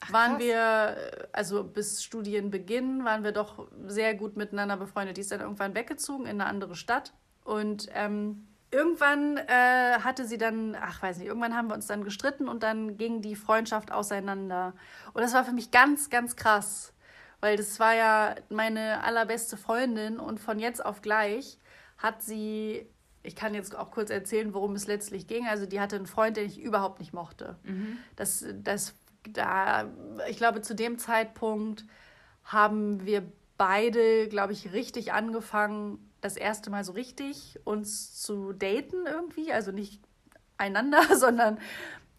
Ach, 0.00 0.12
waren 0.12 0.38
wir, 0.38 1.28
also 1.32 1.64
bis 1.64 2.02
Studienbeginn, 2.04 3.04
waren 3.04 3.24
wir 3.24 3.32
doch 3.32 3.68
sehr 3.86 4.14
gut 4.14 4.36
miteinander 4.36 4.76
befreundet. 4.76 5.16
Die 5.16 5.22
ist 5.22 5.32
dann 5.32 5.40
irgendwann 5.40 5.74
weggezogen 5.74 6.24
in 6.24 6.40
eine 6.40 6.46
andere 6.46 6.76
Stadt. 6.76 7.12
Und 7.44 7.88
ähm, 7.94 8.46
irgendwann 8.70 9.38
äh, 9.38 9.98
hatte 10.00 10.24
sie 10.26 10.38
dann, 10.38 10.76
ach 10.80 11.02
weiß 11.02 11.18
nicht, 11.18 11.28
irgendwann 11.28 11.56
haben 11.56 11.68
wir 11.68 11.74
uns 11.74 11.86
dann 11.86 12.04
gestritten 12.04 12.48
und 12.48 12.62
dann 12.62 12.96
ging 12.96 13.22
die 13.22 13.36
Freundschaft 13.36 13.92
auseinander. 13.92 14.74
Und 15.14 15.22
das 15.22 15.34
war 15.34 15.44
für 15.44 15.52
mich 15.52 15.70
ganz, 15.70 16.10
ganz 16.10 16.36
krass, 16.36 16.92
weil 17.40 17.56
das 17.56 17.80
war 17.80 17.94
ja 17.94 18.34
meine 18.50 19.02
allerbeste 19.02 19.56
Freundin 19.56 20.18
und 20.18 20.38
von 20.38 20.58
jetzt 20.58 20.84
auf 20.84 21.02
gleich 21.02 21.58
hat 21.96 22.22
sie, 22.22 22.86
ich 23.22 23.34
kann 23.34 23.54
jetzt 23.54 23.76
auch 23.76 23.90
kurz 23.90 24.10
erzählen, 24.10 24.54
worum 24.54 24.74
es 24.74 24.86
letztlich 24.86 25.26
ging. 25.26 25.46
Also 25.48 25.66
die 25.66 25.80
hatte 25.80 25.96
einen 25.96 26.06
Freund, 26.06 26.36
den 26.36 26.46
ich 26.46 26.60
überhaupt 26.60 27.00
nicht 27.00 27.12
mochte. 27.12 27.56
Mhm. 27.64 27.98
Das, 28.16 28.44
das 28.62 28.94
da, 29.24 29.88
ich 30.28 30.36
glaube, 30.36 30.62
zu 30.62 30.74
dem 30.74 30.98
Zeitpunkt 30.98 31.84
haben 32.44 33.04
wir 33.04 33.22
beide, 33.56 34.28
glaube 34.28 34.52
ich, 34.52 34.72
richtig 34.72 35.12
angefangen, 35.12 35.98
das 36.20 36.36
erste 36.36 36.70
Mal 36.70 36.84
so 36.84 36.92
richtig 36.92 37.60
uns 37.64 38.20
zu 38.20 38.52
daten 38.52 39.06
irgendwie. 39.06 39.52
Also 39.52 39.70
nicht 39.72 40.02
einander, 40.56 41.02
sondern 41.16 41.58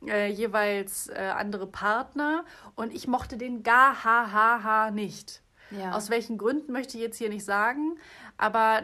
äh, 0.05 0.31
jeweils 0.31 1.09
äh, 1.09 1.31
andere 1.35 1.67
Partner. 1.67 2.45
Und 2.75 2.93
ich 2.93 3.07
mochte 3.07 3.37
den 3.37 3.63
gar 3.63 4.03
ha, 4.03 4.31
ha, 4.31 4.63
ha 4.63 4.91
nicht. 4.91 5.41
Ja. 5.71 5.91
Aus 5.91 6.09
welchen 6.09 6.37
Gründen 6.37 6.71
möchte 6.71 6.97
ich 6.97 7.03
jetzt 7.03 7.17
hier 7.17 7.29
nicht 7.29 7.45
sagen. 7.45 7.97
Aber 8.37 8.83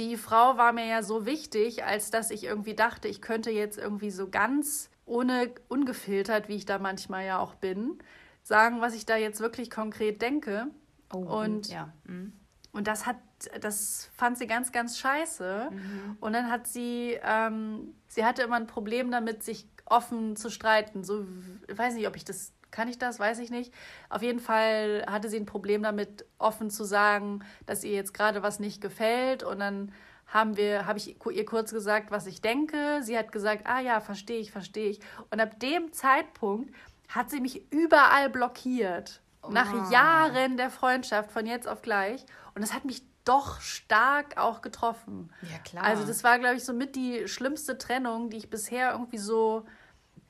die 0.00 0.16
Frau 0.16 0.56
war 0.56 0.72
mir 0.72 0.86
ja 0.86 1.02
so 1.02 1.26
wichtig, 1.26 1.84
als 1.84 2.10
dass 2.10 2.30
ich 2.30 2.44
irgendwie 2.44 2.74
dachte, 2.74 3.06
ich 3.06 3.20
könnte 3.20 3.50
jetzt 3.50 3.76
irgendwie 3.76 4.10
so 4.10 4.28
ganz 4.28 4.88
ohne 5.04 5.52
ungefiltert, 5.68 6.48
wie 6.48 6.56
ich 6.56 6.64
da 6.64 6.78
manchmal 6.78 7.26
ja 7.26 7.38
auch 7.38 7.54
bin, 7.54 7.98
sagen, 8.42 8.80
was 8.80 8.94
ich 8.94 9.04
da 9.04 9.16
jetzt 9.16 9.40
wirklich 9.40 9.70
konkret 9.70 10.22
denke. 10.22 10.68
Oh, 11.12 11.18
und 11.18 11.68
ja. 11.68 11.92
Mhm. 12.04 12.32
Und 12.72 12.86
das 12.86 13.04
hat, 13.04 13.16
das 13.60 14.08
fand 14.14 14.38
sie 14.38 14.46
ganz, 14.46 14.72
ganz 14.72 14.96
scheiße. 14.98 15.68
Mhm. 15.70 16.16
Und 16.20 16.32
dann 16.32 16.50
hat 16.50 16.66
sie, 16.66 17.18
ähm, 17.22 17.94
sie 18.06 18.24
hatte 18.24 18.42
immer 18.42 18.56
ein 18.56 18.68
Problem 18.68 19.10
damit, 19.10 19.42
sich 19.42 19.68
offen 19.84 20.36
zu 20.36 20.50
streiten. 20.50 21.04
So, 21.04 21.26
weiß 21.68 21.94
nicht, 21.94 22.06
ob 22.06 22.16
ich 22.16 22.24
das, 22.24 22.52
kann 22.70 22.88
ich 22.88 22.98
das, 22.98 23.18
weiß 23.18 23.38
ich 23.38 23.50
nicht. 23.50 23.72
Auf 24.08 24.22
jeden 24.22 24.40
Fall 24.40 25.04
hatte 25.10 25.28
sie 25.28 25.38
ein 25.38 25.46
Problem 25.46 25.82
damit, 25.82 26.24
offen 26.38 26.70
zu 26.70 26.84
sagen, 26.84 27.44
dass 27.66 27.84
ihr 27.84 27.92
jetzt 27.92 28.14
gerade 28.14 28.42
was 28.42 28.60
nicht 28.60 28.80
gefällt. 28.80 29.42
Und 29.42 29.60
dann 29.60 29.92
haben 30.26 30.56
wir, 30.56 30.86
habe 30.86 30.98
ich 30.98 31.16
ihr 31.24 31.44
kurz 31.44 31.72
gesagt, 31.72 32.10
was 32.10 32.26
ich 32.26 32.40
denke. 32.40 33.00
Sie 33.02 33.18
hat 33.18 33.32
gesagt, 33.32 33.66
ah 33.66 33.80
ja, 33.80 34.00
verstehe 34.00 34.38
ich, 34.38 34.52
verstehe 34.52 34.90
ich. 34.90 35.00
Und 35.30 35.40
ab 35.40 35.58
dem 35.60 35.92
Zeitpunkt 35.92 36.74
hat 37.08 37.30
sie 37.30 37.40
mich 37.40 37.72
überall 37.72 38.30
blockiert. 38.30 39.20
Oh. 39.42 39.48
Nach 39.50 39.90
Jahren 39.90 40.56
der 40.56 40.70
Freundschaft 40.70 41.32
von 41.32 41.46
jetzt 41.46 41.66
auf 41.66 41.82
gleich. 41.82 42.24
Und 42.54 42.62
das 42.62 42.74
hat 42.74 42.84
mich 42.84 43.02
doch 43.24 43.60
stark 43.60 44.38
auch 44.38 44.60
getroffen. 44.60 45.30
Ja, 45.42 45.58
klar. 45.58 45.84
Also 45.84 46.06
das 46.06 46.24
war, 46.24 46.38
glaube 46.38 46.56
ich, 46.56 46.64
so 46.64 46.72
mit 46.72 46.96
die 46.96 47.28
schlimmste 47.28 47.78
Trennung, 47.78 48.30
die 48.30 48.38
ich 48.38 48.50
bisher 48.50 48.92
irgendwie 48.92 49.18
so 49.18 49.66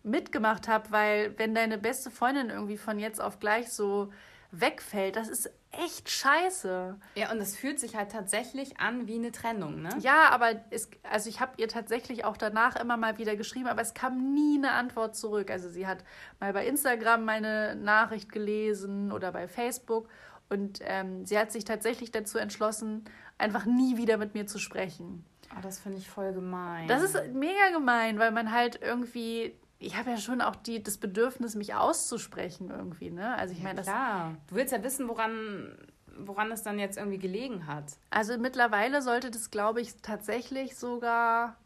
mitgemacht 0.03 0.69
habe, 0.69 0.91
weil 0.91 1.39
wenn 1.39 1.55
deine 1.55 1.79
beste 1.79 2.11
Freundin 2.11 2.51
irgendwie 2.51 2.79
von 2.79 2.99
jetzt 2.99 3.21
auf 3.21 3.39
gleich 3.39 3.71
so 3.71 4.13
wegfällt, 4.53 5.17
das 5.17 5.29
ist 5.29 5.51
echt 5.71 6.11
scheiße. 6.11 6.97
Ja, 7.15 7.31
und 7.31 7.39
es 7.39 7.57
fühlt 7.57 7.79
sich 7.79 7.95
halt 7.95 8.11
tatsächlich 8.11 8.81
an 8.81 9.07
wie 9.07 9.15
eine 9.15 9.31
Trennung, 9.31 9.83
ne? 9.83 9.91
Ja, 10.01 10.31
aber 10.31 10.65
es, 10.71 10.91
also 11.09 11.29
ich 11.29 11.41
habe 11.41 11.53
ihr 11.59 11.69
tatsächlich 11.69 12.25
auch 12.25 12.37
danach 12.37 12.77
immer 12.77 12.97
mal 12.97 13.19
wieder 13.19 13.37
geschrieben, 13.37 13.69
aber 13.69 13.83
es 13.83 13.95
kam 13.95 14.35
nie 14.35 14.59
eine 14.59 14.73
Antwort 14.73 15.15
zurück. 15.15 15.51
Also 15.51 15.69
sie 15.69 15.87
hat 15.87 16.05
mal 16.41 16.53
bei 16.53 16.67
Instagram 16.67 17.25
meine 17.25 17.77
Nachricht 17.77 18.33
gelesen 18.33 19.13
oder 19.13 19.31
bei 19.31 19.47
Facebook 19.47 20.09
und 20.49 20.81
ähm, 20.83 21.25
sie 21.25 21.39
hat 21.39 21.53
sich 21.53 21.65
tatsächlich 21.65 22.11
dazu 22.11 22.39
entschlossen, 22.39 23.05
einfach 23.39 23.65
nie 23.65 23.97
wieder 23.97 24.17
mit 24.17 24.35
mir 24.35 24.47
zu 24.47 24.59
sprechen. 24.59 25.25
Oh, 25.57 25.61
das 25.63 25.79
finde 25.79 25.99
ich 25.99 26.09
voll 26.11 26.33
gemein. 26.33 26.89
Das 26.89 27.03
ist 27.03 27.17
mega 27.33 27.71
gemein, 27.73 28.19
weil 28.19 28.33
man 28.33 28.53
halt 28.53 28.81
irgendwie 28.83 29.55
ich 29.81 29.97
habe 29.97 30.11
ja 30.11 30.19
schon 30.19 30.43
auch 30.43 30.57
die, 30.57 30.83
das 30.83 30.99
Bedürfnis, 30.99 31.55
mich 31.55 31.75
auszusprechen 31.75 32.71
irgendwie. 32.71 33.11
Ne? 33.11 33.35
Also 33.35 33.53
ich 33.53 33.61
ja, 33.61 33.65
meine, 33.65 33.83
klar. 33.83 34.37
Du 34.49 34.55
willst 34.55 34.73
ja 34.73 34.83
wissen, 34.83 35.09
woran, 35.09 35.75
woran 36.19 36.53
es 36.53 36.63
dann 36.63 36.79
jetzt 36.79 36.99
irgendwie 36.99 37.19
gelegen 37.19 37.67
hat. 37.67 37.85
Also 38.11 38.37
mittlerweile 38.39 39.01
sollte 39.01 39.31
das, 39.31 39.51
glaube 39.51 39.81
ich, 39.81 39.97
tatsächlich 40.03 40.77
sogar 40.77 41.57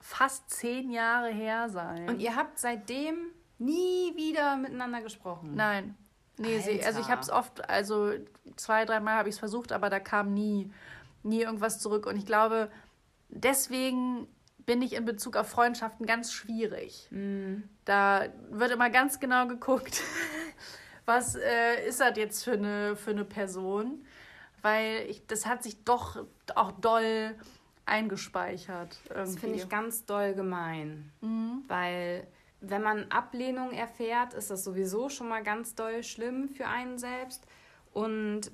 fast 0.00 0.48
zehn 0.50 0.90
Jahre 0.90 1.28
her 1.28 1.68
sein. 1.68 2.08
Und 2.08 2.20
ihr 2.20 2.36
habt 2.36 2.60
seitdem 2.60 3.16
nie 3.58 4.14
wieder 4.14 4.56
miteinander 4.56 5.02
gesprochen? 5.02 5.56
Nein. 5.56 5.96
Nee, 6.38 6.60
sie, 6.60 6.80
also 6.84 7.00
ich 7.00 7.08
habe 7.08 7.20
es 7.20 7.30
oft, 7.30 7.68
also 7.68 8.12
zwei, 8.54 8.84
dreimal 8.84 9.14
habe 9.14 9.28
ich 9.28 9.34
es 9.34 9.38
versucht, 9.40 9.72
aber 9.72 9.90
da 9.90 9.98
kam 9.98 10.32
nie, 10.32 10.72
nie 11.24 11.42
irgendwas 11.42 11.80
zurück. 11.80 12.06
Und 12.06 12.16
ich 12.16 12.24
glaube, 12.24 12.70
deswegen 13.28 14.28
bin 14.68 14.82
ich 14.82 14.92
in 14.92 15.06
Bezug 15.06 15.34
auf 15.36 15.48
Freundschaften 15.48 16.04
ganz 16.04 16.30
schwierig. 16.30 17.08
Mm. 17.10 17.62
Da 17.86 18.26
wird 18.50 18.70
immer 18.70 18.90
ganz 18.90 19.18
genau 19.18 19.46
geguckt, 19.46 20.02
was 21.06 21.36
äh, 21.36 21.88
ist 21.88 22.00
das 22.00 22.18
jetzt 22.18 22.44
für 22.44 22.52
eine, 22.52 22.94
für 22.94 23.12
eine 23.12 23.24
Person, 23.24 24.04
weil 24.60 25.06
ich, 25.08 25.26
das 25.26 25.46
hat 25.46 25.62
sich 25.62 25.84
doch 25.84 26.22
auch 26.54 26.72
doll 26.72 27.34
eingespeichert. 27.86 28.98
Irgendwie. 29.04 29.14
Das 29.14 29.38
finde 29.38 29.56
ich 29.56 29.70
ganz 29.70 30.04
doll 30.04 30.34
gemein, 30.34 31.12
mhm. 31.22 31.62
weil 31.66 32.26
wenn 32.60 32.82
man 32.82 33.10
Ablehnung 33.10 33.72
erfährt, 33.72 34.34
ist 34.34 34.50
das 34.50 34.64
sowieso 34.64 35.08
schon 35.08 35.30
mal 35.30 35.42
ganz 35.42 35.76
doll 35.76 36.02
schlimm 36.02 36.50
für 36.50 36.66
einen 36.66 36.98
selbst 36.98 37.46
und 37.94 38.50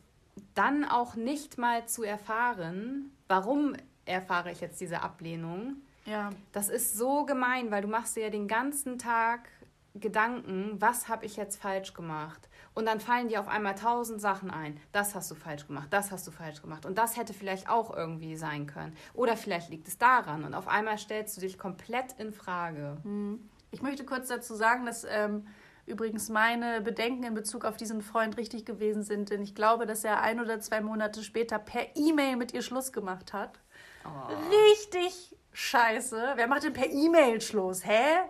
dann 0.55 0.85
auch 0.85 1.17
nicht 1.17 1.59
mal 1.59 1.89
zu 1.89 2.05
erfahren, 2.05 3.11
warum 3.27 3.75
erfahre 4.05 4.53
ich 4.53 4.61
jetzt 4.61 4.81
diese 4.81 5.03
Ablehnung, 5.03 5.79
ja. 6.07 6.31
Das 6.53 6.69
ist 6.69 6.97
so 6.97 7.25
gemein, 7.25 7.71
weil 7.71 7.83
du 7.83 7.89
machst 7.89 8.17
dir 8.17 8.25
ja 8.25 8.31
den 8.31 8.49
ganzen 8.49 8.99
Tag 8.99 9.49
Gedanken, 9.97 10.81
was 10.81 11.09
habe 11.09 11.25
ich 11.25 11.37
jetzt 11.37 11.63
falsch 11.63 11.95
gemacht? 11.95 12.49
Und 12.75 12.87
dann 12.87 12.99
fallen 12.99 13.29
dir 13.29 13.41
auf 13.41 13.47
einmal 13.47 13.77
tausend 13.77 14.21
Sachen 14.21 14.51
ein. 14.51 14.81
Das 14.91 15.15
hast 15.15 15.31
du 15.31 15.37
falsch 15.37 15.69
gemacht, 15.69 15.87
das 15.91 16.11
hast 16.11 16.27
du 16.27 16.33
falsch 16.33 16.63
gemacht. 16.63 16.85
Und 16.85 16.99
das 16.99 17.17
hätte 17.17 17.33
vielleicht 17.33 17.69
auch 17.69 17.97
irgendwie 17.97 18.35
sein 18.35 18.67
können. 18.67 18.97
Oder 19.13 19.37
vielleicht 19.37 19.71
liegt 19.71 19.87
es 19.87 19.97
daran. 19.97 20.43
Und 20.43 20.55
auf 20.55 20.67
einmal 20.67 20.99
stellst 20.99 21.37
du 21.37 21.41
dich 21.41 21.59
komplett 21.59 22.15
in 22.19 22.33
Frage. 22.33 22.97
Hm. 23.05 23.49
Ich 23.71 23.83
möchte 23.83 24.05
kurz 24.05 24.27
dazu 24.27 24.57
sagen, 24.57 24.85
dass 24.85 25.07
ähm, 25.09 25.47
übrigens 25.87 26.29
meine 26.29 26.81
Bedenken 26.81 27.23
in 27.23 27.35
Bezug 27.35 27.65
auf 27.65 27.77
diesen 27.77 28.03
Freund 28.03 28.37
richtig 28.37 28.65
gewesen 28.65 29.05
sind. 29.05 29.31
Denn 29.31 29.43
ich 29.43 29.55
glaube, 29.55 29.87
dass 29.87 30.03
er 30.03 30.23
ein 30.23 30.41
oder 30.41 30.59
zwei 30.59 30.81
Monate 30.81 31.23
später 31.23 31.61
per 31.61 31.95
E-Mail 31.95 32.35
mit 32.35 32.53
ihr 32.53 32.63
Schluss 32.63 32.93
gemacht 32.93 33.33
hat. 33.33 33.61
Oh. 34.05 34.33
Richtig 34.73 35.34
scheiße. 35.55 36.33
Wer 36.35 36.47
macht 36.47 36.65
denn 36.65 36.73
per 36.73 36.91
E-Mail 36.91 37.41
Schluss? 37.41 37.87
Hä? 37.87 38.21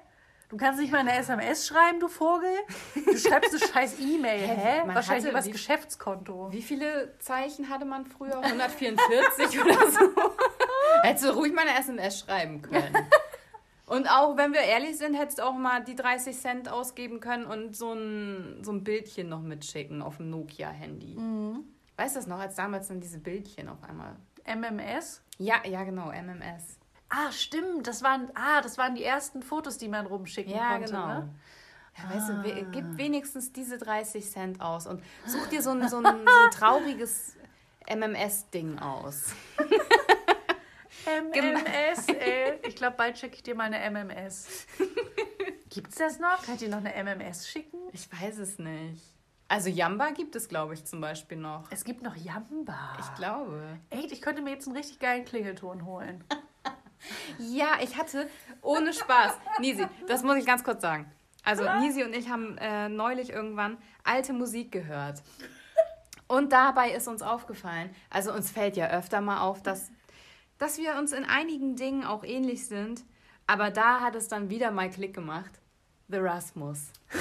Du 0.48 0.56
kannst 0.56 0.78
nicht 0.78 0.92
mal 0.92 1.00
eine 1.00 1.16
SMS 1.16 1.66
schreiben, 1.66 1.98
du 1.98 2.06
Vogel? 2.06 2.48
Du 2.94 3.18
schreibst 3.18 3.50
eine 3.50 3.72
scheiß 3.72 3.98
E-Mail, 4.00 4.40
hä? 4.46 4.84
Man 4.86 4.94
Wahrscheinlich 4.94 5.28
über 5.28 5.38
das 5.38 5.50
Geschäftskonto. 5.50 6.52
Wie 6.52 6.62
viele 6.62 7.18
Zeichen 7.18 7.68
hatte 7.68 7.84
man 7.84 8.06
früher? 8.06 8.38
144 8.38 9.60
oder 9.60 9.90
so? 9.90 10.00
Hättest 11.02 11.24
du 11.24 11.30
ruhig 11.30 11.52
mal 11.52 11.66
eine 11.66 11.78
SMS 11.78 12.20
schreiben 12.20 12.62
können. 12.62 12.94
Und 13.86 14.08
auch, 14.08 14.36
wenn 14.36 14.52
wir 14.52 14.60
ehrlich 14.60 14.96
sind, 14.96 15.14
hättest 15.14 15.38
du 15.38 15.42
auch 15.42 15.54
mal 15.54 15.84
die 15.84 15.94
30 15.94 16.38
Cent 16.38 16.68
ausgeben 16.70 17.20
können 17.20 17.44
und 17.44 17.76
so 17.76 17.92
ein, 17.92 18.62
so 18.62 18.72
ein 18.72 18.82
Bildchen 18.82 19.28
noch 19.28 19.42
mitschicken 19.42 20.00
auf 20.00 20.16
dem 20.16 20.30
Nokia-Handy. 20.30 21.16
Mhm. 21.18 21.64
Weißt 21.96 22.16
du 22.16 22.20
das 22.20 22.26
noch, 22.26 22.38
als 22.38 22.54
damals 22.54 22.88
dann 22.88 23.00
diese 23.00 23.18
Bildchen 23.18 23.68
auf 23.68 23.82
einmal? 23.82 24.16
MMS? 24.46 25.22
Ja, 25.38 25.56
ja, 25.66 25.84
genau, 25.84 26.10
MMS. 26.10 26.78
Ah, 27.14 27.30
stimmt. 27.30 27.86
Das 27.86 28.02
waren, 28.02 28.30
ah, 28.34 28.60
das 28.60 28.76
waren 28.76 28.94
die 28.94 29.04
ersten 29.04 29.42
Fotos, 29.42 29.78
die 29.78 29.88
man 29.88 30.06
rumschicken 30.06 30.52
ja, 30.52 30.72
konnte. 30.72 30.92
Genau. 30.92 31.06
Ne? 31.06 31.34
Ja, 31.96 32.14
weißt 32.14 32.30
ah. 32.30 32.42
du, 32.42 32.64
gib 32.72 32.96
wenigstens 32.96 33.52
diese 33.52 33.78
30 33.78 34.28
Cent 34.28 34.60
aus 34.60 34.88
und 34.88 35.00
such 35.26 35.46
dir 35.46 35.62
so 35.62 35.70
ein, 35.70 35.88
so 35.88 35.98
ein, 35.98 36.04
so 36.04 36.10
ein 36.10 36.50
trauriges 36.50 37.36
MMS-Ding 37.88 38.78
aus. 38.80 39.32
MMS, 41.06 42.08
ey. 42.08 42.58
Ich 42.66 42.74
glaube, 42.76 42.96
bald 42.96 43.18
schicke 43.18 43.36
ich 43.36 43.42
dir 43.42 43.54
mal 43.54 43.72
eine 43.72 43.78
MMS. 43.90 44.66
Gibt's 45.68 45.96
das 45.96 46.18
noch? 46.18 46.42
Kann 46.42 46.54
ich 46.54 46.60
dir 46.60 46.68
noch 46.68 46.82
eine 46.84 46.94
MMS 46.94 47.48
schicken? 47.48 47.78
Ich 47.92 48.08
weiß 48.10 48.38
es 48.38 48.58
nicht. 48.58 49.02
Also 49.46 49.68
Jamba 49.68 50.10
gibt 50.10 50.34
es, 50.34 50.48
glaube 50.48 50.74
ich, 50.74 50.84
zum 50.84 51.00
Beispiel 51.00 51.36
noch. 51.36 51.70
Es 51.70 51.84
gibt 51.84 52.02
noch 52.02 52.16
Jamba. 52.16 52.96
Ich 52.98 53.14
glaube. 53.14 53.78
Echt, 53.90 54.10
ich 54.10 54.22
könnte 54.22 54.40
mir 54.42 54.50
jetzt 54.50 54.66
einen 54.66 54.76
richtig 54.76 54.98
geilen 54.98 55.24
Klingelton 55.24 55.84
holen. 55.84 56.24
Ja, 57.38 57.78
ich 57.82 57.96
hatte 57.96 58.28
ohne 58.62 58.92
Spaß. 58.92 59.38
Nisi, 59.60 59.86
das 60.06 60.22
muss 60.22 60.36
ich 60.36 60.46
ganz 60.46 60.64
kurz 60.64 60.82
sagen. 60.82 61.10
Also 61.44 61.64
Nisi 61.80 62.02
und 62.04 62.14
ich 62.14 62.30
haben 62.30 62.56
äh, 62.58 62.88
neulich 62.88 63.30
irgendwann 63.30 63.78
alte 64.02 64.32
Musik 64.32 64.72
gehört. 64.72 65.22
Und 66.26 66.52
dabei 66.52 66.92
ist 66.92 67.06
uns 67.06 67.20
aufgefallen, 67.20 67.94
also 68.08 68.32
uns 68.32 68.50
fällt 68.50 68.76
ja 68.76 68.88
öfter 68.88 69.20
mal 69.20 69.40
auf, 69.40 69.62
dass 69.62 69.90
dass 70.58 70.78
wir 70.78 70.96
uns 70.96 71.12
in 71.12 71.24
einigen 71.24 71.76
Dingen 71.76 72.04
auch 72.04 72.24
ähnlich 72.24 72.66
sind. 72.66 73.04
Aber 73.46 73.70
da 73.70 74.00
hat 74.00 74.14
es 74.14 74.28
dann 74.28 74.48
wieder 74.50 74.70
mal 74.70 74.90
Klick 74.90 75.14
gemacht. 75.14 75.60
The 76.14 76.20
Rasmus. 76.20 76.92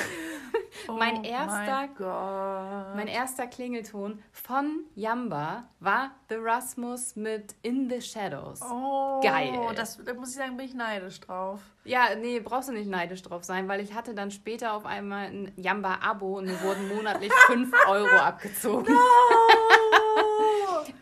Oh 0.87 0.93
mein 0.93 1.23
erster, 1.23 1.87
mein, 1.97 2.95
mein 2.97 3.07
erster 3.07 3.47
Klingelton 3.47 4.21
von 4.33 4.83
Yamba 4.95 5.63
war 5.79 6.11
The 6.27 6.35
Rasmus 6.35 7.15
mit 7.15 7.55
In 7.61 7.89
the 7.89 8.01
Shadows. 8.01 8.59
Oh, 8.61 9.21
geil. 9.21 9.53
Das, 9.75 9.97
da 10.03 10.13
muss 10.13 10.31
ich 10.31 10.35
sagen, 10.35 10.57
bin 10.57 10.65
ich 10.65 10.73
neidisch 10.73 11.21
drauf. 11.21 11.61
Ja, 11.85 12.15
nee, 12.19 12.41
brauchst 12.41 12.67
du 12.67 12.73
nicht 12.73 12.89
neidisch 12.89 13.21
drauf 13.21 13.45
sein, 13.45 13.69
weil 13.69 13.79
ich 13.79 13.93
hatte 13.93 14.13
dann 14.13 14.29
später 14.29 14.73
auf 14.73 14.85
einmal 14.85 15.27
ein 15.27 15.53
Yamba-Abo 15.55 16.39
und 16.39 16.45
mir 16.45 16.61
wurden 16.61 16.93
monatlich 16.93 17.31
5 17.47 17.71
Euro 17.87 18.17
abgezogen. 18.17 18.93
No! 18.93 18.99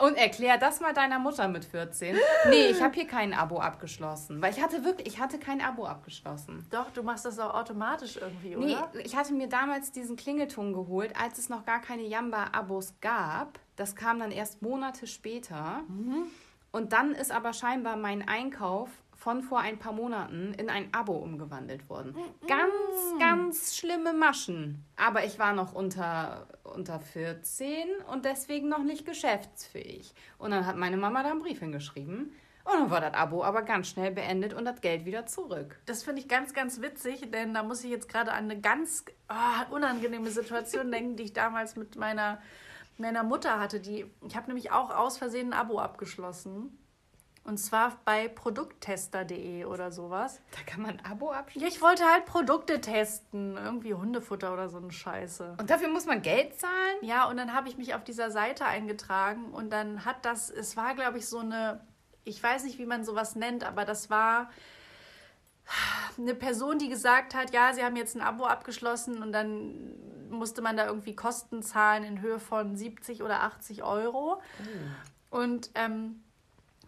Und 0.01 0.15
erklär 0.15 0.57
das 0.57 0.79
mal 0.79 0.93
deiner 0.93 1.19
Mutter 1.19 1.47
mit 1.47 1.63
14. 1.63 2.17
Nee, 2.49 2.67
ich 2.67 2.81
habe 2.81 2.95
hier 2.95 3.05
kein 3.05 3.33
Abo 3.33 3.59
abgeschlossen. 3.59 4.41
Weil 4.41 4.51
ich 4.51 4.61
hatte 4.61 4.83
wirklich, 4.83 5.07
ich 5.07 5.19
hatte 5.19 5.37
kein 5.37 5.61
Abo 5.61 5.85
abgeschlossen. 5.85 6.65
Doch, 6.71 6.89
du 6.89 7.03
machst 7.03 7.25
das 7.25 7.37
auch 7.37 7.53
automatisch 7.53 8.17
irgendwie, 8.17 8.55
oder? 8.55 8.89
Nee, 8.93 9.01
ich 9.03 9.15
hatte 9.15 9.33
mir 9.33 9.47
damals 9.47 9.91
diesen 9.91 10.15
Klingelton 10.15 10.73
geholt, 10.73 11.13
als 11.21 11.37
es 11.37 11.49
noch 11.49 11.65
gar 11.65 11.81
keine 11.81 12.01
Jamba-Abos 12.01 12.95
gab. 12.99 13.59
Das 13.75 13.95
kam 13.95 14.19
dann 14.19 14.31
erst 14.31 14.63
Monate 14.63 15.05
später. 15.05 15.81
Mhm. 15.87 16.23
Und 16.71 16.93
dann 16.93 17.13
ist 17.13 17.31
aber 17.31 17.53
scheinbar 17.53 17.95
mein 17.95 18.27
Einkauf 18.27 18.89
von 19.22 19.43
vor 19.43 19.59
ein 19.59 19.78
paar 19.78 19.93
Monaten 19.93 20.55
in 20.55 20.67
ein 20.67 20.91
Abo 20.93 21.13
umgewandelt 21.13 21.88
worden. 21.89 22.15
Ganz, 22.47 23.19
ganz 23.19 23.76
schlimme 23.76 24.13
Maschen. 24.13 24.84
Aber 24.95 25.24
ich 25.24 25.38
war 25.38 25.53
noch 25.53 25.74
unter, 25.74 26.47
unter 26.63 26.99
14 26.99 27.88
und 28.11 28.26
deswegen 28.26 28.67
noch 28.67 28.84
nicht 28.84 29.05
geschäftsfähig. 29.05 30.15
Und 30.39 30.49
dann 30.49 30.65
hat 30.65 30.76
meine 30.76 30.97
Mama 30.97 31.22
da 31.22 31.30
einen 31.30 31.39
Brief 31.39 31.59
hingeschrieben. 31.59 32.34
Und 32.63 32.74
dann 32.74 32.89
war 32.89 32.99
das 32.99 33.13
Abo 33.13 33.43
aber 33.43 33.61
ganz 33.61 33.89
schnell 33.89 34.09
beendet 34.09 34.55
und 34.55 34.65
das 34.65 34.82
Geld 34.82 35.05
wieder 35.05 35.28
zurück. 35.28 35.80
Das 35.86 36.01
finde 36.01 36.22
ich 36.22 36.28
ganz, 36.28 36.55
ganz 36.55 36.82
witzig, 36.82 37.30
denn 37.32 37.53
da 37.53 37.61
muss 37.61 37.84
ich 37.84 37.91
jetzt 37.91 38.09
gerade 38.09 38.32
an 38.32 38.45
eine 38.45 38.59
ganz 38.59 39.05
oh, 39.30 39.76
unangenehme 39.76 40.32
Situation 40.32 40.91
denken, 40.91 41.15
die 41.15 41.26
ich 41.26 41.34
damals 41.34 41.76
mit 41.76 41.95
meiner, 41.95 42.41
meiner 42.97 43.22
Mutter 43.22 43.59
hatte. 43.59 43.80
Die, 43.80 44.07
ich 44.28 44.36
habe 44.36 44.47
nämlich 44.47 44.72
auch 44.72 44.89
aus 44.89 45.19
Versehen 45.19 45.53
ein 45.53 45.59
Abo 45.59 45.78
abgeschlossen. 45.78 46.76
Und 47.43 47.57
zwar 47.57 47.99
bei 48.05 48.27
produkttester.de 48.27 49.65
oder 49.65 49.91
sowas. 49.91 50.39
Da 50.51 50.61
kann 50.65 50.83
man 50.83 50.99
ein 50.99 51.05
Abo 51.05 51.31
abschließen? 51.31 51.67
Ja, 51.67 51.73
ich 51.73 51.81
wollte 51.81 52.03
halt 52.05 52.25
Produkte 52.25 52.81
testen. 52.81 53.57
Irgendwie 53.57 53.95
Hundefutter 53.95 54.53
oder 54.53 54.69
so 54.69 54.77
eine 54.77 54.91
Scheiße. 54.91 55.55
Und 55.59 55.69
dafür 55.69 55.89
muss 55.89 56.05
man 56.05 56.21
Geld 56.21 56.59
zahlen? 56.59 56.97
Ja, 57.01 57.27
und 57.27 57.37
dann 57.37 57.53
habe 57.53 57.67
ich 57.67 57.77
mich 57.77 57.95
auf 57.95 58.03
dieser 58.03 58.29
Seite 58.29 58.65
eingetragen 58.65 59.51
und 59.51 59.71
dann 59.71 60.05
hat 60.05 60.23
das, 60.23 60.51
es 60.51 60.77
war, 60.77 60.93
glaube 60.93 61.17
ich, 61.17 61.27
so 61.27 61.39
eine, 61.39 61.83
ich 62.23 62.41
weiß 62.41 62.63
nicht, 62.63 62.77
wie 62.77 62.85
man 62.85 63.03
sowas 63.03 63.35
nennt, 63.35 63.63
aber 63.63 63.85
das 63.85 64.11
war 64.11 64.51
eine 66.17 66.35
Person, 66.35 66.77
die 66.77 66.89
gesagt 66.89 67.33
hat, 67.33 67.53
ja, 67.53 67.73
sie 67.73 67.83
haben 67.83 67.95
jetzt 67.95 68.15
ein 68.15 68.21
Abo 68.21 68.45
abgeschlossen 68.45 69.23
und 69.23 69.31
dann 69.31 70.29
musste 70.29 70.61
man 70.61 70.77
da 70.77 70.85
irgendwie 70.85 71.15
Kosten 71.15 71.63
zahlen 71.63 72.03
in 72.03 72.21
Höhe 72.21 72.39
von 72.39 72.75
70 72.75 73.23
oder 73.23 73.41
80 73.43 73.83
Euro. 73.83 74.41
Oh. 75.31 75.37
Und 75.37 75.71
ähm, 75.75 76.23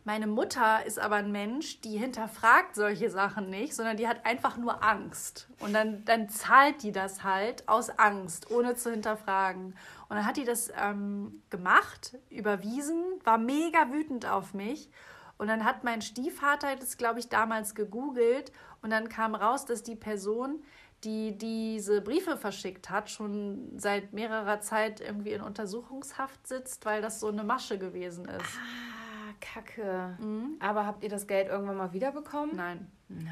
meine 0.05 0.27
Mutter 0.27 0.85
ist 0.85 0.99
aber 0.99 1.15
ein 1.15 1.31
Mensch, 1.31 1.79
die 1.79 1.97
hinterfragt 1.97 2.75
solche 2.75 3.09
Sachen 3.09 3.49
nicht, 3.49 3.73
sondern 3.73 3.95
die 3.95 4.07
hat 4.07 4.25
einfach 4.25 4.57
nur 4.57 4.83
Angst. 4.83 5.47
Und 5.59 5.73
dann, 5.73 6.03
dann 6.03 6.27
zahlt 6.27 6.83
die 6.83 6.91
das 6.91 7.23
halt 7.23 7.67
aus 7.69 7.89
Angst, 7.89 8.51
ohne 8.51 8.75
zu 8.75 8.91
hinterfragen. 8.91 9.75
Und 10.09 10.15
dann 10.17 10.25
hat 10.25 10.35
die 10.35 10.43
das 10.43 10.71
ähm, 10.77 11.41
gemacht, 11.49 12.17
überwiesen, 12.29 13.01
war 13.23 13.37
mega 13.37 13.91
wütend 13.91 14.25
auf 14.25 14.53
mich. 14.53 14.89
Und 15.37 15.47
dann 15.47 15.63
hat 15.63 15.85
mein 15.85 16.01
Stiefvater 16.01 16.75
das, 16.75 16.97
glaube 16.97 17.19
ich, 17.19 17.29
damals 17.29 17.73
gegoogelt. 17.73 18.51
Und 18.81 18.89
dann 18.89 19.07
kam 19.07 19.35
raus, 19.35 19.63
dass 19.65 19.83
die 19.83 19.95
Person, 19.95 20.63
die 21.05 21.37
diese 21.37 22.01
Briefe 22.01 22.35
verschickt 22.35 22.89
hat, 22.89 23.09
schon 23.09 23.79
seit 23.79 24.11
mehrerer 24.11 24.59
Zeit 24.59 24.99
irgendwie 24.99 25.31
in 25.31 25.41
Untersuchungshaft 25.41 26.45
sitzt, 26.45 26.85
weil 26.85 27.01
das 27.01 27.21
so 27.21 27.29
eine 27.29 27.45
Masche 27.45 27.77
gewesen 27.77 28.25
ist. 28.25 28.57
Ah. 28.57 29.02
Kacke. 29.43 30.17
Mhm. 30.19 30.57
Aber 30.59 30.85
habt 30.85 31.03
ihr 31.03 31.09
das 31.09 31.27
Geld 31.27 31.49
irgendwann 31.49 31.77
mal 31.77 31.93
wiederbekommen? 31.93 32.55
Nein. 32.55 32.91
No. 33.09 33.29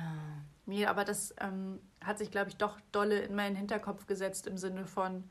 Nee, 0.65 0.85
aber 0.85 1.05
das 1.05 1.33
ähm, 1.39 1.79
hat 2.03 2.17
sich, 2.17 2.31
glaube 2.31 2.49
ich, 2.49 2.57
doch 2.57 2.79
dolle 2.91 3.19
in 3.19 3.35
meinen 3.35 3.55
Hinterkopf 3.55 4.05
gesetzt 4.05 4.45
im 4.47 4.57
Sinne 4.57 4.85
von 4.85 5.23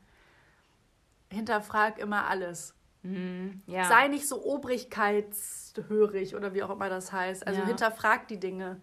hinterfrag 1.31 1.99
immer 1.99 2.27
alles. 2.27 2.75
Mhm, 3.03 3.61
ja. 3.65 3.85
Sei 3.85 4.07
nicht 4.07 4.27
so 4.27 4.43
obrigkeitshörig 4.43 6.35
oder 6.35 6.53
wie 6.53 6.63
auch 6.63 6.69
immer 6.69 6.89
das 6.89 7.11
heißt. 7.11 7.47
Also 7.47 7.61
ja. 7.61 7.67
hinterfrag 7.67 8.27
die 8.27 8.39
Dinge 8.39 8.81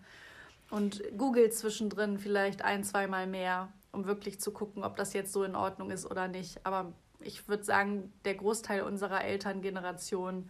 und 0.71 1.03
google 1.17 1.51
zwischendrin 1.51 2.19
vielleicht 2.19 2.63
ein, 2.63 2.85
zweimal 2.85 3.27
mehr, 3.27 3.73
um 3.93 4.07
wirklich 4.07 4.41
zu 4.41 4.53
gucken, 4.53 4.85
ob 4.85 4.97
das 4.97 5.13
jetzt 5.13 5.33
so 5.33 5.45
in 5.45 5.55
Ordnung 5.55 5.91
ist 5.91 6.07
oder 6.11 6.29
nicht. 6.29 6.65
Aber 6.65 6.93
ich 7.21 7.49
würde 7.49 7.65
sagen, 7.65 8.13
der 8.25 8.35
Großteil 8.35 8.83
unserer 8.83 9.25
Elterngeneration 9.25 10.49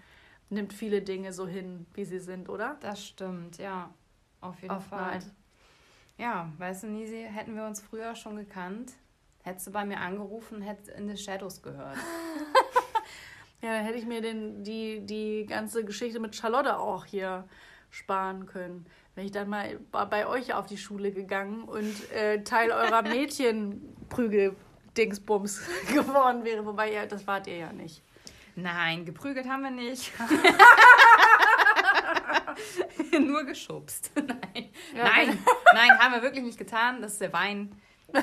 nimmt 0.51 0.73
viele 0.73 1.03
Dinge 1.03 1.33
so 1.33 1.47
hin, 1.47 1.87
wie 1.95 2.05
sie 2.05 2.21
sind, 2.21 2.49
oder? 2.49 2.77
Das 2.81 3.05
stimmt, 3.05 3.59
ja. 3.59 3.91
Auf 4.41 4.61
jeden 4.63 4.75
Oftmals. 4.75 5.25
Fall. 5.25 5.35
Ja, 6.17 6.53
weißt 6.59 6.85
du, 6.85 6.89
Nisi, 6.89 7.27
hätten 7.31 7.55
wir 7.55 7.65
uns 7.65 7.81
früher 7.81 8.15
schon 8.15 8.37
gekannt, 8.37 8.93
hättest 9.43 9.67
du 9.69 9.73
bei 9.73 9.85
mir 9.85 10.01
angerufen, 10.01 10.63
hättest 10.63 10.89
in 10.89 11.09
the 11.09 11.17
Shadows 11.17 11.63
gehört. 11.63 11.97
ja, 13.63 13.77
dann 13.77 13.85
hätte 13.85 13.99
ich 13.99 14.07
mir 14.07 14.21
den, 14.21 14.65
die, 14.65 15.07
die 15.07 15.47
ganze 15.47 15.85
Geschichte 15.85 16.19
mit 16.19 16.35
Charlotte 16.35 16.77
auch 16.79 17.05
hier 17.05 17.45
sparen 17.91 18.47
können. 18.47 18.87
Wenn 19.15 19.27
ich 19.27 19.33
dann 19.33 19.49
mal 19.49 19.79
bei 19.91 20.27
euch 20.27 20.53
auf 20.55 20.67
die 20.67 20.77
Schule 20.77 21.13
gegangen 21.13 21.65
und 21.65 22.13
äh, 22.13 22.43
Teil 22.45 22.71
eurer 22.71 23.01
Mädchenprügel-Dingsbums 23.09 25.63
geworden 25.93 26.45
wäre, 26.45 26.67
wobei 26.67 26.93
ja, 26.93 27.07
das 27.07 27.27
wart 27.27 27.47
ihr 27.47 27.57
ja 27.57 27.73
nicht. 27.73 28.03
Nein, 28.59 29.05
geprügelt 29.05 29.49
haben 29.49 29.63
wir 29.63 29.71
nicht. 29.71 30.13
Nur 33.21 33.45
geschubst. 33.45 34.11
Nein. 34.17 34.71
Ja. 34.97 35.05
Nein, 35.05 35.39
nein, 35.75 35.99
haben 35.99 36.15
wir 36.15 36.23
wirklich 36.23 36.43
nicht 36.43 36.59
getan. 36.59 37.01
Das 37.01 37.13
ist 37.13 37.21
der 37.21 37.33
Wein. 37.33 37.73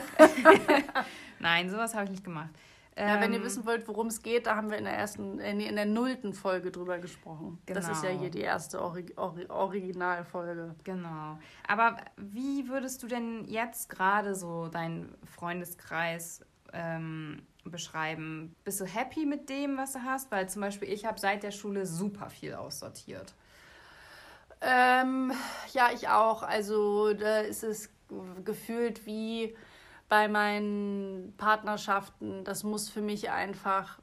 nein, 1.40 1.70
sowas 1.70 1.94
habe 1.94 2.06
ich 2.06 2.12
nicht 2.12 2.24
gemacht. 2.24 2.50
Ja, 2.98 3.22
wenn 3.22 3.32
ihr 3.32 3.40
ähm, 3.40 3.46
wissen 3.46 3.66
wollt, 3.66 3.88
worum 3.88 4.08
es 4.08 4.22
geht, 4.22 4.48
da 4.48 4.56
haben 4.56 4.70
wir 4.70 4.78
in 4.78 4.86
der 4.86 4.94
ersten, 4.94 5.40
äh, 5.40 5.52
in 5.52 5.76
der 5.76 5.86
nullten 5.86 6.34
Folge 6.34 6.72
drüber 6.72 6.98
gesprochen. 6.98 7.62
Genau. 7.66 7.80
Das 7.80 7.90
ist 7.90 8.04
ja 8.04 8.10
hier 8.10 8.30
die 8.30 8.42
erste 8.42 8.82
Ori 8.82 9.06
Ori 9.16 9.46
Originalfolge. 9.48 10.76
Genau. 10.84 11.38
Aber 11.68 11.98
wie 12.18 12.68
würdest 12.68 13.04
du 13.04 13.08
denn 13.08 13.46
jetzt 13.46 13.90
gerade 13.90 14.36
so 14.36 14.68
deinen 14.68 15.16
Freundeskreis 15.26 16.42
ähm, 16.74 17.42
beschreiben. 17.70 18.56
Bist 18.64 18.80
du 18.80 18.86
happy 18.86 19.26
mit 19.26 19.50
dem, 19.50 19.78
was 19.78 19.94
du 19.94 20.04
hast? 20.04 20.32
Weil 20.32 20.50
zum 20.50 20.62
Beispiel 20.62 20.90
ich 20.92 21.06
habe 21.06 21.20
seit 21.20 21.44
der 21.44 21.52
Schule 21.52 21.86
super 21.86 22.30
viel 22.30 22.54
aussortiert. 22.54 23.34
Ähm, 24.62 25.32
ja, 25.74 25.90
ich 25.94 26.08
auch. 26.08 26.44
Also 26.44 27.14
da 27.14 27.40
ist 27.40 27.64
es 27.64 27.90
gefühlt 28.44 29.06
wie 29.06 29.56
bei 30.10 30.28
meinen 30.28 31.34
Partnerschaften. 31.38 32.44
Das 32.44 32.64
muss 32.64 32.90
für 32.90 33.02
mich 33.02 33.32
einfach 33.32 34.00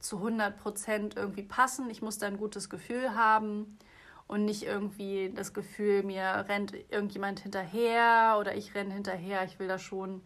zu 0.00 0.16
100 0.16 0.56
Prozent 0.56 1.16
irgendwie 1.16 1.42
passen. 1.42 1.90
Ich 1.90 2.02
muss 2.02 2.18
da 2.18 2.26
ein 2.26 2.38
gutes 2.38 2.70
Gefühl 2.70 3.14
haben. 3.14 3.78
und 4.26 4.44
nicht 4.44 4.62
irgendwie 4.62 5.32
das 5.34 5.54
Gefühl, 5.54 6.04
mir 6.04 6.44
rennt 6.48 6.72
irgendjemand 6.88 7.40
hinterher 7.40 8.36
oder 8.38 8.54
ich 8.54 8.76
renne 8.76 8.94
hinterher. 8.94 9.44
Ich 9.44 9.58
will 9.58 9.66
da 9.66 9.76
schon, 9.76 10.22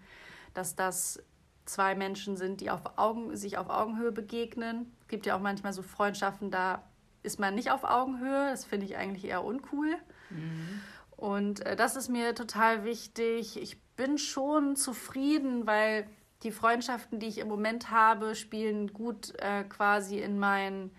dass 0.53 0.77
das 0.77 1.23
zwei 1.65 1.95
Menschen 1.95 2.37
sind, 2.37 2.61
die 2.61 2.71
auf 2.71 2.83
Augen, 2.97 3.37
sich 3.37 3.59
auf 3.59 3.71
Augenhöhe 3.71 4.13
begegnen. 4.13 4.93
Es 5.03 5.09
gibt 5.09 5.27
ja 5.27 5.37
auch 5.37 5.41
manchmal 5.41 5.73
so 5.73 5.83
Freundschaften, 5.83 6.51
da 6.51 6.83
ist 7.23 7.41
man 7.41 7.55
nicht 7.55 7.71
auf 7.71 7.85
Augenhöhe. 7.85 8.51
Das 8.51 8.65
finde 8.65 8.87
ich 8.87 8.97
eigentlich 8.97 9.25
eher 9.25 9.45
uncool. 9.45 9.97
Mhm. 10.31 10.81
Und 11.17 11.65
äh, 11.65 11.77
das 11.77 11.97
ist 11.97 12.09
mir 12.09 12.35
total 12.35 12.85
wichtig. 12.85 13.61
Ich 13.61 13.81
bin 13.97 14.19
schon 14.19 14.77
zufrieden, 14.77 15.67
weil 15.67 16.07
die 16.43 16.51
Freundschaften, 16.51 17.19
die 17.19 17.27
ich 17.27 17.39
im 17.39 17.49
Moment 17.49 17.91
habe, 17.91 18.35
spielen 18.35 18.93
gut 18.93 19.33
äh, 19.39 19.65
quasi 19.65 20.19
in 20.19 20.39
mein 20.39 20.91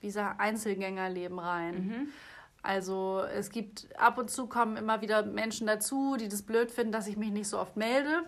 wie 0.00 0.10
sag, 0.10 0.40
Einzelgängerleben 0.40 1.38
rein. 1.38 1.74
Mhm. 1.74 2.08
Also 2.62 3.22
es 3.34 3.50
gibt 3.50 3.88
ab 3.98 4.18
und 4.18 4.30
zu 4.30 4.46
kommen 4.46 4.76
immer 4.76 5.00
wieder 5.00 5.24
Menschen 5.24 5.66
dazu, 5.66 6.16
die 6.16 6.28
das 6.28 6.42
blöd 6.42 6.70
finden, 6.70 6.92
dass 6.92 7.06
ich 7.06 7.16
mich 7.16 7.30
nicht 7.30 7.48
so 7.48 7.58
oft 7.58 7.76
melde. 7.76 8.24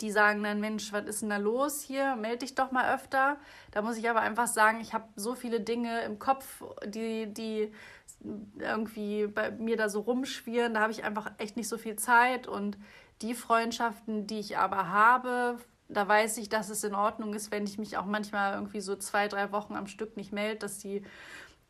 Die 0.00 0.10
sagen 0.10 0.42
dann, 0.42 0.60
Mensch, 0.60 0.92
was 0.92 1.06
ist 1.06 1.22
denn 1.22 1.30
da 1.30 1.38
los 1.38 1.82
hier? 1.82 2.16
Melde 2.16 2.38
dich 2.38 2.54
doch 2.54 2.70
mal 2.70 2.94
öfter. 2.94 3.38
Da 3.70 3.82
muss 3.82 3.96
ich 3.96 4.08
aber 4.10 4.20
einfach 4.20 4.46
sagen, 4.46 4.80
ich 4.80 4.92
habe 4.94 5.08
so 5.16 5.34
viele 5.34 5.60
Dinge 5.60 6.02
im 6.02 6.18
Kopf, 6.18 6.62
die, 6.84 7.32
die 7.32 7.72
irgendwie 8.58 9.26
bei 9.26 9.50
mir 9.52 9.76
da 9.76 9.88
so 9.88 10.00
rumschwirren. 10.00 10.74
Da 10.74 10.80
habe 10.80 10.92
ich 10.92 11.04
einfach 11.04 11.32
echt 11.38 11.56
nicht 11.56 11.68
so 11.68 11.78
viel 11.78 11.96
Zeit. 11.96 12.46
Und 12.46 12.76
die 13.22 13.34
Freundschaften, 13.34 14.26
die 14.26 14.38
ich 14.38 14.58
aber 14.58 14.88
habe, 14.88 15.58
da 15.88 16.06
weiß 16.06 16.38
ich, 16.38 16.48
dass 16.48 16.68
es 16.68 16.84
in 16.84 16.94
Ordnung 16.94 17.34
ist, 17.34 17.50
wenn 17.50 17.64
ich 17.64 17.78
mich 17.78 17.96
auch 17.96 18.06
manchmal 18.06 18.54
irgendwie 18.54 18.80
so 18.80 18.96
zwei, 18.96 19.28
drei 19.28 19.52
Wochen 19.52 19.76
am 19.76 19.86
Stück 19.86 20.16
nicht 20.16 20.32
melde, 20.32 20.58
dass 20.58 20.78
die 20.78 21.02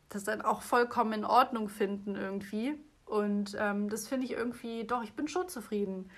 das 0.09 0.23
dann 0.23 0.41
auch 0.41 0.61
vollkommen 0.61 1.13
in 1.13 1.25
Ordnung 1.25 1.69
finden 1.69 2.15
irgendwie. 2.15 2.75
Und 3.05 3.55
ähm, 3.59 3.89
das 3.89 4.07
finde 4.07 4.25
ich 4.25 4.33
irgendwie, 4.33 4.85
doch, 4.85 5.03
ich 5.03 5.13
bin 5.13 5.27
schon 5.27 5.47
zufrieden. 5.47 6.09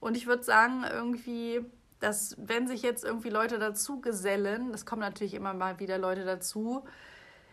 Und 0.00 0.16
ich 0.16 0.26
würde 0.26 0.42
sagen, 0.42 0.84
irgendwie, 0.90 1.64
dass 2.00 2.36
wenn 2.38 2.66
sich 2.68 2.82
jetzt 2.82 3.04
irgendwie 3.04 3.30
Leute 3.30 3.58
dazu 3.58 4.00
gesellen, 4.00 4.72
das 4.72 4.86
kommen 4.86 5.00
natürlich 5.00 5.34
immer 5.34 5.54
mal 5.54 5.80
wieder 5.80 5.98
Leute 5.98 6.24
dazu, 6.24 6.84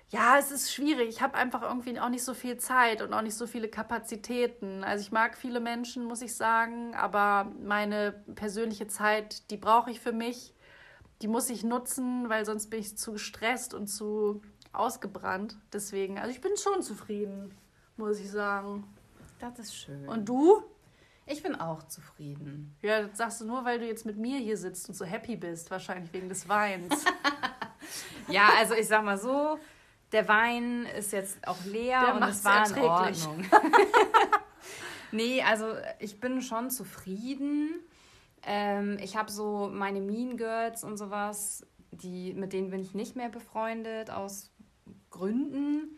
ja, 0.09 0.37
es 0.37 0.51
ist 0.51 0.71
schwierig. 0.71 1.09
Ich 1.09 1.21
habe 1.21 1.35
einfach 1.35 1.63
irgendwie 1.63 1.99
auch 1.99 2.09
nicht 2.09 2.23
so 2.23 2.33
viel 2.33 2.57
Zeit 2.57 3.01
und 3.01 3.13
auch 3.13 3.21
nicht 3.21 3.35
so 3.35 3.47
viele 3.47 3.67
Kapazitäten. 3.67 4.83
Also 4.83 5.01
ich 5.01 5.11
mag 5.11 5.35
viele 5.35 5.59
Menschen, 5.59 6.05
muss 6.05 6.21
ich 6.21 6.35
sagen, 6.35 6.93
aber 6.95 7.51
meine 7.63 8.11
persönliche 8.35 8.87
Zeit, 8.87 9.49
die 9.49 9.57
brauche 9.57 9.89
ich 9.89 9.99
für 9.99 10.11
mich. 10.11 10.53
Die 11.21 11.27
muss 11.27 11.49
ich 11.49 11.63
nutzen, 11.63 12.29
weil 12.29 12.45
sonst 12.45 12.69
bin 12.69 12.81
ich 12.81 12.97
zu 12.97 13.13
gestresst 13.13 13.73
und 13.73 13.87
zu 13.87 14.41
ausgebrannt. 14.73 15.57
Deswegen, 15.73 16.19
also 16.19 16.29
ich 16.29 16.41
bin 16.41 16.55
schon 16.57 16.83
zufrieden, 16.83 17.55
muss 17.97 18.19
ich 18.19 18.29
sagen. 18.29 18.83
Das 19.39 19.57
ist 19.57 19.75
schön. 19.75 20.07
Und 20.07 20.29
du? 20.29 20.61
Ich 21.28 21.41
bin 21.41 21.55
auch 21.55 21.84
zufrieden. 21.84 22.78
Ja, 22.82 23.01
das 23.01 23.17
sagst 23.17 23.41
du 23.41 23.45
nur, 23.45 23.65
weil 23.65 23.80
du 23.80 23.88
jetzt 23.88 24.05
mit 24.05 24.17
mir 24.17 24.38
hier 24.38 24.57
sitzt 24.57 24.88
und 24.89 24.95
so 24.95 25.05
happy 25.05 25.36
bist, 25.36 25.71
wahrscheinlich 25.71 26.13
wegen 26.13 26.30
des 26.30 26.47
Weins. 26.47 27.03
ja, 28.28 28.49
also 28.57 28.76
ich 28.76 28.88
sag 28.88 29.03
mal 29.03 29.17
so, 29.17 29.57
der 30.11 30.28
Wein 30.28 30.86
ist 30.97 31.11
jetzt 31.13 31.47
auch 31.47 31.63
leer 31.65 32.01
der 32.05 32.15
und 32.15 32.23
es 32.23 32.43
war 32.45 32.69
in 32.69 32.78
Ordnung. 32.84 33.45
nee, 35.11 35.41
also 35.41 35.73
ich 35.99 36.19
bin 36.19 36.41
schon 36.41 36.69
zufrieden. 36.69 37.80
Ähm, 38.43 38.97
ich 39.01 39.17
habe 39.17 39.32
so 39.32 39.71
meine 39.73 40.01
Mean 40.01 40.38
Girls 40.38 40.84
und 40.84 40.97
sowas, 40.97 41.65
die, 41.91 42.34
mit 42.34 42.53
denen 42.53 42.69
bin 42.69 42.82
ich 42.82 42.93
nicht 42.93 43.15
mehr 43.15 43.30
befreundet 43.30 44.11
aus 44.11 44.51
Gründen. 45.09 45.97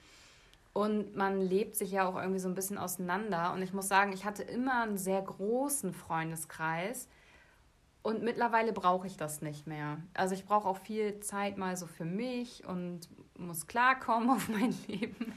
Und 0.77 1.15
man 1.15 1.41
lebt 1.41 1.75
sich 1.75 1.89
ja 1.89 2.07
auch 2.07 2.17
irgendwie 2.17 2.37
so 2.37 2.47
ein 2.47 2.53
bisschen 2.53 2.77
auseinander. 2.77 3.51
Und 3.51 3.63
ich 3.63 3.73
muss 3.73 3.87
sagen, 3.87 4.13
ich 4.13 4.25
hatte 4.25 4.43
immer 4.43 4.83
einen 4.83 4.99
sehr 4.99 5.23
großen 5.23 5.91
Freundeskreis. 5.91 7.09
Und 8.03 8.21
mittlerweile 8.21 8.73
brauche 8.73 9.07
ich 9.07 9.17
das 9.17 9.41
nicht 9.41 9.65
mehr. 9.65 9.97
Also 10.13 10.35
ich 10.35 10.45
brauche 10.45 10.67
auch 10.67 10.77
viel 10.77 11.19
Zeit 11.21 11.57
mal 11.57 11.75
so 11.75 11.87
für 11.87 12.05
mich 12.05 12.63
und 12.67 13.09
muss 13.39 13.65
klarkommen 13.65 14.29
auf 14.35 14.49
mein 14.49 14.75
Leben. 14.85 15.33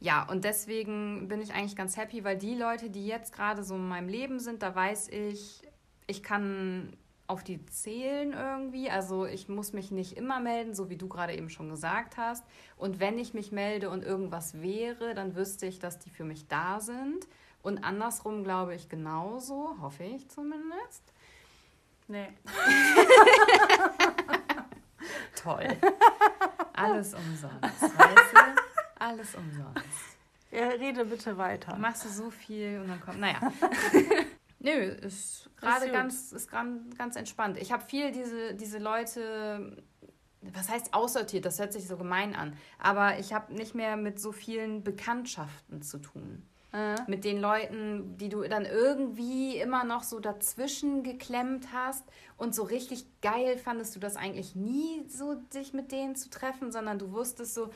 Ja, 0.00 0.22
und 0.22 0.44
deswegen 0.44 1.28
bin 1.28 1.42
ich 1.42 1.52
eigentlich 1.52 1.76
ganz 1.76 1.98
happy, 1.98 2.24
weil 2.24 2.38
die 2.38 2.54
Leute, 2.54 2.88
die 2.88 3.06
jetzt 3.06 3.34
gerade 3.34 3.62
so 3.62 3.74
in 3.74 3.86
meinem 3.86 4.08
Leben 4.08 4.38
sind, 4.38 4.62
da 4.62 4.74
weiß 4.74 5.08
ich, 5.08 5.60
ich 6.06 6.22
kann 6.22 6.96
auf 7.26 7.44
die 7.44 7.64
zählen 7.66 8.32
irgendwie. 8.32 8.90
Also 8.90 9.26
ich 9.26 9.48
muss 9.48 9.72
mich 9.72 9.90
nicht 9.90 10.16
immer 10.16 10.40
melden, 10.40 10.74
so 10.74 10.90
wie 10.90 10.96
du 10.96 11.08
gerade 11.08 11.34
eben 11.34 11.48
schon 11.48 11.70
gesagt 11.70 12.16
hast. 12.16 12.44
Und 12.76 13.00
wenn 13.00 13.18
ich 13.18 13.34
mich 13.34 13.52
melde 13.52 13.90
und 13.90 14.02
irgendwas 14.02 14.60
wäre, 14.60 15.14
dann 15.14 15.34
wüsste 15.34 15.66
ich, 15.66 15.78
dass 15.78 15.98
die 15.98 16.10
für 16.10 16.24
mich 16.24 16.48
da 16.48 16.80
sind. 16.80 17.26
Und 17.62 17.84
andersrum 17.84 18.44
glaube 18.44 18.74
ich 18.74 18.88
genauso, 18.88 19.76
hoffe 19.80 20.04
ich 20.04 20.28
zumindest. 20.28 21.12
Nee. 22.08 22.28
Toll. 25.42 25.68
Alles 26.72 27.14
umsonst, 27.14 27.62
weißt 27.62 27.82
du? 27.82 27.88
Alles 28.98 29.34
umsonst. 29.34 30.16
Ja, 30.50 30.68
rede 30.68 31.04
bitte 31.04 31.38
weiter. 31.38 31.76
Machst 31.76 32.04
du 32.04 32.08
so 32.08 32.30
viel 32.30 32.80
und 32.80 32.88
dann 32.88 33.00
kommt, 33.00 33.20
naja. 33.20 33.40
Nö, 34.62 34.70
ist 34.70 35.50
gerade 35.56 35.90
ganz, 35.90 36.30
ist 36.32 36.50
ganz, 36.50 36.96
ganz 36.96 37.16
entspannt. 37.16 37.58
Ich 37.58 37.72
habe 37.72 37.84
viel 37.84 38.12
diese, 38.12 38.54
diese 38.54 38.78
Leute, 38.78 39.82
was 40.40 40.68
heißt 40.68 40.94
aussortiert, 40.94 41.44
das 41.44 41.58
hört 41.58 41.72
sich 41.72 41.88
so 41.88 41.96
gemein 41.96 42.36
an, 42.36 42.56
aber 42.78 43.18
ich 43.18 43.32
habe 43.32 43.52
nicht 43.52 43.74
mehr 43.74 43.96
mit 43.96 44.20
so 44.20 44.30
vielen 44.30 44.84
Bekanntschaften 44.84 45.82
zu 45.82 45.98
tun. 45.98 46.46
Mhm. 46.72 46.94
Mit 47.08 47.24
den 47.24 47.40
Leuten, 47.40 48.16
die 48.18 48.28
du 48.28 48.42
dann 48.44 48.64
irgendwie 48.64 49.58
immer 49.58 49.82
noch 49.82 50.04
so 50.04 50.20
dazwischen 50.20 51.02
geklemmt 51.02 51.68
hast 51.72 52.04
und 52.36 52.54
so 52.54 52.62
richtig 52.62 53.04
geil 53.20 53.58
fandest 53.58 53.96
du 53.96 54.00
das 54.00 54.16
eigentlich 54.16 54.54
nie, 54.54 55.04
so 55.08 55.34
dich 55.34 55.74
mit 55.74 55.90
denen 55.90 56.14
zu 56.14 56.30
treffen, 56.30 56.70
sondern 56.70 57.00
du 57.00 57.12
wusstest 57.12 57.54
so, 57.54 57.70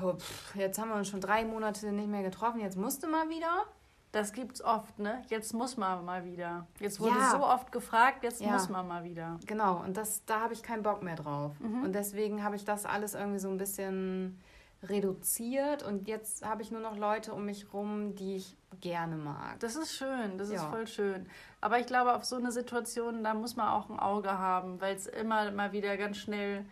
oh, 0.00 0.14
pff, 0.14 0.54
jetzt 0.54 0.78
haben 0.78 0.88
wir 0.88 0.96
uns 0.96 1.08
schon 1.08 1.20
drei 1.20 1.44
Monate 1.44 1.90
nicht 1.92 2.08
mehr 2.08 2.22
getroffen, 2.22 2.60
jetzt 2.60 2.76
musst 2.76 3.02
du 3.02 3.08
mal 3.08 3.28
wieder. 3.28 3.66
Das 4.12 4.32
gibt's 4.32 4.62
oft, 4.62 4.98
ne? 4.98 5.22
Jetzt 5.28 5.52
muss 5.52 5.76
man 5.76 6.04
mal 6.04 6.24
wieder. 6.24 6.66
Jetzt 6.80 6.98
wurde 6.98 7.18
ja. 7.18 7.30
so 7.30 7.44
oft 7.44 7.70
gefragt, 7.72 8.24
jetzt 8.24 8.40
ja. 8.40 8.52
muss 8.52 8.68
man 8.68 8.88
mal 8.88 9.04
wieder. 9.04 9.38
Genau, 9.46 9.82
und 9.82 9.96
das, 9.96 10.24
da 10.24 10.40
habe 10.40 10.54
ich 10.54 10.62
keinen 10.62 10.82
Bock 10.82 11.02
mehr 11.02 11.16
drauf. 11.16 11.52
Mhm. 11.60 11.82
Und 11.82 11.92
deswegen 11.94 12.42
habe 12.42 12.56
ich 12.56 12.64
das 12.64 12.86
alles 12.86 13.14
irgendwie 13.14 13.38
so 13.38 13.50
ein 13.50 13.58
bisschen 13.58 14.40
reduziert 14.82 15.82
und 15.82 16.06
jetzt 16.06 16.46
habe 16.46 16.62
ich 16.62 16.70
nur 16.70 16.80
noch 16.80 16.96
Leute 16.96 17.34
um 17.34 17.44
mich 17.44 17.72
rum, 17.72 18.14
die 18.14 18.36
ich 18.36 18.56
gerne 18.80 19.16
mag. 19.16 19.58
Das 19.58 19.74
ist 19.74 19.92
schön, 19.92 20.38
das 20.38 20.50
ja. 20.50 20.56
ist 20.56 20.64
voll 20.64 20.86
schön. 20.86 21.26
Aber 21.60 21.80
ich 21.80 21.86
glaube, 21.86 22.14
auf 22.14 22.24
so 22.24 22.36
eine 22.36 22.52
Situation, 22.52 23.24
da 23.24 23.34
muss 23.34 23.56
man 23.56 23.68
auch 23.68 23.90
ein 23.90 23.98
Auge 23.98 24.38
haben, 24.38 24.80
weil 24.80 24.94
es 24.94 25.06
immer 25.06 25.50
mal 25.50 25.72
wieder 25.72 25.96
ganz 25.96 26.18
schnell 26.18 26.64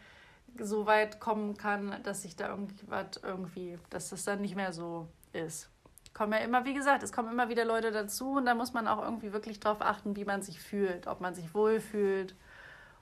so 0.59 0.87
weit 0.87 1.21
kommen 1.21 1.57
kann, 1.57 1.97
dass 2.05 2.23
sich 2.23 2.37
da 2.37 2.49
irgendwas 2.49 3.21
irgendwie, 3.23 3.79
dass 3.91 4.11
das 4.11 4.25
dann 4.25 4.41
nicht 4.41 4.55
mehr 4.55 4.73
so 4.73 5.09
ist. 5.33 5.69
Kommen 6.17 6.33
ja 6.33 6.39
immer, 6.39 6.65
wie 6.65 6.73
gesagt, 6.73 7.03
es 7.03 7.13
kommen 7.13 7.31
immer 7.31 7.51
wieder 7.51 7.67
Leute 7.67 7.91
dazu 7.91 8.33
und 8.33 8.47
da 8.47 8.55
muss 8.55 8.73
man 8.73 8.89
auch 8.89 9.03
irgendwie 9.03 9.35
wirklich 9.35 9.61
drauf 9.61 9.83
achten, 9.83 10.17
wie 10.17 10.25
man 10.25 10.41
sich 10.41 10.61
fühlt, 10.61 11.07
ob 11.07 11.21
man 11.21 11.35
sich 11.35 11.53
wohlfühlt 11.53 12.35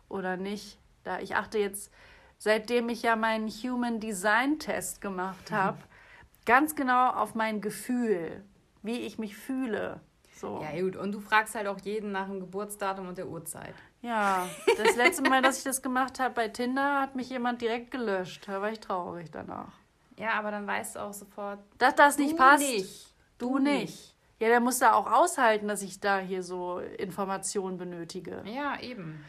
oder 0.08 0.36
nicht. 0.36 0.78
Da 1.04 1.20
ich 1.20 1.36
achte 1.36 1.58
jetzt 1.58 1.92
seitdem 2.38 2.88
ich 2.88 3.02
ja 3.02 3.14
meinen 3.14 3.48
Human 3.48 4.00
Design 4.00 4.58
Test 4.58 5.00
gemacht 5.00 5.52
habe, 5.52 5.78
mhm. 5.78 6.44
ganz 6.44 6.74
genau 6.74 7.10
auf 7.10 7.36
mein 7.36 7.60
Gefühl, 7.60 8.42
wie 8.82 8.98
ich 8.98 9.18
mich 9.18 9.36
fühle. 9.36 10.00
So. 10.34 10.60
Ja, 10.60 10.82
gut. 10.82 10.96
Und 10.96 11.12
du 11.12 11.20
fragst 11.20 11.54
halt 11.54 11.68
auch 11.68 11.78
jeden 11.80 12.10
nach 12.10 12.26
dem 12.26 12.40
Geburtsdatum 12.40 13.08
und 13.08 13.16
der 13.16 13.28
Uhrzeit. 13.28 13.74
Ja, 14.02 14.48
das 14.76 14.96
letzte 14.96 15.22
Mal, 15.22 15.40
dass 15.40 15.58
ich 15.58 15.64
das 15.64 15.80
gemacht 15.80 16.18
habe 16.18 16.34
bei 16.34 16.48
Tinder, 16.48 17.00
hat 17.00 17.14
mich 17.14 17.30
jemand 17.30 17.62
direkt 17.62 17.90
gelöscht. 17.90 18.46
Da 18.46 18.60
war 18.60 18.70
ich 18.70 18.80
traurig 18.80 19.30
danach. 19.30 19.72
Ja, 20.18 20.32
aber 20.34 20.50
dann 20.50 20.66
weißt 20.66 20.96
du 20.96 21.00
auch 21.00 21.12
sofort, 21.12 21.58
dass 21.78 21.94
das 21.94 22.18
nicht 22.18 22.36
passt. 22.36 22.62
Nicht. 22.62 23.14
Du, 23.38 23.54
du 23.54 23.58
nicht. 23.58 23.80
nicht. 23.80 24.14
Ja, 24.40 24.48
der 24.48 24.60
muss 24.60 24.78
da 24.78 24.92
auch 24.92 25.10
aushalten, 25.10 25.68
dass 25.68 25.82
ich 25.82 26.00
da 26.00 26.18
hier 26.18 26.42
so 26.42 26.78
Informationen 26.78 27.78
benötige. 27.78 28.42
Ja, 28.44 28.78
eben. 28.80 29.24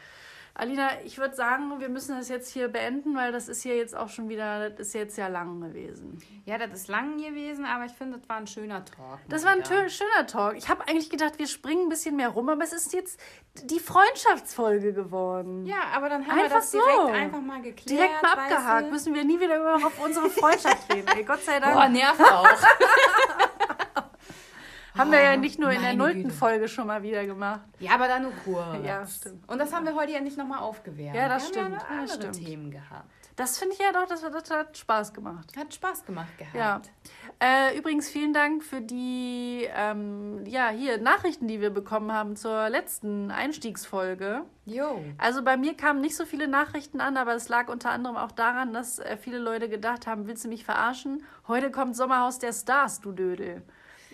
Alina, 0.57 0.87
ich 1.03 1.17
würde 1.17 1.35
sagen, 1.35 1.81
wir 1.81 1.89
müssen 1.89 2.17
das 2.17 2.29
jetzt 2.29 2.49
hier 2.49 2.69
beenden, 2.69 3.13
weil 3.13 3.33
das 3.33 3.49
ist 3.49 3.61
hier 3.63 3.75
jetzt 3.75 3.93
auch 3.93 4.07
schon 4.07 4.29
wieder, 4.29 4.69
das 4.69 4.87
ist 4.87 4.93
jetzt 4.93 5.17
ja 5.17 5.27
lang 5.27 5.59
gewesen. 5.59 6.23
Ja, 6.45 6.57
das 6.57 6.71
ist 6.71 6.87
lang 6.87 7.17
gewesen, 7.17 7.65
aber 7.65 7.83
ich 7.83 7.91
finde, 7.91 8.19
das 8.19 8.29
war 8.29 8.37
ein 8.37 8.47
schöner 8.47 8.85
Talk. 8.85 9.19
Das 9.27 9.43
war 9.43 9.51
ein 9.51 9.65
schöner 9.65 10.27
Talk. 10.27 10.55
Ich 10.55 10.69
habe 10.69 10.87
eigentlich 10.87 11.09
gedacht, 11.09 11.39
wir 11.39 11.47
springen 11.47 11.87
ein 11.87 11.89
bisschen 11.89 12.15
mehr 12.15 12.29
rum, 12.29 12.47
aber 12.47 12.63
es 12.63 12.71
ist 12.71 12.93
jetzt 12.93 13.19
die 13.63 13.81
Freundschaftsfolge 13.81 14.93
geworden. 14.93 15.65
Ja, 15.65 15.91
aber 15.93 16.07
dann 16.07 16.25
haben 16.25 16.39
einfach 16.39 16.51
wir 16.51 16.55
das 16.55 16.71
direkt 16.71 16.95
so. 16.95 17.07
einfach 17.07 17.41
mal 17.41 17.61
geklärt. 17.61 17.89
Direkt 17.89 18.23
mal 18.23 18.31
abgehakt. 18.31 18.91
Müssen 18.91 19.13
wir 19.13 19.25
nie 19.25 19.37
wieder 19.37 19.57
über 19.57 19.77
unsere 20.05 20.29
Freundschaft 20.29 20.93
reden. 20.93 21.07
Ey, 21.17 21.23
Gott 21.25 21.43
sei 21.43 21.59
Dank. 21.59 21.73
Boah, 21.73 21.89
nervt 21.89 22.21
auch. 22.21 22.47
Haben 24.97 25.11
wir 25.11 25.21
ja 25.21 25.33
Oh, 25.33 25.37
nicht 25.37 25.59
nur 25.59 25.71
in 25.71 25.81
der 25.81 25.93
nullten. 25.93 26.31
Folge 26.31 26.67
schon 26.67 26.87
mal 26.87 27.03
wieder 27.03 27.25
gemacht. 27.25 27.61
Ja, 27.79 27.91
aber 27.91 28.07
dann 28.07 28.23
nur 28.23 28.31
kurz. 28.43 28.85
Ja, 28.85 29.05
stimmt. 29.05 29.47
Und 29.49 29.59
das 29.59 29.73
haben 29.73 29.85
wir 29.85 29.95
heute 29.95 30.13
ja 30.13 30.21
nicht 30.21 30.37
nochmal 30.37 30.59
aufgewärmt. 30.59 31.15
Ja, 31.15 31.27
das 31.27 31.43
wir 31.43 31.49
stimmt, 31.49 31.65
Haben 31.65 31.95
ja 31.95 32.01
andere 32.01 32.15
stimmt. 32.31 32.45
Themen 32.45 32.71
gehabt. 32.71 33.09
Das 33.35 33.57
finde 33.57 33.73
ich 33.73 33.81
ja 33.81 33.91
doch, 33.91 34.07
das, 34.07 34.21
das 34.21 34.49
hat 34.49 34.77
Spaß 34.77 35.13
gemacht. 35.13 35.51
Hat 35.57 35.73
Spaß 35.73 36.05
gemacht 36.05 36.37
gehabt. 36.37 36.55
Ja. 36.55 36.81
Äh, 37.39 37.77
übrigens 37.77 38.07
vielen 38.07 38.31
Dank 38.31 38.63
für 38.63 38.79
die 38.79 39.67
ähm, 39.75 40.45
ja, 40.45 40.69
hier 40.69 40.99
Nachrichten, 41.01 41.49
die 41.49 41.59
wir 41.59 41.69
bekommen 41.69 42.13
haben 42.13 42.37
zur 42.37 42.69
letzten 42.69 43.31
Einstiegsfolge. 43.31 44.43
Jo. 44.65 45.03
Also 45.17 45.43
bei 45.43 45.57
mir 45.57 45.75
kamen 45.75 45.99
nicht 45.99 46.15
so 46.15 46.25
viele 46.25 46.47
Nachrichten 46.47 47.01
an, 47.01 47.17
aber 47.17 47.35
es 47.35 47.49
lag 47.49 47.67
unter 47.67 47.89
anderem 47.91 48.15
auch 48.15 48.31
daran, 48.31 48.71
dass 48.71 48.99
äh, 48.99 49.17
viele 49.17 49.39
Leute 49.39 49.67
gedacht 49.67 50.07
haben, 50.07 50.27
willst 50.27 50.45
du 50.45 50.47
mich 50.47 50.63
verarschen? 50.63 51.21
Heute 51.49 51.71
kommt 51.71 51.97
Sommerhaus 51.97 52.39
der 52.39 52.53
Stars, 52.53 53.01
du 53.01 53.11
Dödel. 53.11 53.63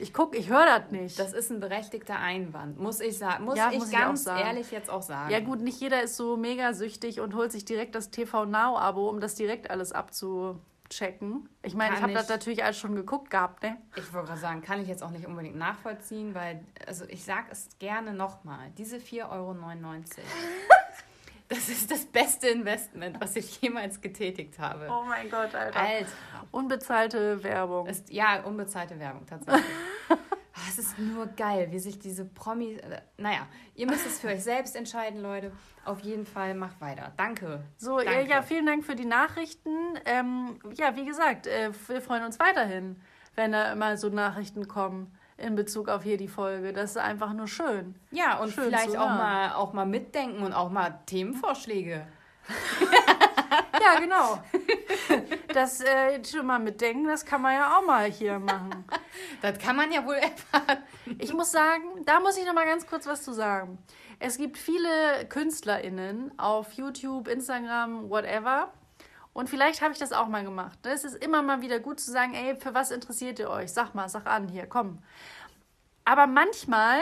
Ich 0.02 0.14
guck, 0.16 0.36
ich 0.36 0.50
höre 0.50 0.66
das 0.66 0.90
nicht. 0.92 1.20
Das 1.20 1.32
ist 1.32 1.52
ein 1.52 1.60
berechtigter 1.60 2.18
Einwand, 2.18 2.80
muss 2.80 3.00
ich 3.02 3.20
sagen. 3.20 3.46
Muss 3.46 3.56
Ja, 3.58 3.70
ich 3.72 3.78
muss 3.78 3.92
ich 3.92 3.98
ganz 3.98 4.24
sagen. 4.24 4.42
ehrlich 4.44 4.72
jetzt 4.72 4.90
auch 4.90 5.04
sagen. 5.04 5.30
ja 5.32 5.40
gut, 5.40 5.62
nicht 5.62 5.80
jeder 5.80 6.02
ist 6.02 6.16
so 6.18 6.38
mega 6.38 6.74
süchtig 6.74 7.20
und 7.20 7.36
holt 7.36 7.52
sich 7.52 7.66
direkt 7.66 7.94
das 7.94 8.10
TV 8.10 8.46
Now 8.46 8.78
Abo, 8.78 9.08
um 9.10 9.20
das 9.20 9.36
direkt 9.36 9.70
alles 9.70 9.92
abzuchecken. 9.92 11.48
Ich 11.62 11.76
meine, 11.76 11.96
ich 11.96 12.02
habe 12.02 12.14
das 12.14 12.24
ich. 12.24 12.30
natürlich 12.30 12.64
alles 12.64 12.80
schon 12.80 12.96
geguckt 12.96 13.30
gehabt, 13.30 13.62
ne? 13.62 13.78
Ich 13.96 14.12
wollte 14.12 14.30
gerade 14.30 14.42
sagen, 14.42 14.62
kann 14.64 14.82
ich 14.82 14.88
jetzt 14.88 15.04
auch 15.04 15.12
nicht 15.12 15.28
unbedingt 15.28 15.56
nachvollziehen, 15.58 16.34
weil, 16.34 16.66
also 16.88 17.06
ich 17.08 17.24
sage 17.24 17.46
es 17.52 17.70
gerne 17.78 18.14
nochmal, 18.14 18.72
diese 18.80 18.98
4,99 18.98 19.30
Euro, 19.30 19.56
das 21.48 21.70
ist 21.70 21.92
das 21.92 22.06
beste 22.06 22.48
Investment, 22.48 23.22
was 23.22 23.36
ich 23.36 23.62
jemals 23.62 24.02
getätigt 24.02 24.58
habe. 24.58 24.88
Oh 24.90 25.04
mein 25.08 25.30
Gott, 25.30 25.54
Alter. 25.54 25.80
Alter. 25.80 26.08
Unbezahlte 26.50 27.44
Werbung. 27.44 27.86
Ist, 27.86 28.10
ja, 28.12 28.42
unbezahlte 28.44 28.98
Werbung 28.98 29.28
tatsächlich. 29.28 29.64
Es 30.72 30.78
ist 30.78 31.00
nur 31.00 31.28
geil, 31.28 31.68
wie 31.72 31.80
sich 31.80 32.00
diese 32.00 32.24
Promis. 32.24 32.80
Äh, 32.80 33.02
naja, 33.18 33.46
ihr 33.76 33.88
müsst 33.88 34.06
es 34.06 34.20
für 34.20 34.28
euch 34.28 34.42
selbst 34.42 34.76
entscheiden, 34.76 35.22
Leute. 35.22 35.52
Auf 35.84 36.00
jeden 36.00 36.26
Fall 36.26 36.54
macht 36.56 36.80
weiter. 36.80 37.12
Danke. 37.18 37.64
So, 37.78 37.98
Danke. 38.00 38.30
ja, 38.30 38.42
vielen 38.42 38.66
Dank 38.66 38.86
für 38.86 38.96
die 38.96 39.06
Nachrichten. 39.06 40.00
Ähm, 40.06 40.60
ja, 40.76 40.96
wie 40.96 41.06
gesagt, 41.06 41.48
äh, 41.48 41.72
wir 41.88 42.02
freuen 42.02 42.24
uns 42.24 42.40
weiterhin, 42.40 43.02
wenn 43.36 43.52
da 43.52 43.74
immer 43.74 43.98
so 43.98 44.08
Nachrichten 44.08 44.70
kommen 44.70 45.12
in 45.36 45.56
Bezug 45.56 45.90
auf 45.90 46.04
hier 46.04 46.18
die 46.18 46.30
Folge. 46.30 46.72
Das 46.72 46.92
ist 46.92 46.98
einfach 46.98 47.34
nur 47.34 47.48
schön. 47.48 47.96
Ja, 48.12 48.40
und 48.40 48.54
Schön 48.54 48.66
vielleicht 48.66 48.96
auch 48.96 49.10
mal, 49.10 49.54
auch 49.54 49.74
mal 49.74 49.86
mitdenken 49.86 50.44
und 50.44 50.54
auch 50.54 50.70
mal 50.70 51.00
Themenvorschläge. 51.06 52.08
Ja, 53.82 54.00
genau. 54.00 54.44
Das 55.54 55.82
äh, 55.82 56.24
schon 56.24 56.46
mal 56.46 56.60
mitdenken, 56.60 57.08
das 57.08 57.26
kann 57.26 57.42
man 57.42 57.54
ja 57.54 57.78
auch 57.78 57.86
mal 57.86 58.10
hier 58.10 58.40
machen. 58.40 58.86
Das 59.42 59.58
kann 59.60 59.76
man 59.76 59.92
ja 59.92 60.06
wohl 60.06 60.16
erfahren. 60.16 60.84
Ich 61.20 61.34
muss 61.34 61.52
sagen, 61.52 61.84
da 62.06 62.20
muss 62.20 62.38
ich 62.38 62.46
noch 62.46 62.54
mal 62.54 62.66
ganz 62.66 62.88
kurz 62.88 63.06
was 63.06 63.24
zu 63.24 63.34
sagen. 63.34 63.78
Es 64.20 64.38
gibt 64.38 64.58
viele 64.58 65.26
KünstlerInnen 65.28 66.38
auf 66.40 66.74
YouTube, 66.74 67.28
Instagram, 67.28 68.10
whatever. 68.10 68.72
Und 69.34 69.50
vielleicht 69.50 69.82
habe 69.82 69.94
ich 69.94 70.00
das 70.00 70.14
auch 70.14 70.28
mal 70.28 70.44
gemacht. 70.44 70.84
ne? 70.86 70.92
Es 70.92 71.04
ist 71.04 71.16
immer 71.16 71.42
mal 71.42 71.62
wieder 71.62 71.80
gut 71.80 72.00
zu 72.00 72.12
sagen, 72.12 72.34
ey, 72.34 72.56
für 72.56 72.74
was 72.74 72.92
interessiert 72.92 73.40
ihr 73.40 73.50
euch? 73.50 73.74
Sag 73.74 73.94
mal, 73.94 74.10
sag 74.10 74.26
an, 74.28 74.48
hier, 74.48 74.68
komm. 74.68 75.00
Aber 76.06 76.28
manchmal 76.28 77.00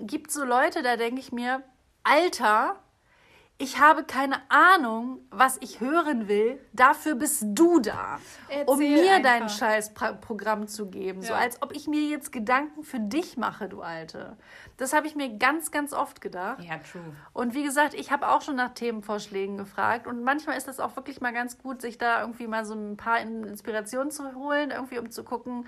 gibt 0.00 0.28
es 0.28 0.34
so 0.34 0.44
Leute, 0.44 0.82
da 0.82 0.96
denke 0.96 1.20
ich 1.20 1.32
mir, 1.32 1.62
Alter, 2.04 2.76
ich 3.58 3.78
habe 3.80 4.04
keine 4.04 4.36
Ahnung, 4.50 5.20
was 5.30 5.56
ich 5.62 5.80
hören 5.80 6.28
will. 6.28 6.60
Dafür 6.74 7.14
bist 7.14 7.42
du 7.46 7.78
da, 7.80 8.18
um 8.66 8.80
Erzähl 8.80 9.02
mir 9.02 9.14
einfach. 9.14 9.22
dein 9.22 9.48
scheiß 9.48 9.96
Pra- 9.96 10.12
Programm 10.12 10.68
zu 10.68 10.90
geben. 10.90 11.22
So 11.22 11.32
Ja. 11.32 11.38
als 11.38 11.62
ob 11.62 11.72
ich 11.74 11.86
mir 11.86 12.02
jetzt 12.02 12.32
Gedanken 12.32 12.82
für 12.84 13.00
dich 13.00 13.36
mache, 13.38 13.68
du 13.68 13.80
Alte. 13.80 14.36
Das 14.76 14.92
habe 14.92 15.06
ich 15.06 15.16
mir 15.16 15.30
ganz, 15.38 15.70
ganz 15.70 15.94
oft 15.94 16.20
gedacht. 16.20 16.62
Ja, 16.62 16.76
true. 16.78 17.00
Und 17.32 17.54
wie 17.54 17.62
gesagt, 17.64 17.94
ich 17.94 18.12
habe 18.12 18.28
auch 18.28 18.42
schon 18.42 18.56
nach 18.56 18.74
Themenvorschlägen 18.74 19.56
gefragt. 19.56 20.06
Und 20.06 20.22
manchmal 20.22 20.58
ist 20.58 20.68
das 20.68 20.78
auch 20.78 20.94
wirklich 20.96 21.22
mal 21.22 21.32
ganz 21.32 21.56
gut, 21.56 21.80
sich 21.80 21.96
da 21.96 22.20
irgendwie 22.20 22.46
mal 22.48 22.66
so 22.66 22.74
ein 22.74 22.98
paar 22.98 23.20
In- 23.20 23.44
Inspirationen 23.44 24.10
zu 24.10 24.34
holen, 24.34 24.70
irgendwie 24.70 24.98
um 24.98 25.10
zu 25.10 25.24
gucken, 25.24 25.66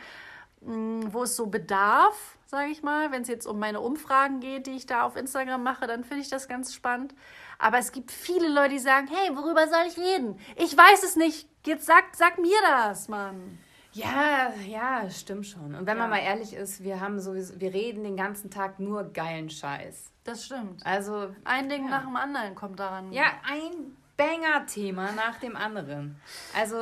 mh, 0.60 1.06
wo 1.12 1.22
es 1.22 1.36
so 1.36 1.46
bedarf, 1.46 2.36
sage 2.48 2.70
ich 2.70 2.82
mal. 2.82 3.12
Wenn 3.12 3.22
es 3.22 3.28
jetzt 3.28 3.46
um 3.46 3.58
meine 3.58 3.80
Umfragen 3.80 4.40
geht, 4.40 4.66
die 4.66 4.72
ich 4.76 4.86
da 4.86 5.02
auf 5.02 5.16
Instagram 5.16 5.62
mache, 5.62 5.86
dann 5.86 6.02
finde 6.04 6.22
ich 6.22 6.30
das 6.30 6.48
ganz 6.48 6.74
spannend. 6.74 7.14
Aber 7.58 7.78
es 7.78 7.92
gibt 7.92 8.10
viele 8.10 8.48
Leute, 8.48 8.70
die 8.70 8.78
sagen, 8.78 9.06
hey, 9.08 9.36
worüber 9.36 9.68
soll 9.68 9.84
ich 9.88 9.96
reden? 9.98 10.38
Ich 10.56 10.76
weiß 10.76 11.02
es 11.04 11.16
nicht. 11.16 11.48
Jetzt 11.66 11.86
sag, 11.86 12.04
sag 12.16 12.38
mir 12.38 12.56
das, 12.62 13.08
Mann. 13.08 13.58
Ja, 13.92 14.52
ja, 14.66 15.08
stimmt 15.10 15.46
schon. 15.46 15.74
Und 15.74 15.86
wenn 15.86 15.98
man 15.98 16.10
Ja. 16.10 16.16
mal 16.16 16.22
ehrlich 16.22 16.54
ist, 16.54 16.82
wir 16.84 17.00
haben 17.00 17.18
sowieso, 17.20 17.58
wir 17.60 17.72
reden 17.74 18.04
den 18.04 18.16
ganzen 18.16 18.50
Tag 18.50 18.78
nur 18.80 19.04
geilen 19.04 19.50
Scheiß. 19.50 20.10
Das 20.24 20.44
stimmt. 20.46 20.84
Also, 20.86 21.34
Ein 21.44 21.68
Ding 21.68 21.84
Ja. 21.84 21.90
nach 21.90 22.04
dem 22.04 22.16
anderen 22.16 22.54
kommt 22.54 22.78
daran. 22.78 23.12
ja, 23.12 23.24
ein 23.46 23.96
Banger-Thema 24.16 25.12
nach 25.12 25.38
dem 25.40 25.56
anderen. 25.56 26.20
Also, 26.56 26.76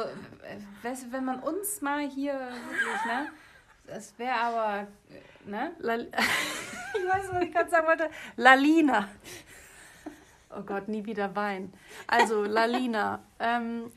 wenn 1.10 1.24
man 1.24 1.40
uns 1.40 1.80
mal 1.80 2.00
hier 2.00 2.32
wirklich, 2.34 3.04
ne? 3.06 3.28
Das 3.86 4.18
wäre 4.18 4.34
aber, 4.34 4.86
äh, 5.10 5.48
ne? 5.50 5.72
La 5.78 5.94
ich 5.96 6.06
weiß, 6.12 7.32
was 7.32 7.42
ich 7.42 7.52
gerade 7.52 7.70
sagen 7.70 7.86
wollte. 7.86 8.10
Lalina. 8.36 9.08
Oh 10.56 10.62
Gott, 10.62 10.88
nie 10.88 11.04
wieder 11.04 11.34
Wein. 11.36 11.72
Also, 12.06 12.44
Lalina. 12.44 13.20
Ähm, 13.38 13.92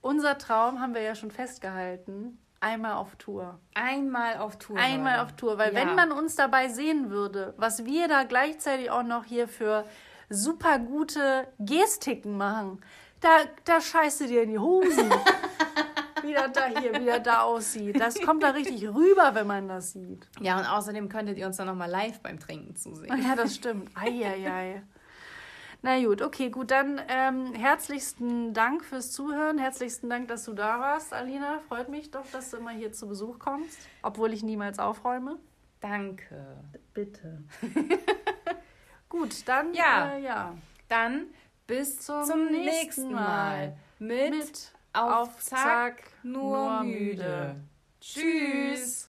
unser 0.00 0.38
Traum 0.38 0.80
haben 0.80 0.94
wir 0.94 1.02
ja 1.02 1.14
schon 1.14 1.30
festgehalten. 1.30 2.38
Einmal 2.60 2.94
auf 2.94 3.16
Tour. 3.16 3.58
Einmal 3.74 4.36
auf 4.38 4.58
Tour. 4.58 4.76
Einmal 4.78 5.12
Leute. 5.18 5.22
auf 5.24 5.32
Tour. 5.36 5.58
Weil 5.58 5.72
Ja. 5.72 5.80
wenn 5.80 5.94
man 5.94 6.12
uns 6.12 6.36
dabei 6.36 6.68
sehen 6.68 7.10
würde, 7.10 7.54
was 7.56 7.84
wir 7.86 8.08
da 8.08 8.24
gleichzeitig 8.24 8.90
auch 8.90 9.02
noch 9.02 9.24
hier 9.24 9.48
für 9.48 9.84
super 10.28 10.78
gute 10.78 11.46
Gestiken 11.58 12.36
machen, 12.36 12.82
da, 13.20 13.28
da 13.64 13.80
scheißt 13.80 14.20
du 14.22 14.26
dir 14.26 14.42
in 14.42 14.50
die 14.50 14.58
Hosen. 14.58 15.10
wie 16.30 16.34
das 16.34 16.52
da 16.52 16.66
hier, 16.80 16.94
wie 17.00 17.06
das 17.06 17.22
da 17.22 17.42
aussieht. 17.42 18.00
Das 18.00 18.20
kommt 18.20 18.42
da 18.42 18.50
richtig 18.50 18.86
rüber, 18.88 19.34
wenn 19.34 19.46
man 19.46 19.68
das 19.68 19.92
sieht. 19.92 20.28
Ja, 20.40 20.58
und 20.58 20.66
außerdem 20.66 21.08
könntet 21.08 21.38
ihr 21.38 21.46
uns 21.46 21.56
dann 21.56 21.66
nochmal 21.66 21.90
live 21.90 22.20
beim 22.20 22.38
Trinken 22.38 22.76
zusehen. 22.76 23.22
Ja, 23.22 23.34
das 23.34 23.56
stimmt. 23.56 23.90
Eieiei. 23.94 24.82
Na 25.82 25.98
gut, 26.04 26.20
okay, 26.20 26.50
gut. 26.50 26.70
Dann 26.70 27.00
ähm, 27.08 27.54
herzlichsten 27.54 28.52
Dank 28.52 28.84
fürs 28.84 29.12
Zuhören. 29.12 29.58
Herzlichsten 29.58 30.10
Dank, 30.10 30.28
dass 30.28 30.44
du 30.44 30.52
da 30.52 30.78
warst, 30.78 31.12
Alina. 31.14 31.58
Freut 31.68 31.88
mich 31.88 32.10
doch, 32.10 32.26
dass 32.32 32.50
du 32.50 32.58
immer 32.58 32.70
hier 32.70 32.92
zu 32.92 33.08
Besuch 33.08 33.38
kommst, 33.38 33.78
obwohl 34.02 34.32
ich 34.32 34.42
niemals 34.42 34.78
aufräume. 34.78 35.38
Danke. 35.80 36.58
Bitte. 36.92 37.42
gut, 39.08 39.48
dann 39.48 39.72
Ja. 39.72 40.12
Äh, 40.12 40.22
ja. 40.22 40.54
Dann 40.88 41.26
bis 41.66 42.00
Zum 42.00 42.24
zum, 42.24 42.46
nächsten 42.46 42.64
nächsten 42.64 43.12
Mal. 43.12 43.76
Mit, 43.98 44.30
Mit 44.30 44.72
auf, 44.92 45.28
auf 45.28 45.38
Zack, 45.40 45.60
Zack, 45.62 46.12
nur 46.22 46.58
nur 46.58 46.82
müde. 46.84 47.10
müde. 47.14 47.56
Tschüss. 48.00 49.08